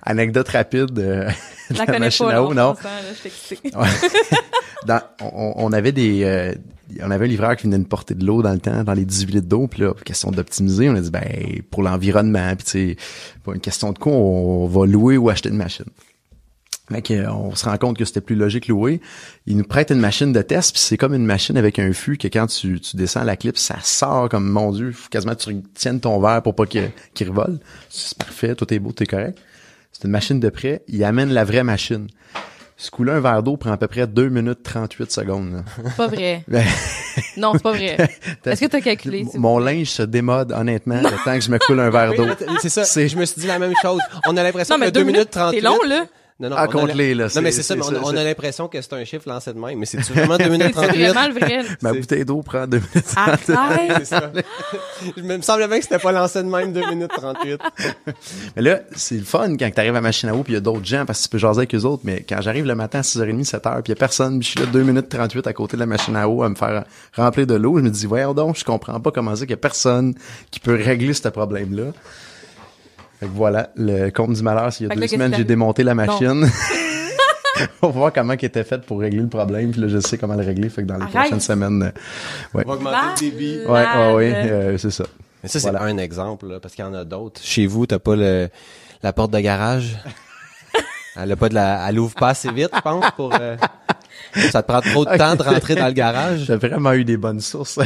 [0.03, 1.29] Anecdote rapide euh,
[1.71, 2.75] de la machine pas, à eau, non.
[2.83, 2.91] là,
[3.25, 3.55] je.
[4.87, 6.53] Dans- on, on avait des euh,
[7.03, 9.05] on avait un livreur qui venait de porter de l'eau dans le temps dans les
[9.05, 12.71] 18 litres d'eau puis là question d'optimiser on a dit ben pour l'environnement puis tu
[12.71, 12.97] sais
[13.45, 15.87] pas une question de quoi on va louer ou acheter une machine
[16.91, 19.01] Fait euh, on se rend compte que c'était plus logique louer.
[19.47, 22.19] Ils nous prêtent une machine de test, puis c'est comme une machine avec un fût
[22.19, 25.43] que quand tu, tu descends la clip, ça sort comme mon Dieu, faut quasiment que
[25.43, 27.59] tu tiennes ton verre pour pas qu'il qu'il revole.
[27.89, 29.39] C'est parfait, tout est beau, tout est correct.
[29.93, 30.83] C'est une machine de prêt.
[30.89, 32.09] Il amène la vraie machine.
[32.85, 35.53] Ce coup-là, un verre d'eau prend à peu près 2 minutes 38 secondes.
[35.53, 35.63] là.
[35.85, 36.43] C'est pas vrai.
[36.49, 36.65] Ben,
[37.37, 37.97] Non, c'est pas vrai.
[38.45, 39.19] Est-ce que t'as calculé?
[39.19, 42.13] s'il vous mon linge se démode, honnêtement, le temps que je me coule un verre
[42.17, 42.27] d'eau.
[42.61, 42.83] C'est ça.
[42.85, 44.01] C'est- Je me suis dit la même chose.
[44.27, 45.61] On a l'impression que deux 2 minutes minutes, 38.
[45.61, 46.07] c'est long, là.
[46.43, 47.29] Non, non, Ah, on a compte-les, là.
[47.35, 49.05] Non, mais C'est- c'est ça, mais c'est- on, on a c'est- l'impression que c'est un
[49.05, 49.79] chiffre lancé de même.
[49.79, 51.07] Mais c'est vraiment 2 minutes C'est 38.
[51.09, 51.59] vraiment le vrai.
[51.81, 53.13] Ma c'est- bouteille d'eau prend 2 minutes.
[53.17, 53.93] Arrête!
[53.99, 54.33] C'est ça.
[55.17, 57.61] Je me me semblait bien que c'était pas lancé de même 2 minutes 38.
[58.57, 60.61] Mais là, c'est le fun quand t'arrives à machine à eau puis il y a
[60.61, 62.03] d'autres gens parce que tu peux jaser avec eux autres.
[62.05, 64.51] Mais quand j'arrive le matin à 6h30, 7h, puis il y a personne, puis je
[64.53, 66.85] suis là 2 minutes 38 à côté de la machine à eau à me faire
[67.17, 69.55] remplir de l'eau, je me dis, voyons donc, je comprends pas comment c'est qu'il y
[69.55, 70.15] a personne
[70.51, 71.85] qui peut régler ce problème-là.
[73.23, 75.45] Fait que voilà, le compte du malheur, c'est il y a Fait deux semaines, j'ai
[75.45, 76.45] démonté la machine.
[77.81, 79.71] pour voir comment elle était faite pour régler le problème.
[79.71, 80.69] Puis là, je sais comment le régler.
[80.69, 81.13] Fait que dans les Arrête.
[81.15, 82.65] prochaines semaines, euh, ouais.
[82.67, 83.59] On va augmenter le débit.
[83.65, 85.05] Ouais, ouais, ouais, euh, c'est ça.
[85.41, 85.85] Mais ça, c'est Voilà.
[85.85, 87.41] un exemple, là, parce qu'il y en a d'autres.
[87.45, 88.49] Chez vous, t'as pas le,
[89.05, 89.97] la porte de garage?
[91.17, 93.55] Elle a pas de la, elle ouvre pas assez vite, je pense, pour, euh,
[94.51, 96.45] ça te prend trop de temps de rentrer dans le garage?
[96.47, 97.79] J'ai vraiment eu des bonnes sources.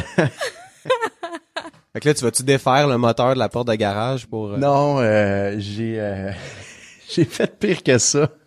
[1.97, 4.59] Fait que là, tu vas-tu défaire le moteur de la porte de garage pour, euh,
[4.59, 6.31] non, euh, j'ai euh,
[7.09, 8.29] j'ai fait pire que ça.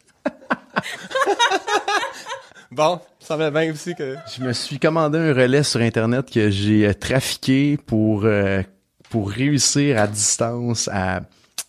[2.71, 4.15] Bon, ça va bien aussi que...
[4.37, 8.61] Je me suis commandé un relais sur internet que j'ai euh, trafiqué pour euh,
[9.09, 11.21] pour réussir à distance à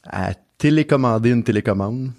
[0.04, 2.10] à télécommander une télécommande.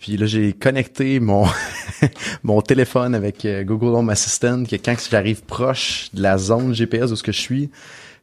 [0.00, 1.46] Puis là, j'ai connecté mon
[2.42, 7.16] mon téléphone avec Google Home Assistant que quand j'arrive proche de la zone GPS où
[7.16, 7.70] ce que je suis,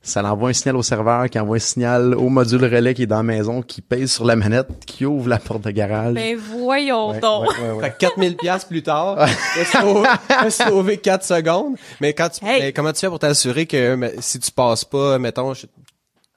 [0.05, 3.07] ça l'envoie un signal au serveur qui envoie un signal au module relais qui est
[3.07, 6.13] dans la maison, qui pèse sur la manette, qui ouvre la porte de garage.
[6.13, 7.49] Ben voyons Ouais, donc.
[7.49, 7.83] ouais, ouais, ouais.
[7.85, 9.17] Fait que 4000 pièces plus tard,
[9.55, 11.75] t'as sauvé, t'as sauvé 4 secondes.
[11.99, 12.61] Mais quand tu, Hey.
[12.61, 15.65] mais comment tu fais pour t'assurer que mais, si tu passes pas, mettons, je-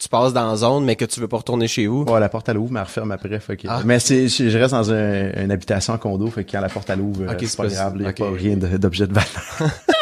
[0.01, 2.05] tu passes dans la zone, mais que tu veux pas retourner chez vous?
[2.05, 3.41] Ouais, la porte elle ouvre, mais elle referme après.
[3.41, 3.81] Fait que- Ah.
[3.85, 6.69] Mais c'est, je je reste dans un- une habitation en condo, fait que quand la
[6.69, 9.13] porte elle ouvre, euh, c'est pas grave, il y a pas rien de- d'objet de
[9.13, 9.29] valeur.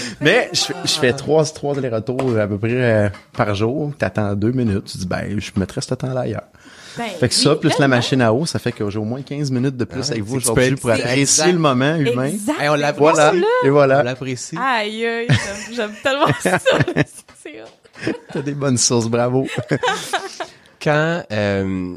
[0.20, 3.92] mais je, fais- je fais trois, trois allers-retours à peu près euh, par jour.
[3.98, 6.42] T'attends deux minutes, tu dis ben je mettrais ce temps-là ailleurs.
[6.98, 9.22] Ben, Fait que ça, plus la machine à eau, ça fait que j'ai au moins
[9.22, 12.24] 15 minutes de plus Ah, avec vous aujourd'hui peux pour apprécier le moment humain.
[12.24, 12.60] Exact.
[12.60, 13.12] Hey, on l'apprécie.
[13.14, 14.02] Voilà, et On voilà.
[14.02, 14.56] l'apprécie.
[14.60, 15.28] Aïe, aïe,
[15.72, 16.58] j'aime- tellement ça.
[18.32, 19.46] T'as des bonnes sources, bravo.
[20.82, 21.94] Quand euh,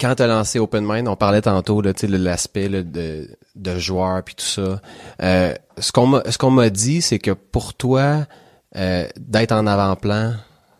[0.00, 3.78] quand t'as lancé Open Mind, on parlait tantôt là, tu sais, de l'aspect de de
[3.78, 4.80] joueur puis tout ça.
[5.22, 8.26] Euh, ce qu'on m'a ce qu'on m'a dit, c'est que pour toi,
[8.76, 10.34] euh, d'être en avant-plan,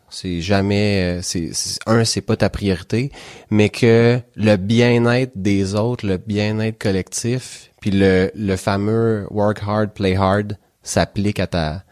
[0.09, 1.51] c'est jamais, euh, c'est
[1.85, 3.11] un, c'est pas ta priorité,
[3.49, 9.93] mais que le bien-être des autres, le bien-être collectif, puis le le fameux work hard,
[9.93, 11.83] play hard, s'applique à ta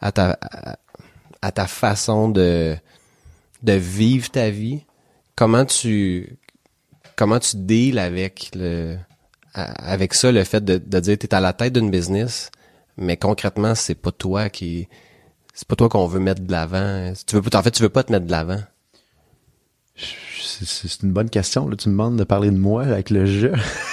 [0.00, 0.38] à ta
[1.42, 2.76] à, ta façon de
[3.62, 4.84] de vivre ta vie.
[5.36, 6.38] Comment tu
[7.16, 8.96] comment tu deals avec le
[9.54, 12.50] avec ça le fait de, de dire t'es à la tête d'une business
[12.96, 14.88] mais concrètement c'est pas toi qui
[15.54, 17.88] c'est pas toi qu'on veut mettre de l'avant tu veux pas- en fait tu veux
[17.88, 18.60] pas te mettre de l'avant
[20.52, 21.68] C'est une bonne question.
[21.68, 23.52] Là, tu me demandes de parler de moi avec le jeu.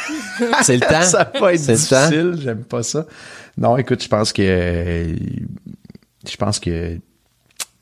[0.63, 1.61] c'est le temps ça va être
[2.09, 3.05] difficile, j'aime pas ça.
[3.57, 5.15] Non, écoute, je pense que
[6.29, 6.97] je pense que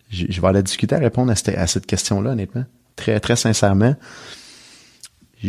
[0.10, 2.66] je, je vais aller discuter à répondre à cette, à cette question-là, honnêtement.
[2.96, 3.96] Très, très sincèrement.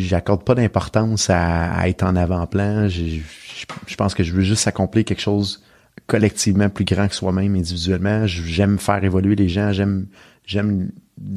[0.03, 2.88] J'accorde pas d'importance à, être en avant-plan.
[2.88, 5.62] Je, pense que je veux juste accomplir quelque chose
[6.07, 8.26] collectivement plus grand que soi-même individuellement.
[8.26, 9.72] J'aime faire évoluer les gens.
[9.72, 10.07] J'aime,
[10.44, 10.90] j'aime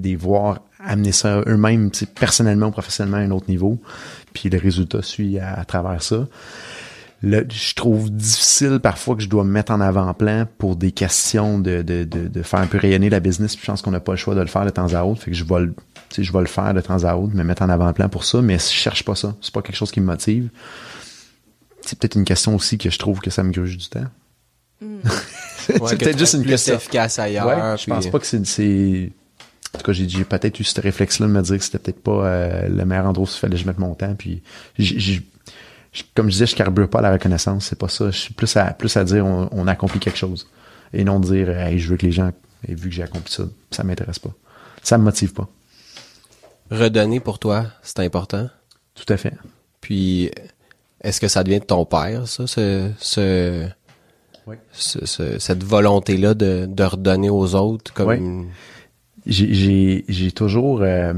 [0.03, 3.80] les voir amener ça eux-mêmes, personnellement ou professionnellement à un autre niveau.
[4.34, 6.28] Puis le résultat suit à, travers ça.
[7.22, 11.82] Je trouve difficile parfois que je dois me mettre en avant-plan pour des questions de,
[11.82, 13.55] de, de, faire un peu rayonner la business.
[13.55, 15.22] Puis je pense qu'on n'a pas le choix de le faire de temps à autre.
[15.24, 15.68] Fait que je vais
[16.15, 18.41] sais, je vais le faire de temps à autre, me mettre en avant-plan pour ça,
[18.41, 19.36] mais je cherche pas ça.
[19.41, 20.49] C'est pas quelque chose qui me motive.
[21.81, 24.06] C'est peut-être une question aussi que je trouve que ça me gruge du temps.
[24.81, 26.76] c'est Ouais, que peut-être juste une plus question.
[26.76, 29.11] efficace ailleurs Ouais, je pense pas que c'est, c'est,
[29.73, 32.26] en tout cas, j'ai, peut-être eu ce réflexe-là de me dire que c'était peut-être pas
[32.26, 34.15] euh, le meilleur endroit où il fallait que je mette mon temps.
[34.15, 34.41] Puis,
[36.15, 37.68] comme je disais, je carbure pas à la reconnaissance.
[37.68, 38.10] C'est pas ça.
[38.10, 40.48] Je suis plus à, plus à dire on, on a accompli quelque chose.
[40.91, 42.31] Et non dire, hey, je veux que les gens
[42.68, 43.44] aient vu que j'ai accompli ça.
[43.69, 44.31] Ça m'intéresse pas.
[44.81, 45.48] Ça me motive pas.
[46.72, 48.50] Redonner pour toi c'est important
[48.96, 49.34] Tout à fait.
[49.82, 50.32] puis
[51.02, 53.68] est-ce que ça devient de ton père ça ce ce,
[54.48, 54.56] Oui.
[54.72, 58.48] ce- ce- cette volonté là de, de redonner aux autres comme Oui.
[59.26, 61.14] j'ai toujours euh,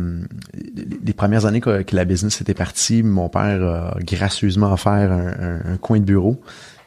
[1.06, 5.28] les premières années que, que, la business était partie, mon père a gracieusement offert un,
[5.28, 6.42] un, un, coin de bureau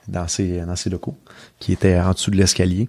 [0.08, 1.16] dans ses dans ses locaux
[1.60, 2.88] qui était en dessous de l'escalier.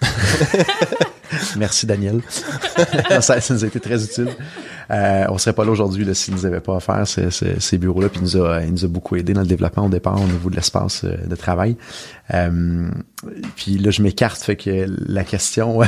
[1.56, 2.20] Merci Daniel.
[3.20, 4.28] ça, ça, nous a été très utile.
[4.90, 8.08] Euh, on serait pas là aujourd'hui s'il nous avait pas offert ces, ces, ces bureaux-là.
[8.08, 10.26] Puis il nous a, il nous a beaucoup aidé dans le développement au départ au
[10.26, 11.76] niveau de l'espace euh, de travail.
[12.32, 12.88] Euh,
[13.56, 15.80] puis là, je m'écarte, fait que la question.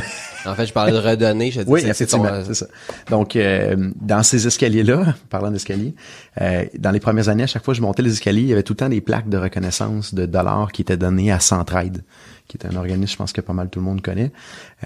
[0.45, 1.51] en fait, je parlais de redonner.
[1.51, 2.67] Je oui, effectivement, c'est ça.
[3.09, 5.95] Donc, euh, dans ces escaliers-là, parlant d'escaliers,
[6.41, 8.53] euh, dans les premières années, à chaque fois que je montais les escaliers, il y
[8.53, 12.03] avait tout le temps des plaques de reconnaissance de dollars qui étaient données à Centraide
[12.47, 14.31] qui est un organisme, je pense que pas mal tout le monde connaît.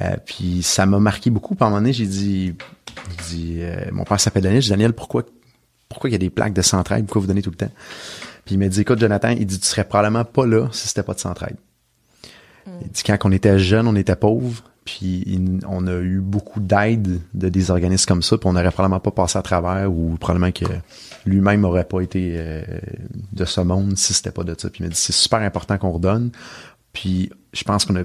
[0.02, 1.56] Euh, puis ça m'a marqué beaucoup.
[1.56, 2.56] Par un moment donné, j'ai dit,
[3.30, 5.24] dit euh, mon père s'appelle Daniel, j'ai dit, Daniel, pourquoi,
[5.88, 7.06] pourquoi il y a des plaques de centraide?
[7.06, 7.72] Pourquoi vous donnez tout le temps?
[8.46, 11.04] Puis il m'a dit, écoute, Jonathan, il dit, tu serais probablement pas là si c'était
[11.04, 11.58] pas de centraide.
[12.66, 12.72] Mm.
[12.82, 17.22] Il dit, quand on était jeune, on était pauvre, puis on a eu beaucoup d'aide
[17.34, 20.52] de des organismes comme ça, puis on n'aurait probablement pas passé à travers, ou probablement
[20.52, 20.66] que
[21.26, 22.64] lui-même aurait pas été euh,
[23.32, 24.70] de ce monde si c'était pas de ça.
[24.70, 26.32] Puis il m'a dit, c'est super important qu'on redonne.
[26.94, 28.04] Puis je pense qu'on n'a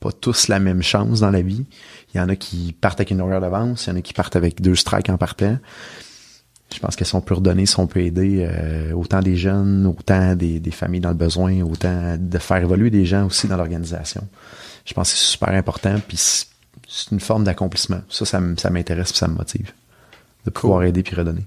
[0.00, 1.64] pas tous la même chance dans la vie.
[2.12, 4.12] Il y en a qui partent avec une horaire d'avance, il y en a qui
[4.12, 5.58] partent avec deux strikes en partant.
[6.74, 9.86] Je pense que si on peut redonner, si on peut aider euh, autant des jeunes,
[9.86, 14.26] autant des, familles dans le besoin, autant de faire évoluer des gens aussi dans l'organisation.
[14.86, 18.00] Je pense que c'est super important, puis c'est une forme d'accomplissement.
[18.08, 19.72] Ça, ça, m'intéresse puis ça me motive
[20.44, 21.44] de pouvoir aider puis redonner.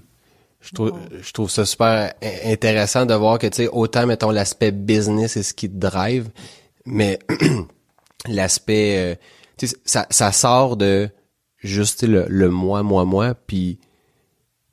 [0.60, 0.92] Je trouve,
[1.22, 2.12] je trouve ça super
[2.44, 6.28] intéressant de voir que, tu sais, autant, mettons, l'aspect business et ce qui te drive,
[6.84, 7.18] mais
[8.28, 9.16] l'aspect,
[9.62, 11.08] euh, ça, ça sort de
[11.56, 13.78] juste le, le moi, moi, moi, puis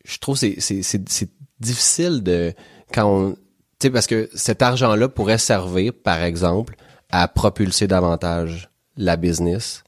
[0.03, 1.29] je trouve c'est c'est c'est
[1.59, 2.53] difficile de
[2.93, 3.39] quand on, tu
[3.83, 6.75] sais, parce que cet argent-là pourrait servir, par exemple,
[7.09, 9.83] à propulser davantage la business,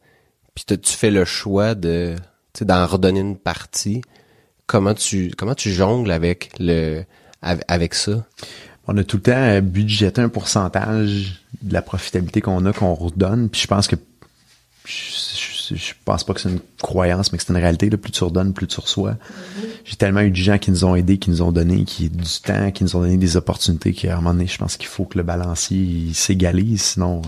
[0.55, 2.15] puis tu fais le choix de,
[2.61, 4.01] d'en redonner une partie.
[4.67, 7.03] Comment tu comment tu jongles avec le
[7.41, 8.23] avec ça?
[8.91, 13.47] on a tout le temps budgété un pourcentage de la profitabilité qu'on a qu'on redonne.
[13.47, 13.95] Puis je pense que
[14.85, 15.38] je,
[15.75, 17.89] je, pense pas que c'est une croyance, mais que c'est une réalité.
[17.89, 19.15] Là, plus tu redonnes, plus tu reçois.
[19.85, 22.39] J'ai tellement eu de gens qui nous ont aidés, qui nous ont donné, qui du
[22.43, 25.05] temps, qui nous ont donné des opportunités, qu'à un moment donné, je pense qu'il faut
[25.05, 27.21] que le balancier s'égalise, sinon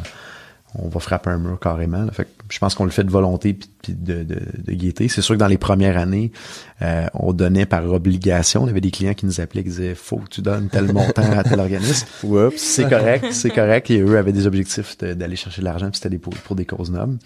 [0.76, 2.08] on va frapper un mur carrément.
[2.50, 5.08] Je pense qu'on le fait de volonté puis de, de, de gaieté.
[5.08, 6.32] C'est sûr que dans les premières années,
[6.82, 8.64] euh, on donnait par obligation.
[8.64, 11.24] On avait des clients qui nous appelaient qui disaient faut que tu donnes tel montant
[11.38, 12.08] à tel organisme.
[12.24, 13.90] Oups, c'est correct, c'est correct.
[13.92, 16.92] Et eux avaient des objectifs d'aller chercher de l'argent, puis c'était pour, pour, des causes
[16.92, 17.18] nobles.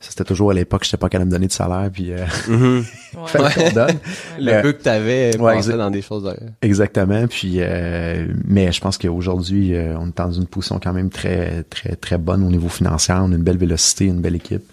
[0.00, 2.24] Ça c'était toujours à l'époque, je sais pas qu'elle me donner de salaire, puis euh,
[2.48, 2.82] mm
[3.14, 3.74] -hmm.
[3.74, 3.98] donne.
[4.38, 6.32] Le peu que t'avais ouais, dans des choses.
[6.62, 7.26] Exactement.
[7.26, 11.64] Puis, euh, mais je pense qu'aujourd'hui, euh, on est dans une position quand même très,
[11.64, 13.14] très, très bonne au niveau financier.
[13.16, 14.64] On a une belle vélocité, une belle équipe.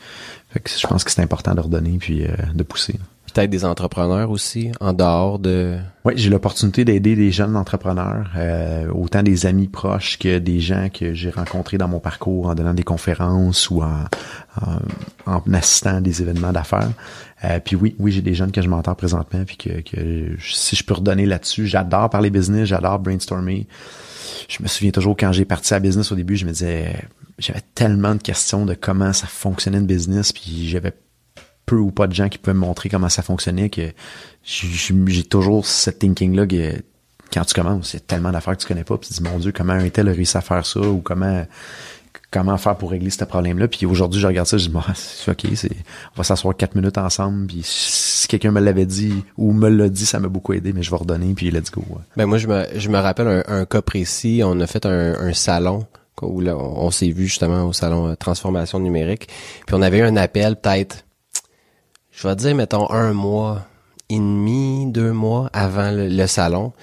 [0.57, 2.95] Fait que je pense que c'est important de redonner puis euh, de pousser.
[3.31, 5.77] Peut-être des entrepreneurs aussi, en dehors de...
[6.03, 10.89] Oui, j'ai l'opportunité d'aider des jeunes entrepreneurs, euh, autant des amis proches que des gens
[10.91, 14.05] que j'ai rencontrés dans mon parcours en donnant des conférences ou en,
[15.27, 16.89] en, assistant à des événements d'affaires.
[17.43, 20.75] Euh, puis oui, oui, j'ai des jeunes que je m'entends présentement, puis que, que si
[20.75, 23.67] je peux redonner là-dessus, j'adore parler business, j'adore brainstormer.
[24.47, 26.95] Je me souviens toujours quand j'ai parti à business au début, je me disais
[27.39, 30.93] j'avais tellement de questions de comment ça fonctionnait une business, puis j'avais
[31.65, 33.93] peu ou pas de gens qui pouvaient me montrer comment ça fonctionnait que
[34.43, 36.81] j'ai toujours cette thinking là que
[37.31, 39.29] quand tu commences, il y a tellement d'affaires que tu connais pas, puis tu dis
[39.29, 41.45] mon dieu, comment un tel a réussi à faire ça ou comment
[42.31, 43.67] comment faire pour régler ce problème-là.
[43.67, 46.75] Puis aujourd'hui, je regarde ça, je dis, bon, c'est OK, c'est, on va s'asseoir quatre
[46.75, 47.47] minutes ensemble.
[47.47, 50.83] Puis si quelqu'un me l'avait dit ou me l'a dit, ça m'a beaucoup aidé, mais
[50.83, 51.83] je vais redonner, puis let's go.
[52.15, 54.41] Ben moi, je me, je me rappelle un, cas précis.
[54.43, 55.85] On a fait un, un salon
[56.21, 59.27] où là, on, s'est vu justement au salon euh, Transformation numérique.
[59.65, 61.05] Puis on avait eu un appel peut-être,
[62.11, 63.65] je vais dire, mettons, un mois
[64.09, 66.73] et demi, deux mois avant le, salon.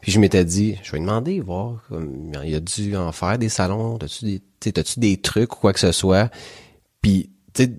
[0.00, 3.48] Puis je m'étais dit, je vais demander, voir, comme, il a dû en faire des
[3.48, 6.30] salons, t'as-tu des, t'as-tu des trucs ou quoi que ce soit?
[7.02, 7.72] Puis, tu sais,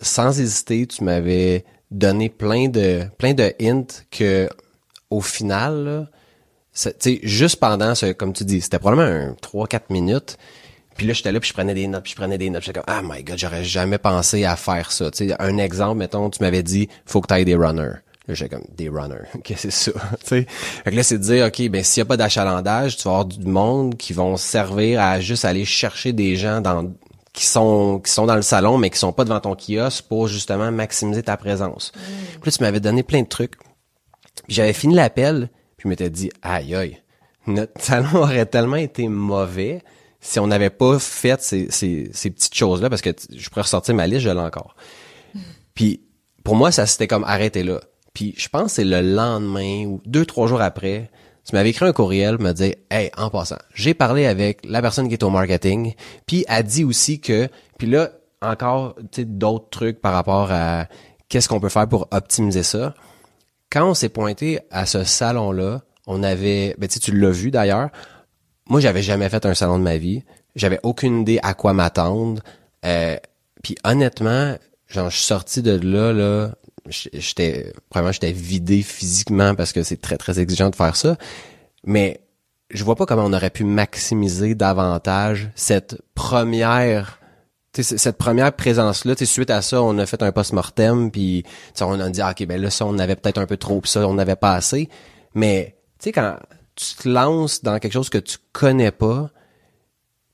[0.00, 4.48] sans hésiter, tu m'avais donné plein de, plein de hints que,
[5.10, 6.10] au final, là,
[6.76, 10.36] sais, juste pendant ce, comme tu dis, c'était probablement un 3-4 minutes.
[10.96, 12.62] Puis là, j'étais là, puis je prenais des notes, puis je prenais des notes.
[12.62, 15.10] J'étais comme, ah my god, j'aurais jamais pensé à faire ça.
[15.10, 17.98] Tu sais, un exemple, mettons, tu m'avais dit, faut que tu ailles des runners.
[18.28, 19.28] Là, j'étais comme, des runners.
[19.44, 20.00] Qu'est-ce que c'est ça?
[20.20, 20.46] tu sais.
[20.48, 23.10] Fait que là, c'est de dire, OK, ben, s'il y a pas d'achalandage, tu vas
[23.10, 26.92] avoir du monde qui vont servir à juste aller chercher des gens dans,
[27.32, 30.26] qui sont, qui sont dans le salon, mais qui sont pas devant ton kiosque pour
[30.26, 31.92] justement maximiser ta présence.
[31.94, 32.00] Mm.
[32.40, 33.54] Puis là, tu m'avais donné plein de trucs.
[34.48, 37.02] J'avais fini l'appel, je m'étais dit, aïe aïe,
[37.46, 39.82] notre salon aurait tellement été mauvais
[40.20, 43.94] si on n'avait pas fait ces, ces, ces petites choses-là, parce que je pourrais ressortir
[43.94, 44.74] ma liste, je l'ai encore.
[45.74, 46.00] Puis
[46.42, 47.80] pour moi, ça s'était comme arrêté là.
[48.16, 51.10] Puis je pense que c'est le lendemain ou deux, trois jours après,
[51.44, 55.08] tu m'avais écrit un courriel, me dit Hey, en passant, j'ai parlé avec la personne
[55.08, 55.92] qui est au marketing,
[56.24, 60.86] puis a dit aussi que, puis là, encore d'autres trucs par rapport à
[61.28, 62.94] qu'est-ce qu'on peut faire pour optimiser ça.
[63.70, 67.90] Quand on s'est pointé à ce salon-là, on avait, ben tu l'as vu d'ailleurs,
[68.66, 70.22] moi j'avais jamais fait un salon de ma vie,
[70.54, 72.40] j'avais aucune idée à quoi m'attendre,
[72.86, 73.18] euh,
[73.62, 74.56] puis honnêtement,
[74.88, 76.52] genre je suis sorti de là là,
[76.88, 81.16] j'étais vraiment j'étais vidé physiquement parce que c'est très très exigeant de faire ça.
[81.84, 82.20] Mais
[82.70, 87.20] je vois pas comment on aurait pu maximiser davantage cette première
[87.78, 91.44] cette première présence là suite à ça on a fait un post-mortem puis
[91.80, 93.90] on a dit ah, ok ben là ça on avait peut-être un peu trop puis
[93.90, 94.88] ça on n'avait pas assez.
[95.34, 96.36] Mais tu sais quand
[96.74, 99.30] tu te lances dans quelque chose que tu connais pas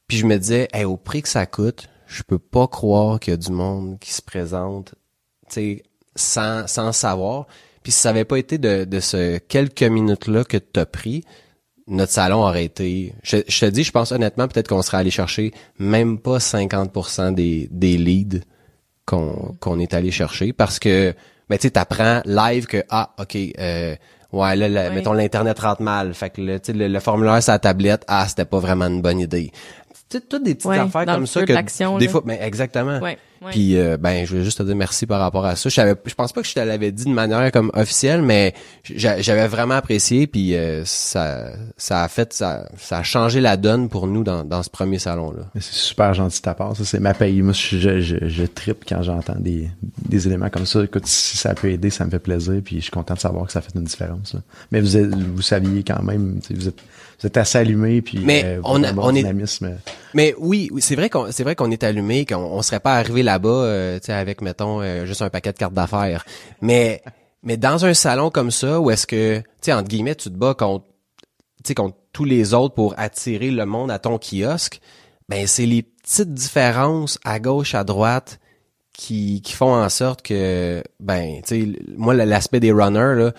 [0.07, 3.33] puis je me disais hey, au prix que ça coûte je peux pas croire qu'il
[3.33, 4.95] y a du monde qui se présente
[5.49, 5.83] tu sais
[6.15, 7.47] sans, sans savoir.
[7.83, 11.25] Puis si ça avait pas été de, de ce quelques minutes-là que tu as pris,
[11.89, 13.15] notre salon aurait été...
[13.23, 17.69] Je, te dis, je pense honnêtement, peut-être qu'on serait allé chercher même pas 50% des,
[17.71, 18.41] des leads
[19.05, 21.13] qu'on qu'on est allé chercher parce que,
[21.49, 23.97] ben tu sais, t'apprends live que, ah, OK, euh,
[24.33, 26.15] ouais, là, mettons, l'Internet rentre mal.
[26.15, 29.19] Fait que le, le, le formulaire sur la tablette, ah, c'était pas vraiment une bonne
[29.19, 29.51] idée.
[30.13, 32.99] Sais, toutes des petites affaires comme ça que des fois, mais exactement.
[33.01, 33.19] Ouais.
[33.51, 35.69] Puis euh, ben je veux juste te dire merci par rapport à ça.
[35.69, 38.55] Je savais je pense pas que je te l'avais dit de manière comme officielle mais
[38.85, 43.89] j'avais vraiment apprécié puis euh, ça ça a fait ça ça a changé la donne
[43.89, 45.45] pour nous dans, dans ce premier salon là.
[45.55, 47.43] C'est super gentil de ta part, ça c'est ma paye.
[47.43, 49.69] Moi je je, je, tripe quand j'entends des
[50.09, 50.85] des éléments comme ça.
[50.85, 53.47] Écoute, si ça peut aider, ça me fait plaisir puis je suis content de savoir
[53.47, 54.37] que ça fait une différence.
[54.71, 56.81] Mais vous vous saviez quand même, vous êtes
[57.27, 59.25] êtes assez allumé puis mais euh, on a, on est
[60.15, 63.23] mais oui c'est vrai qu'on c'est vrai qu'on est allumé qu'on on serait pas arrivé
[63.23, 66.25] là-bas euh, tu sais avec mettons euh, juste un paquet de cartes d'affaires.
[66.61, 67.03] Mais
[67.43, 70.37] mais dans un salon comme ça où est-ce que tu sais entre guillemets tu te
[70.37, 70.87] bats contre
[71.65, 74.81] tu sais contre tous les autres pour attirer le monde à ton kiosque
[75.29, 78.39] ben c'est les petites différences à gauche à droite
[78.93, 83.33] qui, qui font en sorte que ben tu sais moi l'aspect des runners là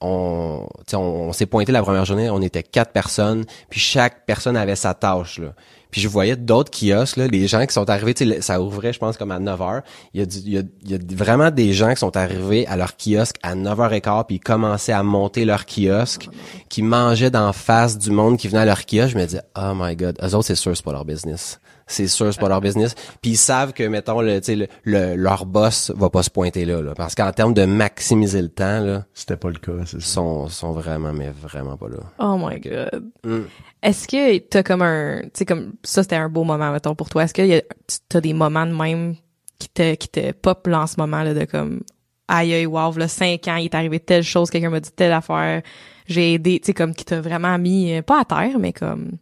[0.00, 4.76] on, on, s'est pointé la première journée, on était quatre personnes, puis chaque personne avait
[4.76, 5.38] sa tâche.
[5.38, 5.54] Là.
[5.90, 9.16] Puis je voyais d'autres kiosques, là, les gens qui sont arrivés, ça ouvrait, je pense,
[9.16, 9.82] comme à 9 h.
[10.12, 12.66] Il y, a il, y a, il y a vraiment des gens qui sont arrivés
[12.66, 16.28] à leur kiosque à 9h15, puis ils commençaient à monter leur kiosque,
[16.68, 19.12] qui mangeaient d'en face du monde qui venait à leur kiosque.
[19.12, 21.58] Je me disais, oh my god, eux autres, c'est sûr, c'est pas leur business
[21.88, 22.94] c'est sûr c'est pas leur business.
[23.20, 26.80] Puis ils savent que mettons le, le, le leur boss va pas se pointer là,
[26.80, 26.94] là.
[26.94, 30.72] Parce qu'en termes de maximiser le temps là c'était pas le cas c'est sont sont
[30.72, 31.98] vraiment mais vraiment pas là.
[32.18, 33.04] Oh my god.
[33.24, 33.40] Mm.
[33.82, 37.08] est-ce que t'as comme un tu sais comme ça c'était un beau moment mettons pour
[37.08, 37.24] toi.
[37.24, 37.62] Est-ce que
[38.08, 39.14] t'as des moments de même
[39.58, 41.80] qui te qui te pop là en ce moment là de comme
[42.28, 45.12] aïe aïe wow là cinq ans il est arrivé telle chose quelqu'un m'a dit telle
[45.12, 45.62] affaire
[46.06, 49.12] j'ai aidé tu sais comme qui t'a vraiment mis euh, pas à terre mais comme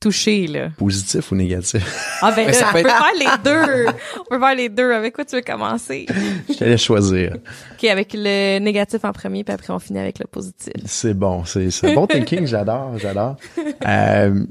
[0.00, 0.70] touché, là.
[0.78, 2.18] Positif ou négatif?
[2.22, 3.86] Ah ben là, on peut faire les deux.
[4.18, 4.92] On peut faire les deux.
[4.92, 6.06] Avec quoi tu veux commencer?
[6.48, 7.36] Je te laisse choisir.
[7.72, 10.72] OK, avec le négatif en premier, puis après on finit avec le positif.
[10.86, 13.36] C'est bon, c'est un bon thinking, j'adore, j'adore.
[13.86, 14.44] Euh,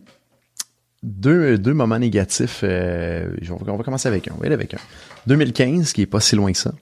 [1.04, 4.34] deux, deux moments négatifs, euh, on va commencer avec un.
[4.36, 4.80] On va aller avec un.
[5.28, 6.74] 2015, qui est pas si loin que ça.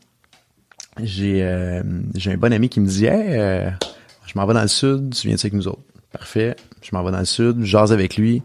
[1.01, 1.83] J'ai euh,
[2.15, 3.71] j'ai un bon ami qui me dit Hey,
[4.25, 5.83] je m'en vais dans le sud, tu viens avec nous autres.
[6.11, 6.55] Parfait.
[6.81, 8.43] Je m'en vais dans le sud, je jase avec lui.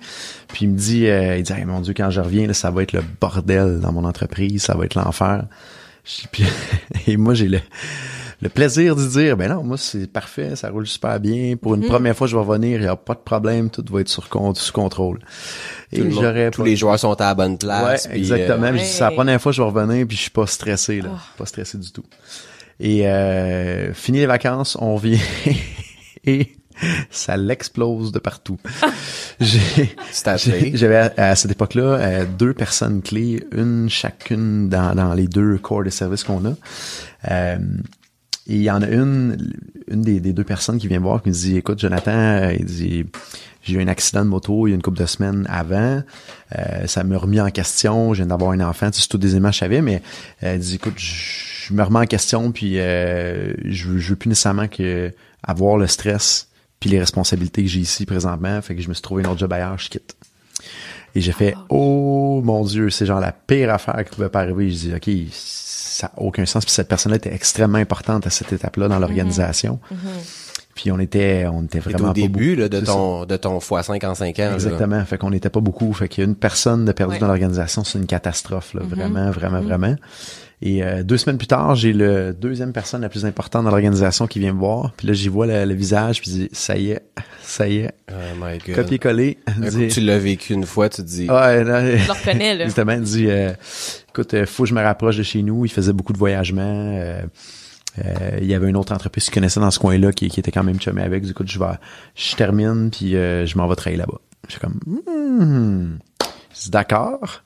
[0.49, 2.83] Puis il me dit, euh, il dit, mon Dieu, quand je reviens, là, ça va
[2.83, 5.45] être le bordel dans mon entreprise, ça va être l'enfer.
[6.31, 6.45] Puis,
[7.07, 7.61] et moi, j'ai le,
[8.43, 11.57] le plaisir de dire, ben non, moi, c'est parfait, ça roule super bien.
[11.57, 11.89] Pour une mhm.
[11.89, 14.25] première fois, je vais revenir, il n'y a pas de problème, tout va être sur
[14.55, 15.21] sous contrôle.
[15.93, 18.07] Et j'aurais tous les joueurs sont à la bonne place.
[18.07, 18.67] Ouais, exactement.
[18.67, 21.11] Euh, c'est la première fois que je vais revenir, puis je suis pas stressé, là.
[21.13, 21.19] Oh.
[21.39, 22.05] Pas stressé du tout.
[22.81, 25.21] Et euh, fini les vacances, on vient
[26.25, 26.57] et
[27.11, 28.59] ça l'explose de partout.
[29.41, 35.85] J'avais à, cette époque-là euh, deux personnes clés, une chacune dans, dans les deux corps
[35.85, 36.55] de service qu'on a.
[37.31, 37.59] Euh,
[38.49, 39.55] et il y en a une,
[39.89, 42.65] une des, des, deux personnes qui vient voir qui me dit Écoute, Jonathan, euh, il
[42.65, 43.05] dit
[43.63, 46.03] j'ai eu un accident de moto il y a une couple de semaines avant.
[46.87, 48.13] ça me remis en question.
[48.13, 48.89] Je viens d'avoir un enfant.
[48.93, 50.03] c'est tout des images je savais, mais
[50.41, 55.13] elle dit écoute, je, me remets en question, puis je, je veux plus nécessairement que
[55.45, 56.49] avoir le stress
[56.83, 59.39] puis les responsabilités que j'ai ici présentement, fait que je me suis trouvé un autre
[59.39, 60.17] job ailleurs, je quitte.
[61.15, 64.41] Et j'ai fait, ah, oh mon Dieu, c'est genre la pire affaire qui pouvait pas
[64.41, 64.69] arriver.
[64.69, 66.65] Je dis, OK, ça n'a aucun sens.
[66.65, 69.79] Puis cette personne-là était extrêmement importante à cette étape-là dans l'organisation.
[69.93, 70.67] Mm-hmm.
[70.75, 74.05] Puis on était, on était vraiment au pas début là, de ton de ton x5
[74.05, 74.43] en 5 ans.
[74.43, 74.55] là.
[74.55, 75.05] Exactement.
[75.05, 75.93] Fait qu'on n'était pas beaucoup.
[75.93, 77.21] Fait qu'il y a une personne de perdu Ouais.
[77.21, 78.83] dans l'organisation, c'est une catastrophe, là.
[78.83, 78.89] Mhm.
[78.89, 79.67] Vraiment, vraiment, Mhm.
[79.69, 79.97] vraiment.
[80.65, 84.29] Et euh, deux semaines plus tard, j'ai le deuxième personne la plus importante dans l'organisation
[84.29, 84.93] qui vient me voir.
[84.97, 87.03] Puis là, j'y vois le, le visage, puis je dis, ça y est,
[87.43, 88.77] ça y est, Oh my god.
[88.77, 89.39] copier-coller.
[89.91, 92.65] Tu l'as vécu une fois, tu te dis Ouais, non, Je le reconnais, là.
[92.67, 93.53] Justement, il dit, euh,
[94.11, 95.65] écoute, euh, faut que je me rapproche de chez nous.
[95.65, 96.63] Il faisait beaucoup de voyagements.
[96.97, 97.23] euh,
[98.05, 100.53] euh, il y avait une autre entreprise qui connaissait dans ce coin-là qui, qui était
[100.53, 101.25] quand même chumé avec.
[101.25, 101.67] Du coup, je vais,
[102.15, 104.19] je termine puis euh, je m'en vais travailler là-bas.
[104.47, 104.79] Je suis comme.
[106.55, 107.43] Je dis, d'accord.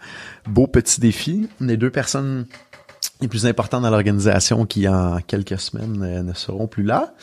[0.49, 1.49] Beau petit défi.
[1.61, 2.47] Les deux personnes
[3.21, 7.15] les plus importantes dans l'organisation qui, en quelques semaines, euh, ne seront plus là.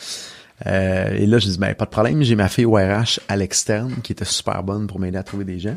[0.66, 2.22] Euh, et là, je dis, ben, pas de problème.
[2.22, 5.44] J'ai ma fille au RH à l'externe qui était super bonne pour m'aider à trouver
[5.44, 5.76] des gens.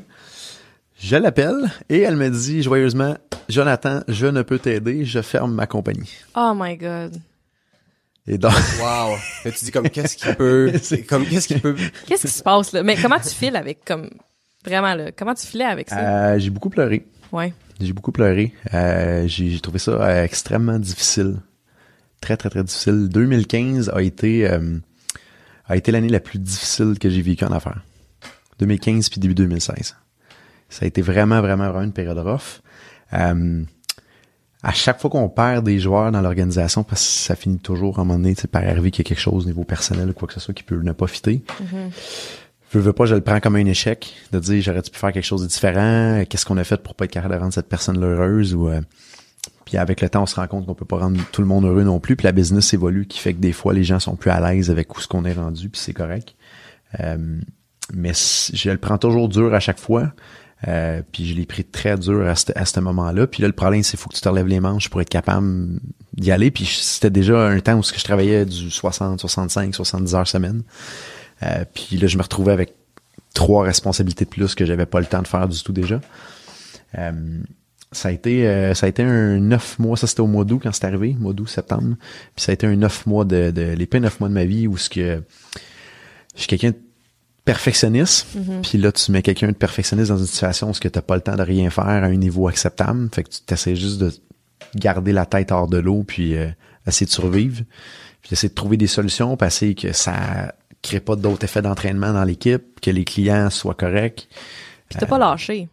[1.00, 3.16] Je l'appelle et elle me dit joyeusement,
[3.50, 6.10] Jonathan, je ne peux t'aider, je ferme ma compagnie.
[6.36, 7.16] Oh my god.
[8.28, 9.16] Et donc, wow.
[9.46, 11.76] Là, tu dis comme qu'est-ce qui peut C'est- comme qu'est-ce qui peut
[12.08, 12.82] Qu'est-ce qui se passe, là?
[12.84, 14.10] Mais comment tu files avec, comme,
[14.66, 15.12] vraiment, là?
[15.12, 16.00] Comment tu filais avec ça?
[16.34, 17.06] euh, j'ai beaucoup pleuré.
[17.32, 17.54] Ouais.
[17.80, 18.54] J'ai beaucoup pleuré.
[18.74, 21.38] Euh, j'ai trouvé ça euh, extrêmement difficile.
[22.22, 23.08] Très, très, très difficile.
[23.10, 24.80] 2015 a été euh,
[25.68, 27.84] a été l'année la plus difficile que j'ai vécue en affaires.
[28.60, 29.96] 2015 puis début 2016.
[30.70, 32.62] Ça a été vraiment, vraiment, vraiment une période rough.
[33.14, 33.64] Euh,
[34.64, 38.02] à chaque fois qu'on perd des joueurs dans l'organisation, parce que ça finit toujours à
[38.02, 40.28] un moment donné par arriver qu'il y a quelque chose au niveau personnel ou quoi
[40.28, 41.44] que ce soit qui peut ne pas fitter.
[41.60, 41.92] Mhm.
[42.74, 45.24] Je veux pas, je le prends comme un échec de dire j'aurais dû faire quelque
[45.24, 46.24] chose de différent?
[46.30, 48.54] Qu'est-ce qu'on a fait pour pas être capable de rendre cette personne heureuse?
[48.54, 48.82] Ou euh,
[49.64, 51.66] puis avec le temps on se rend compte qu'on peut pas rendre tout le monde
[51.66, 52.16] heureux non plus.
[52.18, 54.70] Puis la business évolue qui fait que des fois les gens sont plus à l'aise
[54.70, 56.36] avec où ce qu'on est rendu puis c'est correct.
[57.00, 57.40] Euh,
[57.94, 60.12] mais je le prends toujours dur à chaque fois.
[60.68, 63.28] Euh, puis je l'ai pris très dur à ce, à ce moment-là.
[63.28, 65.80] Puis là, le problème, c'est faut que tu te relèves les manches pour être capable
[66.14, 66.50] d'y aller.
[66.50, 70.64] Puis c'était déjà un temps où je travaillais du 60, 65, 70 heures semaine.
[71.44, 72.74] Euh, puis là, je me retrouvais avec
[73.34, 76.02] trois responsabilités de plus que j'avais pas le temps de faire du tout déjà.
[76.98, 77.12] Euh,
[77.92, 80.60] ça a été euh, ça a été un neuf mois, ça c'était au mois d'août
[80.64, 81.96] quand c'est arrivé, mois d'août, septembre.
[82.36, 84.78] Puis ça a été un neuf mois de, de neuf mois de ma vie où
[84.78, 85.24] ce que
[86.36, 86.78] je suis quelqu'un de
[87.46, 88.28] perfectionniste.
[88.36, 88.62] Mhm.
[88.62, 91.22] Puis là, tu mets quelqu'un de perfectionniste dans une situation où tu n'as pas le
[91.22, 93.10] temps de rien faire à un niveau acceptable.
[93.14, 94.12] Fait que tu t'essaies juste de
[94.76, 96.50] garder la tête hors de l'eau puis euh,
[96.86, 97.64] essayer de survivre.
[98.22, 100.54] Puis essayer de trouver des solutions, puis essayer que ça
[100.88, 104.28] crée pas d'autres effets d'entraînement dans l'équipe, que les clients soient corrects.
[104.90, 105.68] Puis t'as pas lâché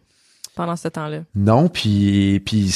[0.55, 1.19] pendant ce temps-là.
[1.35, 2.73] Non, puis puis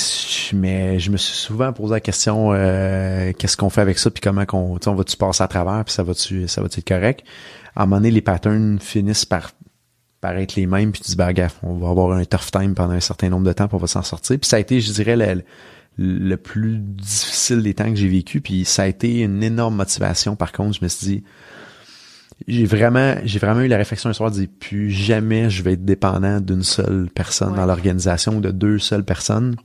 [0.54, 4.22] mais je me suis souvent posé la question euh, qu'est-ce qu'on fait avec ça puis
[4.22, 6.88] comment qu'on on va tu passer à travers puis ça va tu ça va être
[6.88, 7.26] correct?
[7.76, 9.52] À un moment donné les patterns finissent par
[10.22, 12.76] par être les mêmes puis tu dis bah gaffe, on va avoir un tough time
[12.76, 14.38] pendant un certain nombre de temps puis on va s'en sortir.
[14.38, 15.44] Puis ça a été je dirais le,
[15.98, 20.36] le plus difficile des temps que j'ai vécu puis ça a été une énorme motivation
[20.36, 21.24] par contre, je me suis dit
[22.48, 25.74] j'ai vraiment j'ai vraiment eu la réflexion un soir de dire plus jamais je vais
[25.74, 27.58] être dépendant d'une seule personne Ouais.
[27.58, 29.56] dans l'organisation ou de deux seules personnes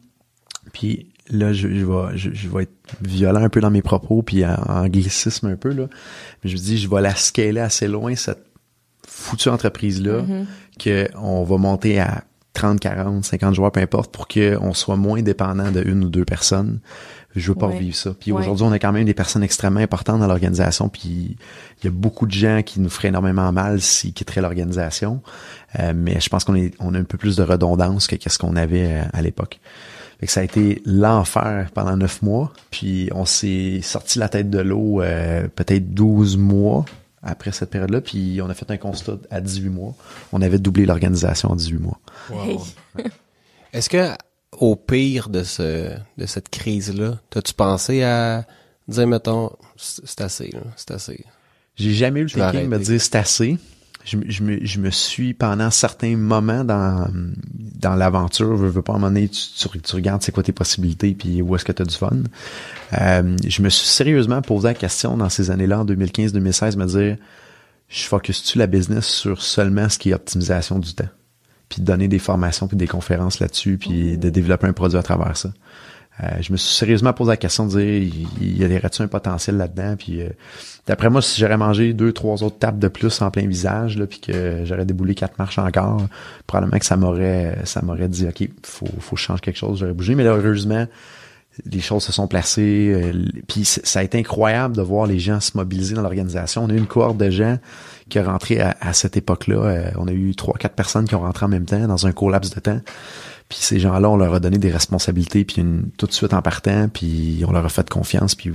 [0.72, 2.72] puis là je, je vais je, je vais être
[3.02, 5.86] violent un peu dans mes propos puis en, en glissisme un peu là
[6.42, 8.44] mais je me dis je vais la scaler assez loin cette
[9.06, 10.46] foutue entreprise là Mhm.
[10.78, 12.24] que on va monter à
[12.55, 16.24] 30, 40, 50 joueurs, peu importe, pour qu'on soit moins dépendant de une ou deux
[16.24, 16.78] personnes.
[17.36, 17.74] Je veux pas Ouais.
[17.74, 18.14] revivre ça.
[18.18, 18.40] Puis Ouais.
[18.40, 21.36] aujourd'hui, on a quand même des personnes extrêmement importantes dans l'organisation, puis
[21.82, 25.20] il y a beaucoup de gens qui nous feraient énormément mal s'ils quitteraient l'organisation.
[25.81, 28.39] Euh, mais je pense qu'on est, on a un peu plus de redondance que qu'est-ce
[28.39, 29.59] qu'on avait euh, à l'époque.
[30.20, 34.48] Fait que ça a été l'enfer pendant neuf mois, puis on s'est sorti la tête
[34.48, 36.85] de l'eau euh, peut-être 12 mois
[37.24, 39.94] après cette période-là, puis on a fait un constat à 18 mois.
[40.32, 41.98] On avait doublé l'organisation en 18 mois.
[42.32, 42.59] Hey.
[43.72, 44.10] Est-ce que
[44.52, 48.46] au pire de ce de cette crise-là, t'as-tu pensé à
[48.86, 51.24] dire mettons c'est assez là, c'est assez.
[51.76, 53.59] J'ai jamais eu le thinking de me dire c'est assez.
[54.05, 57.06] Je, me- je, me, je me suis pendant certains moments dans
[57.81, 60.43] dans l'aventure, veux, veux pas à un moment donné, tu, tu, tu regardes c'est quoi
[60.43, 62.10] tes possibilités puis où est-ce que tu as du fun.
[63.01, 67.16] Euh, je me suis sérieusement posé la question dans ces années-là, en 2015-2016, me dire
[67.89, 71.09] je focus-tu la business sur seulement ce qui est optimisation du temps?
[71.68, 75.02] Puis de donner des formations puis des conférences là-dessus, puis de développer un produit à
[75.02, 75.52] travers ça.
[76.23, 79.57] Euh, je me suis sérieusement posé la question de dire, il y aurait-tu un potentiel
[79.57, 79.97] là-dedans?
[79.97, 80.28] Puis euh,
[80.86, 84.07] d'après moi, si j'aurais mangé deux, trois autres tables de plus en plein visage, là,
[84.07, 86.03] puis que j'aurais déboulé quatre marches encore,
[86.47, 89.81] probablement que ça m'aurait ça m'aurait dit OK, faut, faut que je change quelque chose,
[89.81, 90.15] j'aurais bougé.
[90.15, 90.86] Mais là, heureusement,
[91.66, 92.93] les choses se sont placées.
[92.95, 96.62] euh, puis ça a été incroyable de voir les gens se mobiliser dans l'organisation.
[96.62, 97.59] On a eu une cohorte de gens
[98.09, 99.91] qui a rentré à, cette époque-là.
[99.97, 102.31] On a eu trois, quatre personnes qui ont rentré en même temps dans un court
[102.31, 102.81] laps de temps.
[103.49, 106.43] Puis ces gens-là, on leur a donné des responsabilités, puis une- tout de suite en
[106.43, 108.53] partant, puis on leur a fait confiance, puis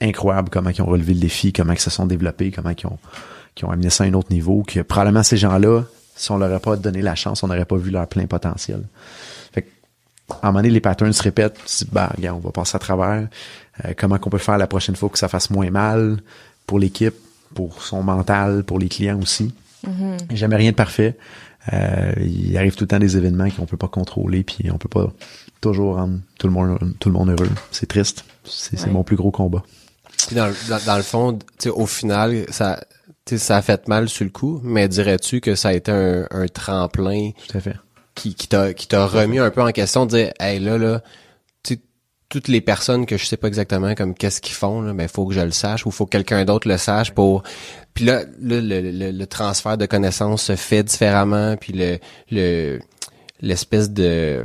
[0.00, 2.98] incroyable comment ils ont relevé le défi, comment ils se sont développés, comment ils ont,
[3.54, 5.82] qui ont amené ça à un autre niveau, que probablement ces gens-là,
[6.16, 8.82] si on leur a pas donné la chance, on n'aurait pas vu leur plein potentiel.
[9.52, 9.68] Fait que,
[10.30, 12.76] à un moment donné, les patterns se répètent, tu dis, bah, regarde, on va passer
[12.76, 13.26] à travers.
[13.84, 16.18] Euh, comment qu'on peut faire la prochaine fois que ça fasse moins mal
[16.66, 17.14] pour l'équipe,
[17.54, 19.52] pour son mental, pour les clients aussi.
[20.30, 21.16] Jamais rien de parfait.
[21.72, 24.88] Euh, il arrive tout le temps des événements qu'on peut pas contrôler, puis on peut
[24.88, 25.12] pas
[25.60, 27.48] toujours rendre tout le monde tout le monde heureux.
[27.70, 28.24] C'est triste.
[28.44, 28.90] C'est Ouais.
[28.90, 29.62] mon plus gros combat.
[30.26, 31.38] Puis dans, le- dans, dans le fond,
[31.74, 32.80] au final, ça,
[33.36, 36.46] ça a fait mal sur le coup, mais dirais-tu que ça a été un, un
[36.48, 37.76] tremplin Tout à fait.
[38.14, 41.02] qui, qui t'a qui t'a remis un peu en question de dire hey là là
[42.30, 45.26] toutes les personnes que je sais pas exactement comme qu'est-ce qu'ils font là ben faut
[45.26, 47.42] que je le sache ou faut que quelqu'un d'autre le sache pour
[47.92, 51.98] puis là, là, le, le, le transfert de connaissances se fait différemment puis le
[52.30, 52.78] le
[53.42, 54.44] l'espèce de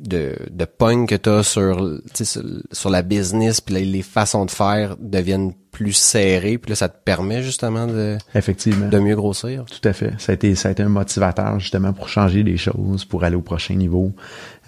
[0.00, 2.42] de, de pogne que t'as sur, sur
[2.72, 6.88] sur la business puis les, les façons de faire deviennent plus serrées puis là ça
[6.88, 8.88] te permet justement de, Effectivement.
[8.88, 10.12] de mieux grossir Tout à fait.
[10.18, 13.36] Ça a été, ça a été un motivateur justement pour changer les choses, pour aller
[13.36, 14.12] au prochain niveau.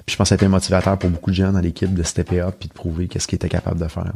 [0.08, 2.02] Je pense que ça a été un motivateur pour beaucoup de gens dans l'équipe de
[2.02, 4.12] stepper up puis de prouver qu'est-ce qu'ils étaient capables de faire.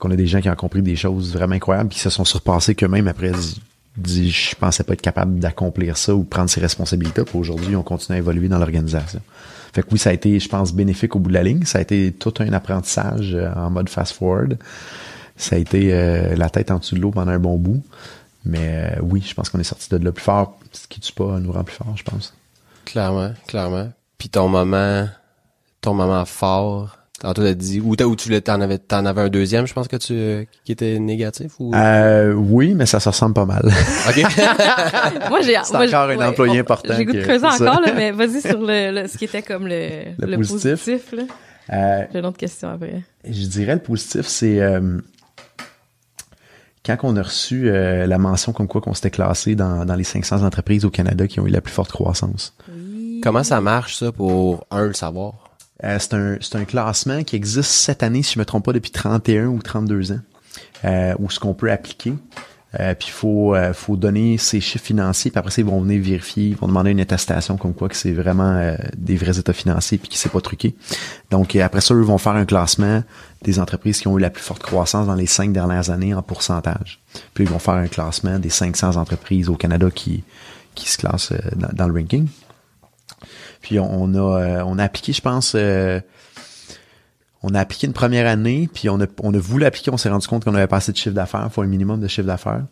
[0.00, 2.24] Qu'on a des gens qui ont compris des choses vraiment incroyables puis qui se sont
[2.24, 3.32] surpassés qu'eux-mêmes après
[3.96, 7.22] dit, je pensais pas être capable d'accomplir ça ou prendre ses responsabilités.
[7.24, 9.20] Puis aujourd'hui, on continue à évoluer dans l'organisation.
[9.72, 11.64] Fait que oui, ça a été, je pense, bénéfique au bout de la ligne.
[11.64, 14.56] Ça a été tout un apprentissage euh, en mode fast-forward.
[15.36, 17.82] Ça a été euh, la tête en dessous de l'eau pendant un bon bout.
[18.44, 20.58] Mais euh, oui, je pense qu'on est sorti de là plus fort.
[20.72, 22.34] Ce qui tue pas nous rend plus fort, je pense.
[22.84, 23.90] Clairement, clairement.
[24.18, 25.08] Puis ton moment,
[25.80, 29.66] ton moment fort, tantôt t'as dit, ou, tu l'as- t'en avais, t'en avais un deuxième,
[29.66, 31.72] je pense que tu, euh, qui était négatif ou?
[31.74, 33.62] Euh, oui, mais ça se ressemble pas mal.
[34.08, 34.16] Ok.
[35.30, 38.10] Moi, j'ai C'est encore un employé on- important J'ai goût de creuser encore, là, mais
[38.12, 40.84] vas-y sur le, le- ce qui était comme le, Le le, positif.
[40.84, 41.12] positif.
[41.12, 41.22] là.
[41.70, 43.02] Euh, J'ai une autre question après.
[43.28, 44.98] je dirais le positif, c'est euh,
[46.84, 50.04] quand on a reçu euh, la mention comme quoi qu'on s'était classé dans, dans les
[50.04, 52.56] 500 entreprises au Canada qui ont eu la plus forte croissance.
[53.22, 55.34] Comment ça marche ça pour un le savoir?
[55.84, 58.90] Euh, c'est un un classement qui existe cette année, si je me trompe pas, depuis
[58.90, 60.20] 31 ou 32 ans,
[60.84, 62.14] euh, où ce qu'on peut appliquer.
[62.78, 65.80] Euh, puis il faut, euh, faut donner ses chiffres financiers, puis après ça, ils vont
[65.80, 69.38] venir vérifier, ils vont demander une attestation comme quoi que c'est vraiment euh, des vrais
[69.38, 70.74] états financiers puis qui s'est pas truqué.
[71.30, 73.02] Donc après ça, eux vont faire un classement
[73.42, 76.22] des entreprises qui ont eu la plus forte croissance dans les cinq dernières années en
[76.22, 77.00] pourcentage.
[77.32, 80.22] Puis ils vont faire un classement des 500 entreprises au Canada qui,
[80.74, 81.38] qui se classent euh,
[81.72, 82.28] dans le ranking.
[83.68, 86.00] Puis on, a, euh, on a appliqué, je pense, euh,
[87.42, 90.08] on a appliqué une première année, puis on a, on a voulu appliquer, on s'est
[90.08, 92.26] rendu compte qu'on avait pas assez de chiffre d'affaires, il faut un minimum de chiffre
[92.26, 92.64] d'affaires.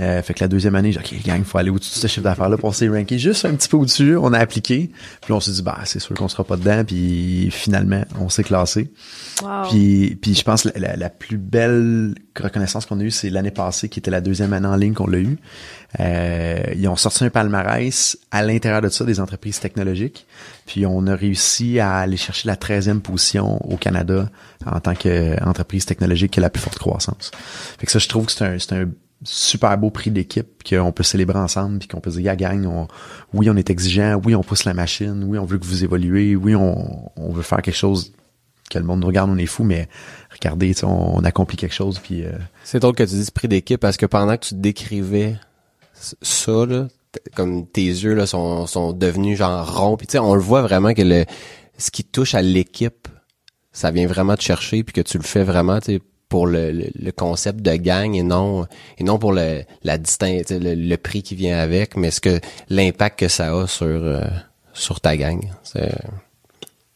[0.00, 2.00] Euh, fait que la deuxième année, j'ai dit, OK, gang, il faut aller au-dessus de
[2.00, 4.16] ce chiffre d'affaires-là pour s'est ranké juste un petit peu au-dessus.
[4.16, 4.90] On a appliqué.
[5.22, 6.84] Puis on s'est dit, bah, c'est sûr qu'on sera pas dedans.
[6.84, 8.90] Puis finalement, on s'est classé.
[9.42, 9.68] Wow.
[9.70, 13.30] Puis, puis je pense que la, la, la plus belle reconnaissance qu'on a eue, c'est
[13.30, 15.38] l'année passée, qui était la deuxième année en ligne qu'on l'a eu.
[16.00, 20.26] Euh, ils ont sorti un palmarès à l'intérieur de ça des entreprises technologiques.
[20.66, 24.28] Puis on a réussi à aller chercher la 13e position au Canada
[24.66, 27.30] en tant qu'entreprise technologique qui a la plus forte croissance.
[27.78, 28.88] Fait que ça, je trouve que c'est un, c'est un
[29.24, 32.88] super beau prix d'équipe qu'on peut célébrer ensemble puis qu'on peut dire, yeah, gang, on,
[33.34, 36.36] oui, on est exigeant, oui, on pousse la machine, oui, on veut que vous évoluez,
[36.36, 38.12] oui, on, on veut faire quelque chose
[38.70, 39.88] que le monde nous regarde, on est fou, mais
[40.30, 42.32] regardez, on, on accomplit quelque chose puis euh,
[42.64, 45.36] C'est drôle que tu dises prix d'équipe parce que pendant que tu décrivais
[45.94, 46.64] ça,
[47.34, 49.96] comme tes yeux là, sont, sont devenus genre ronds.
[49.96, 51.24] Puis tu sais, on le voit vraiment que le
[51.78, 53.08] ce qui touche à l'équipe,
[53.72, 56.86] ça vient vraiment te chercher puis que tu le fais vraiment, tu pour le, le,
[56.94, 58.66] le concept de gang et non
[58.98, 62.10] et non pour le la distinct, tu sais, le, le prix qui vient avec, mais
[62.10, 64.22] ce que l'impact que ça a sur euh,
[64.74, 65.40] sur ta gang.
[65.62, 65.92] C'est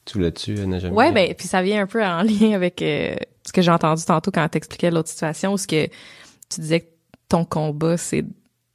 [0.05, 0.95] tu l'as-tu, Najami?
[0.95, 3.15] Ouais, ben, puis ça vient un peu en lien avec euh,
[3.47, 6.87] ce que j'ai entendu tantôt quand t'expliquais l'autre situation, où ce que tu disais que
[7.29, 8.25] ton combat, c'est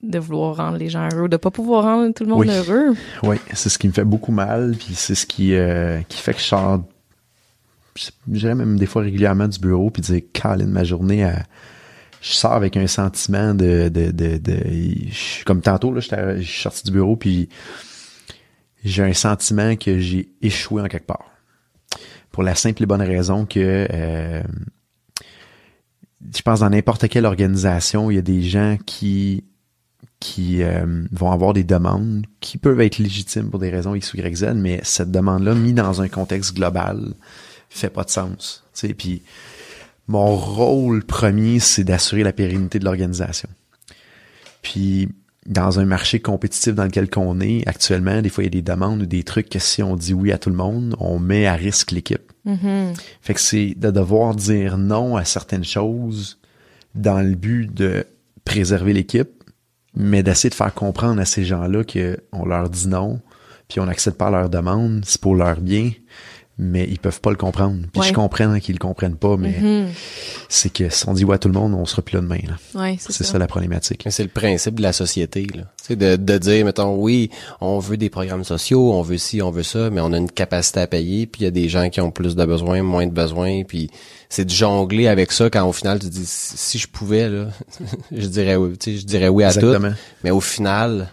[0.01, 2.49] de vouloir rendre les gens heureux, de pas pouvoir rendre tout le monde Oui.
[2.49, 2.95] heureux.
[3.23, 6.33] Oui, c'est ce qui me fait beaucoup mal, puis c'est ce qui euh, qui fait
[6.33, 6.79] que je sors,
[7.97, 11.29] je dirais même des fois régulièrement du bureau, puis dire, Colin, ma journée,
[12.21, 14.59] je sors avec un sentiment de, de, de,
[15.45, 17.49] comme tantôt là, je suis sorti du bureau, puis
[18.83, 21.31] j'ai un sentiment que j'ai échoué en quelque part,
[22.31, 24.43] pour la simple et bonne raison que euh,
[26.35, 29.43] je pense dans n'importe quelle organisation, il y a des gens qui
[30.19, 34.17] qui euh, vont avoir des demandes qui peuvent être légitimes pour des raisons X ou
[34.17, 37.13] Y, Z, mais cette demande-là, mise dans un contexte global,
[37.69, 38.63] fait pas de sens.
[38.73, 39.21] Tu sais, puis
[40.07, 43.49] mon rôle premier, c'est d'assurer la pérennité de l'organisation.
[44.61, 45.09] Puis
[45.45, 48.61] dans un marché compétitif dans lequel on est actuellement, des fois il y a des
[48.61, 51.45] demandes ou des trucs que si on dit oui à tout le monde, on met
[51.47, 52.31] à risque l'équipe.
[52.45, 52.93] Mhm.
[53.21, 56.39] Fait que c'est de devoir dire non à certaines choses
[56.95, 58.05] dans le but de
[58.43, 59.43] préserver l'équipe,
[59.95, 63.21] mais d'essayer de faire comprendre à ces gens-là qu'on leur dit non,
[63.67, 65.91] puis on n'accepte pas leur demande, c'est pour leur bien,
[66.59, 67.77] mais ils peuvent pas le comprendre.
[67.91, 68.07] Puis Ouais.
[68.07, 69.89] je comprends qu'ils le comprennent pas, mais Mhm.
[70.49, 72.39] c'est que si on dit ouais à tout le monde, on sera plus là demain.
[72.47, 72.81] Là.
[72.81, 73.33] Ouais, c'est C'est ça.
[73.33, 73.37] ça.
[73.37, 74.01] la problématique.
[74.05, 75.63] Mais C'est le principe de la société, là.
[75.77, 77.29] Tu sais, de, de dire, mettons, oui,
[77.61, 80.31] on veut des programmes sociaux, on veut ci, on veut ça, mais on a une
[80.31, 83.05] capacité à payer, puis il y a des gens qui ont plus de besoins, moins
[83.05, 83.91] de besoins, puis
[84.29, 87.49] c'est de jongler avec ça quand au final tu dis, si je pouvais, là,
[88.11, 89.93] je dirais oui, tu sais, je dirais oui à tout, Exactement.
[90.23, 91.09] mais au final,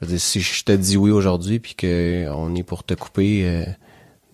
[0.00, 2.94] je veux dire, si je te dis oui aujourd'hui, puis que on est pour te
[2.94, 3.64] couper euh,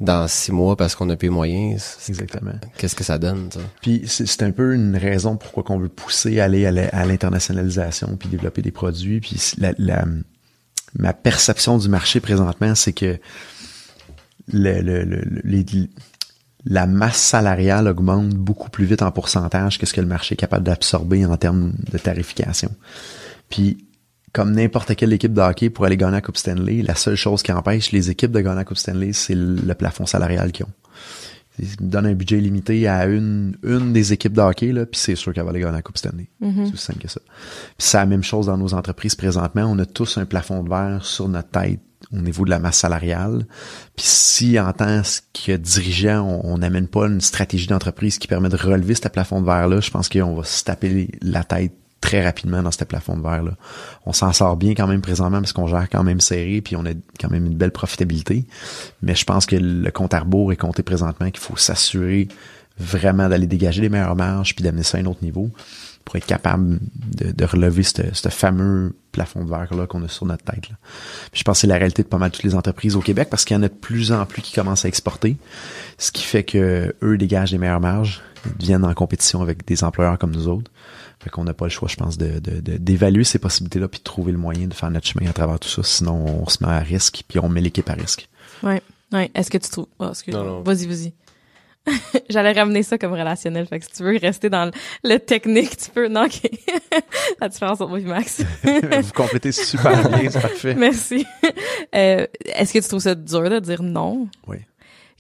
[0.01, 2.53] dans six mois parce qu'on a plus les moyens, Exactement.
[2.77, 3.61] qu'est-ce que ça donne, ça?
[3.83, 8.29] Puis c'est un peu une raison pourquoi qu'on veut pousser à aller à l'internationalisation puis
[8.29, 9.20] développer des produits.
[9.20, 10.05] Puis la, la-
[10.97, 13.19] ma perception du marché présentement, c'est que
[14.53, 15.66] le, le- le- le- les-
[16.65, 20.37] la masse salariale augmente beaucoup plus vite en pourcentage que ce que le marché est
[20.37, 22.70] capable d'absorber en termes de tarification.
[23.49, 23.85] Puis
[24.39, 27.43] comme n'importe quelle équipe de hockey pour aller gagner la Coupe Stanley, la seule chose
[27.43, 30.73] qui empêche les équipes de gagner la Coupe Stanley, c'est le plafond salarial qu'ils ont.
[31.59, 35.01] Ils me donnent un budget limité à une, une des équipes de hockey, là, puis
[35.01, 36.28] c'est sûr qu'elle va aller gagner la Coupe Stanley.
[36.40, 37.20] C'est aussi simple que ça.
[37.20, 39.65] Puis c'est la même chose dans nos entreprises présentement.
[39.65, 41.81] On a tous un plafond de verre sur notre tête
[42.12, 43.44] au niveau de la masse salariale.
[43.97, 45.02] Puis si en tant
[45.35, 49.47] que dirigeant, on n'amène pas une stratégie d'entreprise qui permet de relever ce plafond de
[49.47, 53.23] verre-là, je pense qu'on va se taper la tête très rapidement dans ce plafond de
[53.23, 53.53] verre là.
[54.07, 56.85] On s'en sort bien quand même présentement parce qu'on gère quand même serré puis on
[56.87, 58.45] a quand même une belle profitabilité.
[59.03, 62.29] Mais je pense que le compte à rebours est compté présentement qu'il faut s'assurer
[62.79, 65.51] vraiment d'aller dégager les meilleures marges puis d'amener ça à un autre niveau
[66.05, 70.25] pour être capable de, de relever ce fameux plafond de verre là qu'on a sur
[70.25, 70.70] notre tête.
[70.70, 70.77] Là.
[71.33, 73.45] Je pense que c'est la réalité de pas mal toutes les entreprises au Québec parce
[73.45, 75.37] qu'il y en a de plus en plus qui commencent à exporter,
[75.99, 78.23] ce qui fait que eux dégagent les meilleures marges,
[78.59, 80.70] viennent en compétition avec des employeurs comme nous autres.
[81.28, 83.98] Fait qu'on n'a pas le choix, je pense, de, de- de- d'évaluer ces possibilités-là puis
[83.98, 85.82] de trouver le moyen de faire notre chemin à travers tout ça.
[85.82, 88.28] Sinon, on se met à risque puis on met l'équipe à risque.
[88.62, 88.80] Ouais.
[89.12, 89.30] Ouais.
[89.34, 89.88] Est-ce que tu trouves.
[89.98, 90.62] Oh, excuse Non, non.
[90.62, 91.12] Vas-y, vas-y.
[92.30, 93.66] J'allais ramener ça comme relationnel.
[93.66, 94.70] Fait que si tu veux rester dans le,
[95.05, 96.09] le technique, tu peux.
[96.09, 96.50] Non, ok.
[97.40, 98.42] La différence entre moi et Max.
[98.64, 100.74] Vous complétez super bien, c'est parfait.
[100.74, 101.24] Merci.
[101.94, 104.28] Euh, Est-ce que tu trouves ça dur de dire non?
[104.46, 104.59] Oui.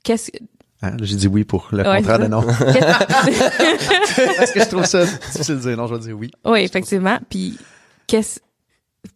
[0.02, 0.38] Qu'est-ce que.
[0.82, 2.42] Hein, J'ai dit oui pour le Ouais, contraire de non.
[2.48, 5.86] Est-ce que je trouve ça difficile de dire non?
[5.86, 6.30] Je vais dire oui.
[6.44, 7.18] Oui, effectivement.
[7.28, 7.58] Puis,
[8.06, 8.38] qu'est-ce,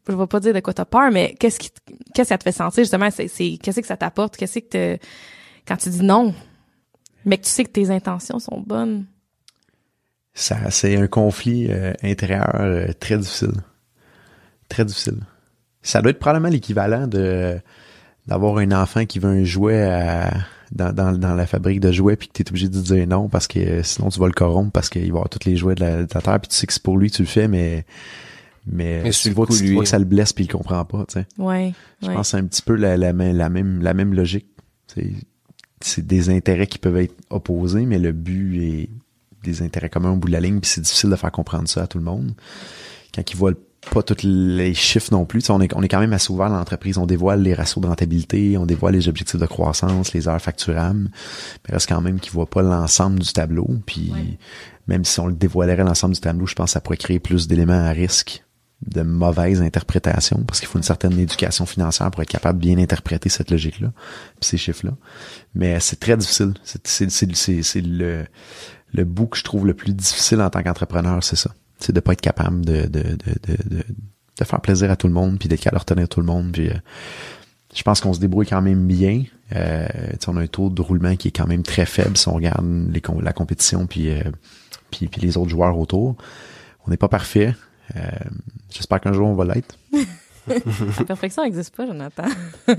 [0.08, 1.70] je vais pas dire de quoi t'as peur, mais qu'est-ce qui,
[2.14, 3.10] qu'est-ce que ça te fait sentir, justement?
[3.10, 4.36] C'est, c'est, qu'est-ce que ça t'apporte?
[4.36, 4.98] Qu'est-ce que te,
[5.66, 6.34] quand tu dis non,
[7.24, 9.06] mais que tu sais que tes intentions sont bonnes?
[10.34, 13.52] Ça, c'est un conflit euh, intérieur euh, très difficile.
[14.68, 15.18] Très difficile.
[15.82, 17.58] Ça doit être probablement l'équivalent de
[18.26, 20.30] d'avoir un enfant qui veut un jouet à-
[20.74, 23.28] dans, dans, dans la fabrique de jouets puis que tu es obligé de dire non
[23.28, 25.74] parce que euh, sinon tu vas le corrompre parce qu'il va avoir tous les jouets
[25.74, 27.28] de la, de la terre puis tu sais que c'est pour lui que tu le
[27.28, 27.84] fais mais
[28.66, 30.44] mais, Mais tu le vois, coup, que, tu lui- vois que ça le blesse puis
[30.44, 31.74] il comprend pas tu sais Ouais.
[32.00, 32.14] je ouais.
[32.14, 34.46] pense que c'est un petit peu la, la, même- la même la même logique
[34.86, 35.10] c'est
[35.80, 38.88] c'est des intérêts qui peuvent être opposés mais le but est
[39.44, 41.82] des intérêts communs au bout de la ligne puis c'est difficile de faire comprendre ça
[41.82, 42.32] à tout le monde
[43.14, 43.52] quand ils voient
[43.90, 45.40] pas tous les chiffres non plus.
[45.40, 46.98] Tu sais, on est, on est quand même assez ouvert dans l'entreprise.
[46.98, 51.10] On dévoile les ratios de rentabilité, on dévoile les objectifs de croissance, les heures facturables.
[51.66, 53.68] Mais reste quand même qu'ils voient pas l'ensemble du tableau.
[53.86, 54.38] Puis Ouais.
[54.86, 57.48] même si on le dévoilerait l'ensemble du tableau, je pense que ça pourrait créer plus
[57.48, 58.44] d'éléments à risque
[58.86, 62.78] de mauvaise interprétation parce qu'il faut une certaine éducation financière pour être capable de bien
[62.78, 63.92] interpréter cette logique-là
[64.40, 64.92] puis ces chiffres-là.
[65.54, 66.54] Mais c'est très difficile.
[66.64, 68.24] C'est le,
[68.92, 71.50] le bout que je trouve le plus difficile en tant qu'entrepreneur, c'est ça.
[71.90, 73.82] De pas être capable de, de, de, de,
[74.38, 76.52] de, faire plaisir à tout le monde puis d'être capable de retenir tout le monde.
[76.52, 76.74] Puis, euh,
[77.74, 79.24] je pense qu'on se débrouille quand même bien.
[79.54, 79.86] Euh,
[80.28, 82.64] on a un taux de roulement qui est quand même très faible si on regarde
[83.22, 84.22] la compétition puis, euh,
[84.90, 86.16] puis, puis les autres joueurs autour.
[86.86, 87.54] On n'est pas parfait.
[87.96, 88.00] Euh,
[88.70, 89.76] J'espère qu'un jour on va l'être.
[90.98, 92.24] La perfection n'existe pas, Jonathan.
[92.68, 92.74] On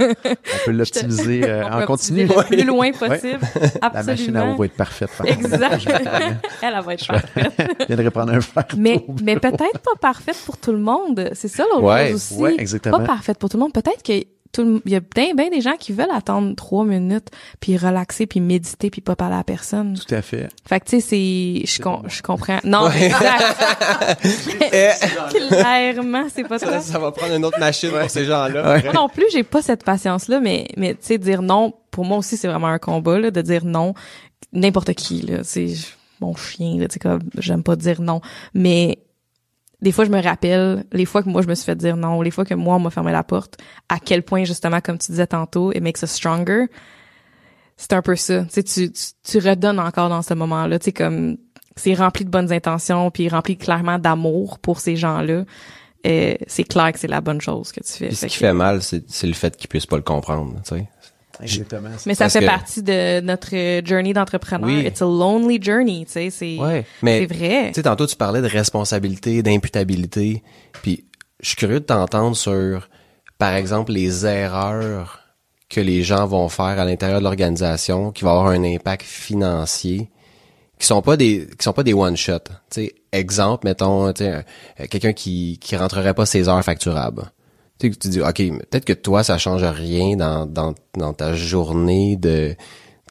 [0.65, 2.25] peut l'optimiser euh, en continu.
[2.25, 3.39] Le plus loin possible.
[3.81, 4.55] La machine à eau Absolument.
[4.57, 5.09] va être parfaite.
[5.17, 5.27] par.
[5.27, 5.87] Exact.
[5.87, 7.53] Elle, elle va être parfaite.
[7.79, 8.65] Je viendrai prendre un verre.
[8.77, 11.29] Mais peut-être pas parfaite pour tout le monde.
[11.33, 12.41] C'est ça l'autre Ouais, chose aussi.
[12.41, 12.99] ouais, exactement.
[12.99, 13.73] Pas parfaite pour tout le monde.
[13.73, 14.23] Peut-être que
[14.53, 17.27] tout le- il y a bien, bien des gens qui veulent attendre trois minutes
[17.59, 19.97] puis relaxer puis méditer puis pas parler à personne.
[19.97, 20.47] Tout à fait.
[20.65, 21.03] Fait que tu sais
[21.65, 22.59] c'est je com- je comprends.
[22.63, 22.89] Non.
[25.29, 26.79] Clairement, c'est pas Ça, ça.
[26.81, 28.81] ça va prendre une autre machine pour ces gens-là.
[28.83, 32.17] Moi non plus, j'ai pas cette patience-là, mais, mais tu sais, dire non, pour moi
[32.17, 33.93] aussi, c'est vraiment un combat, là, de dire non,
[34.51, 35.67] n'importe qui, là, c'est
[36.19, 38.21] mon chien, là, tu sais, comme, j'aime pas dire non,
[38.53, 38.99] mais
[39.83, 42.21] des fois, je me rappelle, les fois que moi, je me suis fait dire non,
[42.21, 43.57] les fois que moi, on m'a fermé la porte,
[43.89, 46.65] à quel point, justement, comme tu disais tantôt, it makes us stronger.
[47.77, 48.45] c'est un peu ça.
[48.45, 48.91] Tu, tu,
[49.23, 50.79] tu, redonnes encore dans ce moment-là.
[50.79, 51.37] Tu sais, comme
[51.75, 55.43] c'est rempli de bonnes intentions, puis rempli clairement d'amour pour ces gens-là.
[56.05, 58.07] Euh, c'est clair que c'est la bonne chose que tu fais.
[58.07, 60.01] Puis ce Fait qui que- fait mal, c'est c'est le fait qu'ils puissent pas le
[60.03, 60.87] comprendre, tu sais.
[61.43, 61.89] Exactement.
[62.05, 64.69] mais ça parce fait que- partie de notre journey d'entrepreneur.
[64.69, 64.85] Oui.
[64.85, 67.67] It's a lonely journey, tu sais, c'est Ouais, mais c'est vrai.
[67.69, 70.43] Tu sais, tantôt, tu parlais de responsabilité, d'imputabilité.
[70.81, 71.05] Puis,
[71.41, 72.89] je suis curieux de t'entendre sur,
[73.37, 75.19] par exemple, les erreurs
[75.69, 80.09] que les gens vont faire à l'intérieur de l'organisation qui va avoir un impact financier
[80.79, 82.39] qui sont pas des qui sont pas des one shot.
[83.11, 84.41] Exemple, mettons, euh,
[84.89, 87.31] quelqu'un qui qui rentrerait pas ses heures facturables.
[87.83, 91.35] Tu sais, tu dis OK, peut-être que toi ça change rien dans dans dans ta
[91.35, 92.55] journée de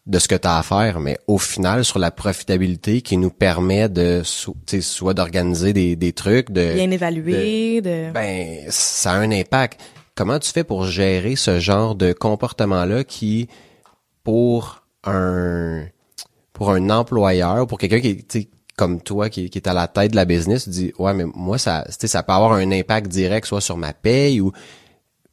[0.07, 3.31] de ce que tu as à faire, mais au final, sur la profitabilité qui nous
[3.31, 9.31] permet de soit d'organiser des, des trucs, de Bien évalué, de, ben ça a un
[9.31, 9.81] impact.
[10.15, 13.49] Comment tu fais pour gérer ce genre de comportement-là qui,
[14.25, 15.85] pour un
[16.53, 20.25] pour un employeur, pour quelqu'un qui comme toi qui, est à la tête de la
[20.25, 23.77] business, tu dis ouais mais moi ça ça peut avoir un impact direct soit sur
[23.77, 24.53] ma paye ou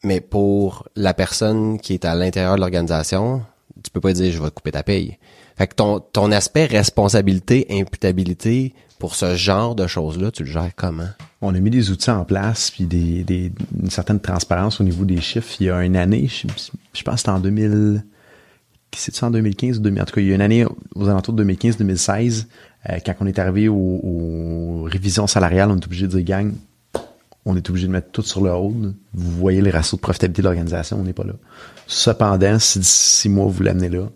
[0.04, 3.42] mais pour la personne qui est à l'intérieur de l'organisation,
[3.84, 5.18] tu peux pas dire je vais te couper ta paye.
[5.58, 10.72] Fait que ton ton aspect responsabilité, imputabilité pour ce genre de choses-là, tu le gères
[10.76, 11.08] comment?
[11.42, 13.52] On a mis des outils en place, puis des, des,
[13.82, 15.56] une certaine transparence au niveau des chiffres.
[15.62, 18.04] Il y a une année, je, pense que c'était en 2000,
[18.94, 21.34] c'est en 2015 ou 2000, en tout cas, il y a une année aux alentours
[21.34, 22.44] de 2015-2016, euh,
[22.86, 26.54] quand on est arrivé aux, révisions salariales, on est obligé de dire, gang,
[27.46, 28.94] on est obligé de mettre tout sur le hold.
[29.14, 31.34] Vous voyez les ratios de profitabilité de l'organisation, on n'est pas là.
[31.88, 34.10] Cependant, si d'ici six mois vous l'amenez là,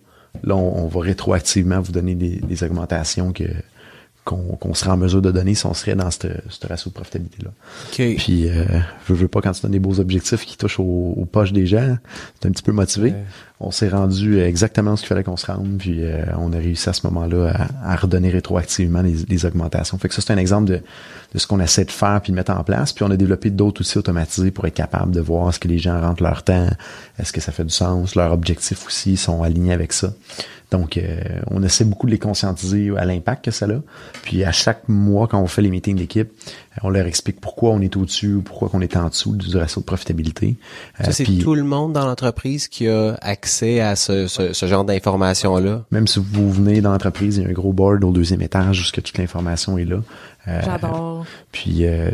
[0.44, 3.44] là, on, on va rétroactivement vous donner des, des augmentations que
[4.24, 6.94] qu'on qu'on serait en mesure de donner si on serait dans ce ce ratio de
[6.94, 7.52] profitabilité-là.
[7.90, 8.16] OK.
[8.18, 8.64] Puis, euh,
[9.08, 11.66] je veux pas quand tu donnes des beaux objectifs qui touchent aux, aux poches des
[11.66, 11.98] gens,
[12.40, 13.14] t'es un petit peu motivé.
[13.60, 16.58] On s'est rendu euh, exactement ce qu'il fallait qu'on se rende, puis euh, on a
[16.58, 19.98] réussi à ce moment-là à, à redonner rétroactivement les, les augmentations.
[19.98, 20.82] Fait que ça, c'est un exemple de,
[21.34, 22.92] de ce qu'on essaie de faire puis de mettre en place.
[22.94, 25.78] Puis on a développé d'autres outils automatisés pour être capable de voir est-ce que les
[25.78, 26.68] gens rentrent leur temps,
[27.20, 30.14] est-ce que ça fait du sens, leurs objectifs aussi sont alignés avec ça.
[30.74, 31.22] Donc, euh,
[31.52, 33.80] on essaie beaucoup de les conscientiser à l'impact que ça a.
[34.24, 37.70] Puis à chaque mois, quand on fait les meetings d'équipe, euh, on leur explique pourquoi
[37.70, 40.56] on est au-dessus ou pourquoi on est en dessous du ratio de profitabilité.
[41.00, 44.52] Euh, Ça, c'est puis tout le monde dans l'entreprise qui a accès à ce, ce,
[44.52, 45.84] ce genre d'informations-là.
[45.92, 48.82] même si vous venez dans l'entreprise, il y a un gros board au deuxième étage
[48.82, 49.98] où ce que toute l'information est là.
[50.48, 51.26] Euh, j'adore.
[51.52, 52.10] Puis euh,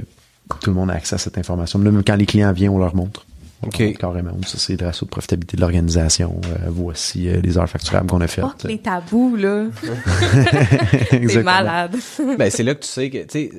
[0.62, 1.80] tout le monde a accès à cette information.
[1.80, 3.26] Même quand les clients viennent, on leur montre.
[3.66, 3.98] OK.
[3.98, 4.32] carrément.
[4.46, 6.40] Ça, c'est le ratio de profitabilité de l'organisation.
[6.46, 8.46] Euh, voici euh, les heures facturables qu'on a faites.
[8.46, 9.66] Fuck les tabous, là.
[11.10, 11.96] C'est malade.
[12.38, 13.52] ben, c'est là que tu sais que, tu sais,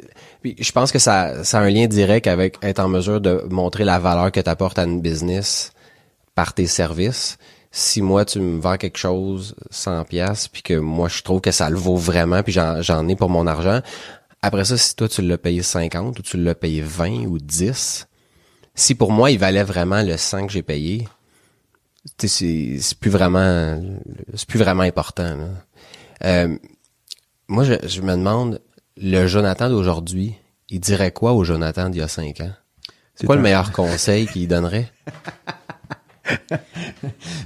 [0.43, 3.45] puis je pense que ça, ça a un lien direct avec être en mesure de
[3.51, 5.73] montrer la valeur que tu apportes à une business
[6.35, 7.37] par tes services.
[7.71, 11.51] Si moi, tu me vends quelque chose 100 pièces puis que moi, je trouve que
[11.51, 13.81] ça le vaut vraiment puis j'en, j'en ai pour mon argent.
[14.43, 18.09] Après ça, si toi, tu l'as payé 50 ou tu l'as payé 20 ou 10,
[18.81, 21.07] si pour moi, il valait vraiment le 100 que j'ai payé,
[22.19, 23.81] c'est, plus vraiment,
[24.35, 25.49] c'est plus vraiment important, là.
[26.25, 26.57] Euh,
[27.49, 28.61] moi, je, je me demande,
[28.97, 30.35] le Jonathan d'aujourd'hui,
[30.69, 32.53] il dirait quoi au Jonathan d'il y a cinq ans?
[33.15, 34.91] C'est quoi le meilleur conseil qu'il donnerait?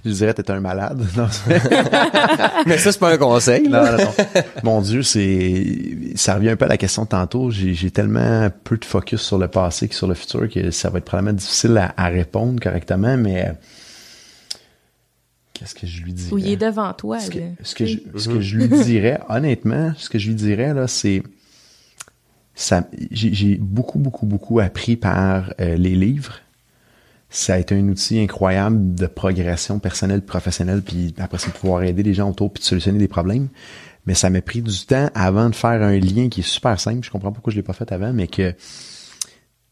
[0.04, 1.04] Je dirais, t'es un malade.
[1.16, 1.28] Non,
[2.66, 4.14] Mais ça, c'est pas un conseil, non, non, non.
[4.62, 7.50] Mon Dieu, c'est, ça revient un peu à la question de tantôt.
[7.50, 10.98] J'ai, tellement peu de focus sur le passé que sur le futur que ça va
[10.98, 13.52] être probablement difficile à, à répondre correctement, mais euh,
[15.52, 16.28] qu'est-ce que je lui dis?
[16.32, 17.44] Ou il est devant toi, ce que, là.
[17.62, 20.88] ce que je, ce que je lui dirais, honnêtement, ce que je lui dirais, là,
[20.88, 21.22] c'est,
[22.54, 26.40] ça, j'ai, j'ai beaucoup, beaucoup, beaucoup appris par euh, les livres.
[27.36, 32.04] Ça a été un outil incroyable de progression personnelle, professionnelle, puis après de pouvoir aider
[32.04, 33.48] les gens autour puis de solutionner des problèmes.
[34.06, 37.04] Mais ça m'a pris du temps avant de faire un lien qui est super simple.
[37.04, 38.54] Je comprends pourquoi je l'ai pas fait avant, mais que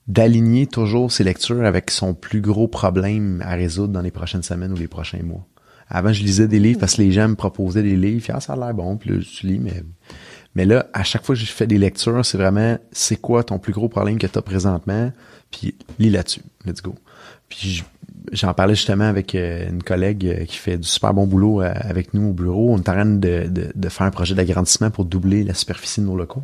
[0.08, 4.72] d'aligner toujours ses lectures avec son plus gros problème à résoudre dans les prochaines semaines
[4.72, 5.46] ou les prochains mois.
[5.88, 8.24] Avant, je lisais des livres parce que les gens me proposaient des livres.
[8.24, 8.96] Puis, ah, ça a l'air bon.
[8.96, 9.84] Puis là, tu lis, mais...
[10.56, 13.60] Mais là, à chaque fois que je fais des lectures, c'est vraiment, c'est quoi ton
[13.60, 15.12] plus gros problème que tu as présentement?
[15.52, 16.42] Puis, lis là-dessus.
[16.66, 16.96] Let's go.
[17.58, 17.82] Puis, je-
[18.32, 21.70] j'en parlais justement avec euh, une collègue euh, qui fait du super bon boulot euh,
[21.74, 22.72] avec nous au bureau.
[22.72, 26.06] On est en train de, de, faire un projet d'agrandissement pour doubler la superficie de
[26.06, 26.42] nos locaux.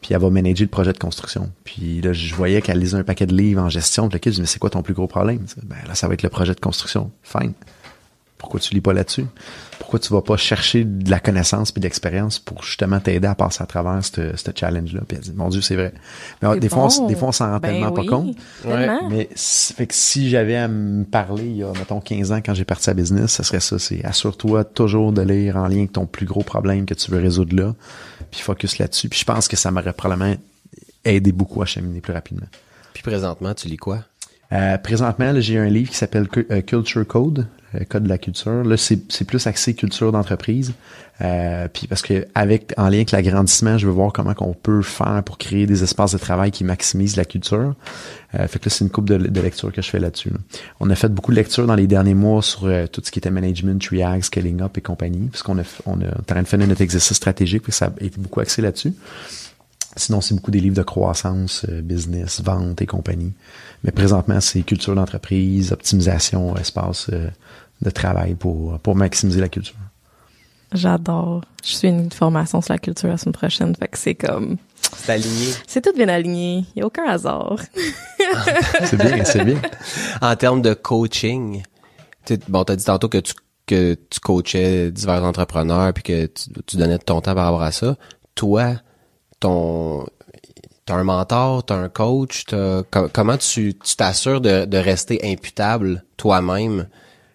[0.00, 1.50] Puis elle va manager le projet de construction.
[1.62, 4.08] Puis là, je voyais qu'elle lisait un paquet de livres en gestion.
[4.08, 5.44] Puis je dis, mais c'est quoi ton plus gros problème?
[5.62, 7.10] Ben là, ça va être le projet de construction.
[7.22, 7.52] Fine.
[8.38, 9.26] Pourquoi tu lis pas là-dessus?
[9.90, 13.34] Pourquoi tu vas pas chercher de la connaissance puis de l'expérience pour justement t'aider à
[13.34, 15.00] passer à travers ce challenge-là?
[15.08, 15.92] Puis elle dit, mon Dieu, c'est vrai.
[16.40, 18.36] Mais des, fois, on, des fois, on s'en rend Ben tellement oui, pas compte.
[18.62, 19.08] tellement.
[19.08, 22.54] Mais fait que si j'avais à me parler il y a, mettons, 15 ans quand
[22.54, 23.80] j'ai parti à business, ça serait ça.
[23.80, 27.18] C'est assure-toi toujours de lire en lien avec ton plus gros problème que tu veux
[27.18, 27.74] résoudre là,
[28.30, 29.08] puis focus là-dessus.
[29.08, 30.36] Puis je pense que ça m'aurait probablement
[31.04, 32.46] aidé beaucoup à cheminer plus rapidement.
[32.94, 34.04] Puis présentement, tu lis quoi?
[34.52, 38.64] Euh, présentement, j'ai un livre qui s'appelle euh, Culture Code, euh, Code de la culture.
[38.64, 40.72] Là, c'est plus axé culture d'entreprise.
[41.22, 44.80] Euh, puis parce que avec en lien avec l'agrandissement, je veux voir comment qu'on peut
[44.80, 47.74] faire pour créer des espaces de travail qui maximisent la culture.
[48.34, 50.30] Euh, fait que là, c'est une coupe de, de lecture que je fais là-dessus.
[50.30, 50.38] là.
[50.80, 53.30] On a fait beaucoup de lectures dans les derniers mois sur tout ce qui était
[53.30, 56.58] management, triag, scaling up et compagnie, parce qu'on a, on a en train de faire
[56.58, 58.94] notre exercice stratégique, puis ça a été beaucoup axé là-dessus.
[59.96, 63.32] Sinon, c'est beaucoup des livres de croissance, euh, business, vente et compagnie.
[63.82, 67.28] Mais présentement, c'est culture d'entreprise, optimisation, espace euh,
[67.82, 69.76] de travail pour, pour maximiser la culture.
[70.72, 71.42] J'adore.
[71.64, 74.58] Je suis une formation sur la culture la semaine prochaine, fait que c'est comme...
[74.96, 75.48] C'est aligné.
[75.66, 76.58] C'est tout bien aligné.
[76.58, 77.60] Il n'y a aucun hasard.
[78.84, 79.60] C'est bien, c'est bien.
[80.20, 81.62] En termes de coaching,
[82.24, 83.34] tu sais, bon, t'as dit tantôt que tu
[83.66, 87.62] que tu coachais divers entrepreneurs puis que tu, tu donnais de ton temps par rapport
[87.62, 87.96] à ça.
[88.34, 88.74] Toi,
[89.40, 95.20] t'as un mentor, t'as un coach, t'as, co- comment tu tu t'assures de, de rester
[95.24, 96.86] imputable toi-même?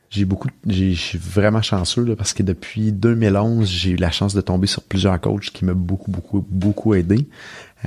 [0.10, 4.12] J'ai beaucoup, j'ai- je suis vraiment chanceux là, parce que depuis 2011, j'ai eu la
[4.12, 7.28] chance de tomber sur plusieurs coachs qui m'ont beaucoup, beaucoup, beaucoup aidé.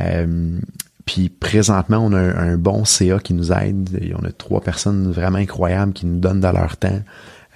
[0.00, 0.58] Euh,
[1.06, 4.14] puis présentement, on a un, bon CA qui nous aide.
[4.20, 7.00] On a trois personnes vraiment incroyables qui nous donnent de leur temps,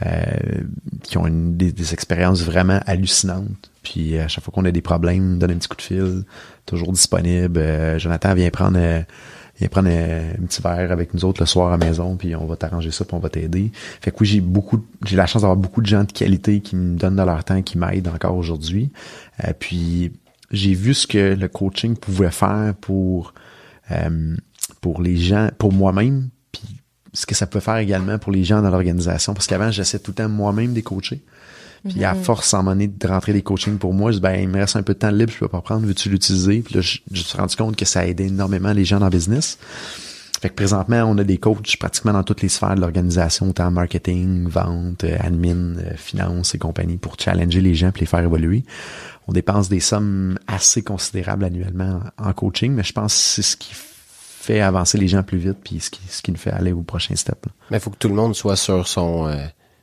[0.06, 0.20] euh,
[1.02, 3.70] qui ont une- des expériences vraiment hallucinantes.
[3.82, 6.24] Puis à chaque fois qu'on a des problèmes, donnent un petit coup de fil,
[6.66, 7.58] toujours disponible.
[7.58, 9.02] Euh, Jonathan vient prendre euh,
[9.58, 12.34] viens prendre un, un petit verre avec nous autres le soir à la maison, puis
[12.34, 13.70] on va t'arranger ça, puis on va t'aider.
[14.00, 16.76] Fait que oui, j'ai beaucoup, j'ai la chance d'avoir beaucoup de gens de qualité qui
[16.76, 18.90] me donnent de leur temps, qui m'aident encore aujourd'hui.
[19.44, 20.12] Euh, puis
[20.50, 23.34] j'ai vu ce que le coaching pouvait faire pour
[23.90, 24.36] euh,
[24.80, 26.80] pour les gens, pour moi-même, puis
[27.12, 29.34] ce que ça peut faire également pour les gens dans l'organisation.
[29.34, 31.22] Parce qu'avant, j'essaie tout le temps moi-même des coacher.
[31.88, 34.22] Puis à force, en un moment donné, de rentrer des coachings pour moi, je dis,
[34.22, 36.60] ben, il me reste un peu de temps libre, je peux pas prendre, veux-tu l'utiliser?
[36.60, 39.06] Puis là, je, je me suis rendu compte que ça aidait énormément les gens dans
[39.06, 39.58] le business.
[40.42, 43.70] Fait que présentement, on a des coachs pratiquement dans toutes les sphères de l'organisation, autant
[43.70, 48.24] marketing, vente, euh, admin, euh, finance et compagnie, pour challenger les gens et les faire
[48.24, 48.64] évoluer.
[49.28, 53.56] On dépense des sommes assez considérables annuellement en coaching, mais je pense que c'est ce
[53.56, 56.72] qui fait avancer les gens plus vite puis ce qui, ce qui nous fait aller
[56.72, 57.46] au prochain step.
[57.46, 57.52] là.
[57.70, 59.36] Mais il faut que tout le monde soit sur son euh,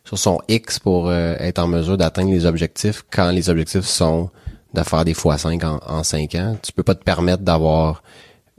[0.03, 4.29] sur son X pour euh, être en mesure d'atteindre les objectifs quand les objectifs sont
[4.73, 6.57] de faire des fois 5 en, en 5 ans.
[6.61, 8.03] Tu peux pas te permettre d'avoir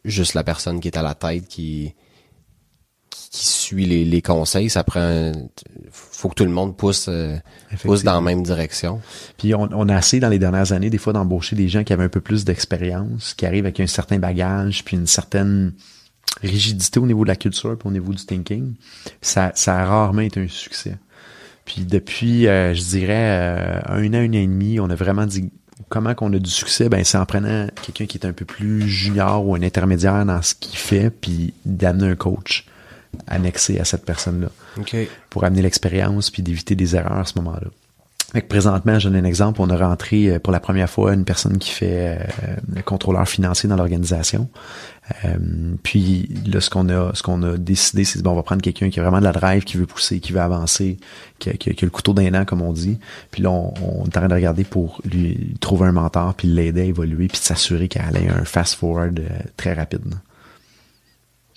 [0.04, 1.94] juste la personne qui est à la tête qui
[3.10, 4.70] qui, qui suit les, les conseils.
[4.70, 5.32] Ça prend un-
[5.90, 7.36] faut que tout le monde pousse euh,
[7.82, 9.00] pousse dans la même direction.
[9.38, 11.92] Puis on, on a essayé dans les dernières années, des fois, d'embaucher des gens qui
[11.92, 15.72] avaient un peu plus d'expérience, qui arrivent avec un certain bagage, puis une certaine
[16.42, 18.74] rigidité au niveau de la culture, puis au niveau du thinking.
[19.20, 20.96] Ça, ça a rarement été un succès.
[21.72, 25.24] Puis depuis, euh, je dirais, euh, un an, un an et demi, on a vraiment
[25.24, 25.50] dit
[25.88, 28.88] comment qu'on a du succès, ben c'est en prenant quelqu'un qui est un peu plus
[28.88, 32.66] junior ou un intermédiaire dans ce qu'il fait, puis d'amener un coach
[33.28, 34.48] annexé à cette personne-là
[35.30, 37.68] pour amener l'expérience puis d'éviter des erreurs à ce moment-là.
[38.32, 41.14] Fait que présentement, je donne un exemple, on a rentré euh, pour la première fois
[41.14, 44.48] une personne qui fait euh, le contrôleur financier dans l'organisation.
[45.24, 45.36] Euh,
[45.82, 48.88] puis là, ce qu'on a, ce qu'on a décidé, c'est bon, on va prendre quelqu'un
[48.88, 50.98] qui a vraiment de la drive, qui veut pousser, qui veut avancer,
[51.40, 53.00] qui a, qui a- qui a le couteau d'un an, comme on dit.
[53.32, 56.46] Puis là, on, on est en train de regarder pour lui trouver un mentor, puis
[56.46, 60.14] l'aider à évoluer, puis de s'assurer qu'elle ait un fast forward euh, très rapide.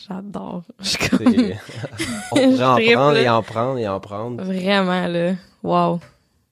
[0.09, 0.63] J'adore.
[0.81, 1.19] Je comme...
[2.31, 4.43] On pourrait en prendre et en prendre et en prendre.
[4.43, 5.33] Vraiment, là.
[5.61, 5.99] Wow.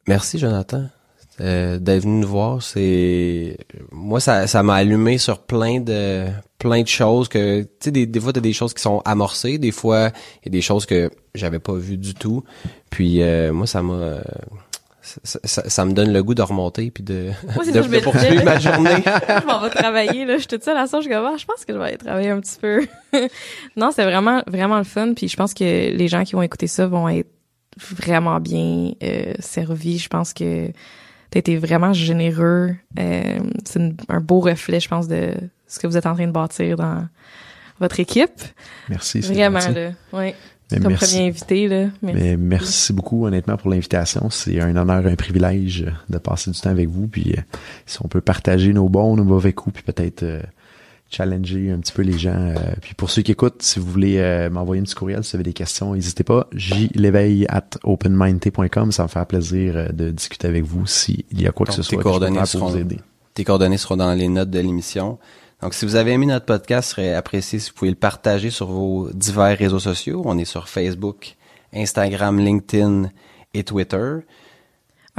[0.07, 0.85] Merci Jonathan
[1.39, 2.61] euh, d'être venu nous voir.
[2.61, 3.57] C'est
[3.91, 6.25] moi ça ça m'a allumé sur plein de
[6.59, 9.57] plein de choses que tu sais des, des fois t'as des choses qui sont amorcées,
[9.57, 10.11] des fois
[10.43, 12.43] il y a des choses que j'avais pas vues du tout.
[12.89, 14.17] Puis euh, moi ça m'a
[15.01, 17.99] ça, ça- ça me donne le goût de remonter puis de, Moi, de, ça, de
[17.99, 19.03] poursuivre ma journée.
[19.03, 20.33] je m'en vais travailler, là.
[20.35, 21.97] Je suis toute seule à ça, je comme, ah, je pense que je vais aller
[21.97, 22.85] travailler un petit peu.
[23.75, 25.13] non, c'est vraiment, vraiment le fun.
[25.15, 27.27] Puis je pense que les gens qui vont écouter ça vont être
[27.79, 29.97] vraiment bien euh, servis.
[29.99, 30.71] Je pense que
[31.29, 32.75] t'as été vraiment généreux.
[32.99, 35.33] Euh, c'est un beau reflet, je pense, de
[35.67, 37.07] ce que vous êtes en train de bâtir dans
[37.79, 38.41] votre équipe.
[38.89, 39.21] Merci.
[39.23, 39.73] c'est Vraiment, gentil.
[39.73, 39.91] là.
[40.13, 41.05] Mais Comme merci.
[41.15, 41.87] premier invité, là.
[42.01, 44.29] Mais, Mais merci beaucoup honnêtement pour l'invitation.
[44.29, 47.07] C'est un honneur, un privilège de passer du temps avec vous.
[47.07, 47.41] Puis euh,
[47.85, 50.41] si on peut partager nos bons, nos mauvais coups, puis peut-être euh,
[51.11, 52.33] challenger un petit peu les gens.
[52.33, 55.31] Euh, puis pour ceux qui écoutent, si vous voulez euh, m'envoyer un petit courriel, si
[55.31, 56.47] vous avez des questions, n'hésitez pas.
[56.53, 58.91] jléveille at openmindt.com.
[58.91, 61.83] Ça me faire plaisir euh, de discuter avec vous s'il y a quoi que ce
[61.83, 61.97] soit.
[61.97, 62.99] Tes coordonnées, seront, vous aider.
[63.33, 65.19] tes coordonnées seront dans les notes de l'émission.
[65.61, 68.49] Donc, si vous avez aimé notre podcast, ce serait apprécié si vous pouvez le partager
[68.49, 70.23] sur vos divers réseaux sociaux.
[70.25, 71.35] On est sur Facebook,
[71.73, 73.11] Instagram, LinkedIn
[73.53, 74.21] et Twitter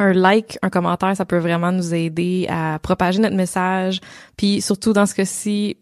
[0.02, 4.00] un like, un commentaire, ça peut vraiment nous aider à propager notre message.
[4.36, 5.76] Puis surtout dans ce cas-ci,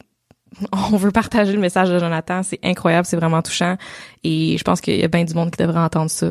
[0.72, 2.42] on veut partager le message de Jonathan.
[2.42, 3.76] C'est incroyable, c'est vraiment touchant.
[4.24, 6.30] Et je pense qu'il y a bien du monde qui devrait entendre ça.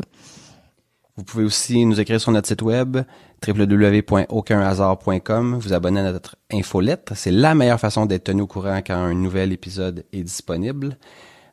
[1.16, 2.98] Vous pouvez aussi nous écrire sur notre site web
[3.46, 7.12] www.aucunhasard.com, vous abonner à notre infolettre.
[7.16, 10.98] C'est la meilleure façon d'être tenu au courant quand un nouvel épisode est disponible.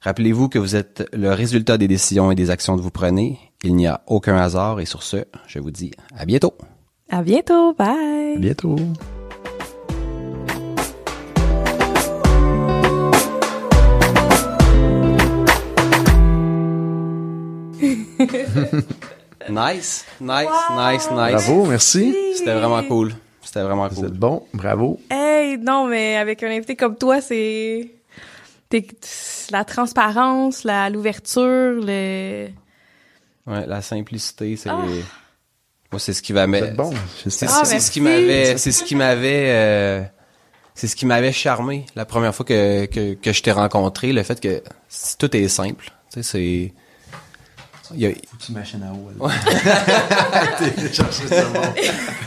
[0.02, 3.40] Rappelez-vous que vous êtes le résultat des décisions et des actions que vous prenez.
[3.64, 5.18] Il n'y a aucun hasard et sur ce,
[5.48, 6.54] je vous dis à bientôt.
[7.10, 8.36] À bientôt, bye.
[8.36, 8.76] À bientôt.
[19.50, 21.14] nice, nice, nice, nice.
[21.32, 22.16] Bravo, merci.
[22.36, 23.14] C'était vraiment cool.
[23.42, 23.98] C'était vraiment cool.
[23.98, 25.00] Vous êtes bon, bravo.
[25.10, 27.97] Hey, non, mais avec un invité comme toi, c'est
[29.52, 32.48] la transparence, la l'ouverture, le
[33.48, 34.84] Ouais, la simplicité, c'est ah.
[35.92, 36.92] moi c'est ce qui va mettre bon.
[37.28, 40.04] C'est ah, ce qui m'avait c'est ce qui m'avait euh,
[40.76, 44.24] c'est ce qui m'avait charmé la première fois que que, que je t'ai rencontré, le
[44.24, 44.62] fait que
[45.18, 46.74] tout est simple, tu sais c'est
[47.94, 48.10] il y a...
[48.10, 49.12] Faut que tu machines à eau.
[49.20, 49.34] Ouais.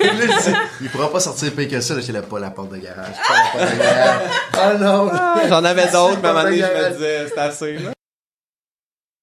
[0.81, 3.15] Il, pourra pas sortir pire que ça, là, j'ai la, pas la porte de garage.
[3.28, 4.20] Pas la porte de garage.
[4.57, 5.11] Oh non!
[5.49, 7.93] J'en avais d'autres, mais à un moment donné, je me disais, c'est assez, là.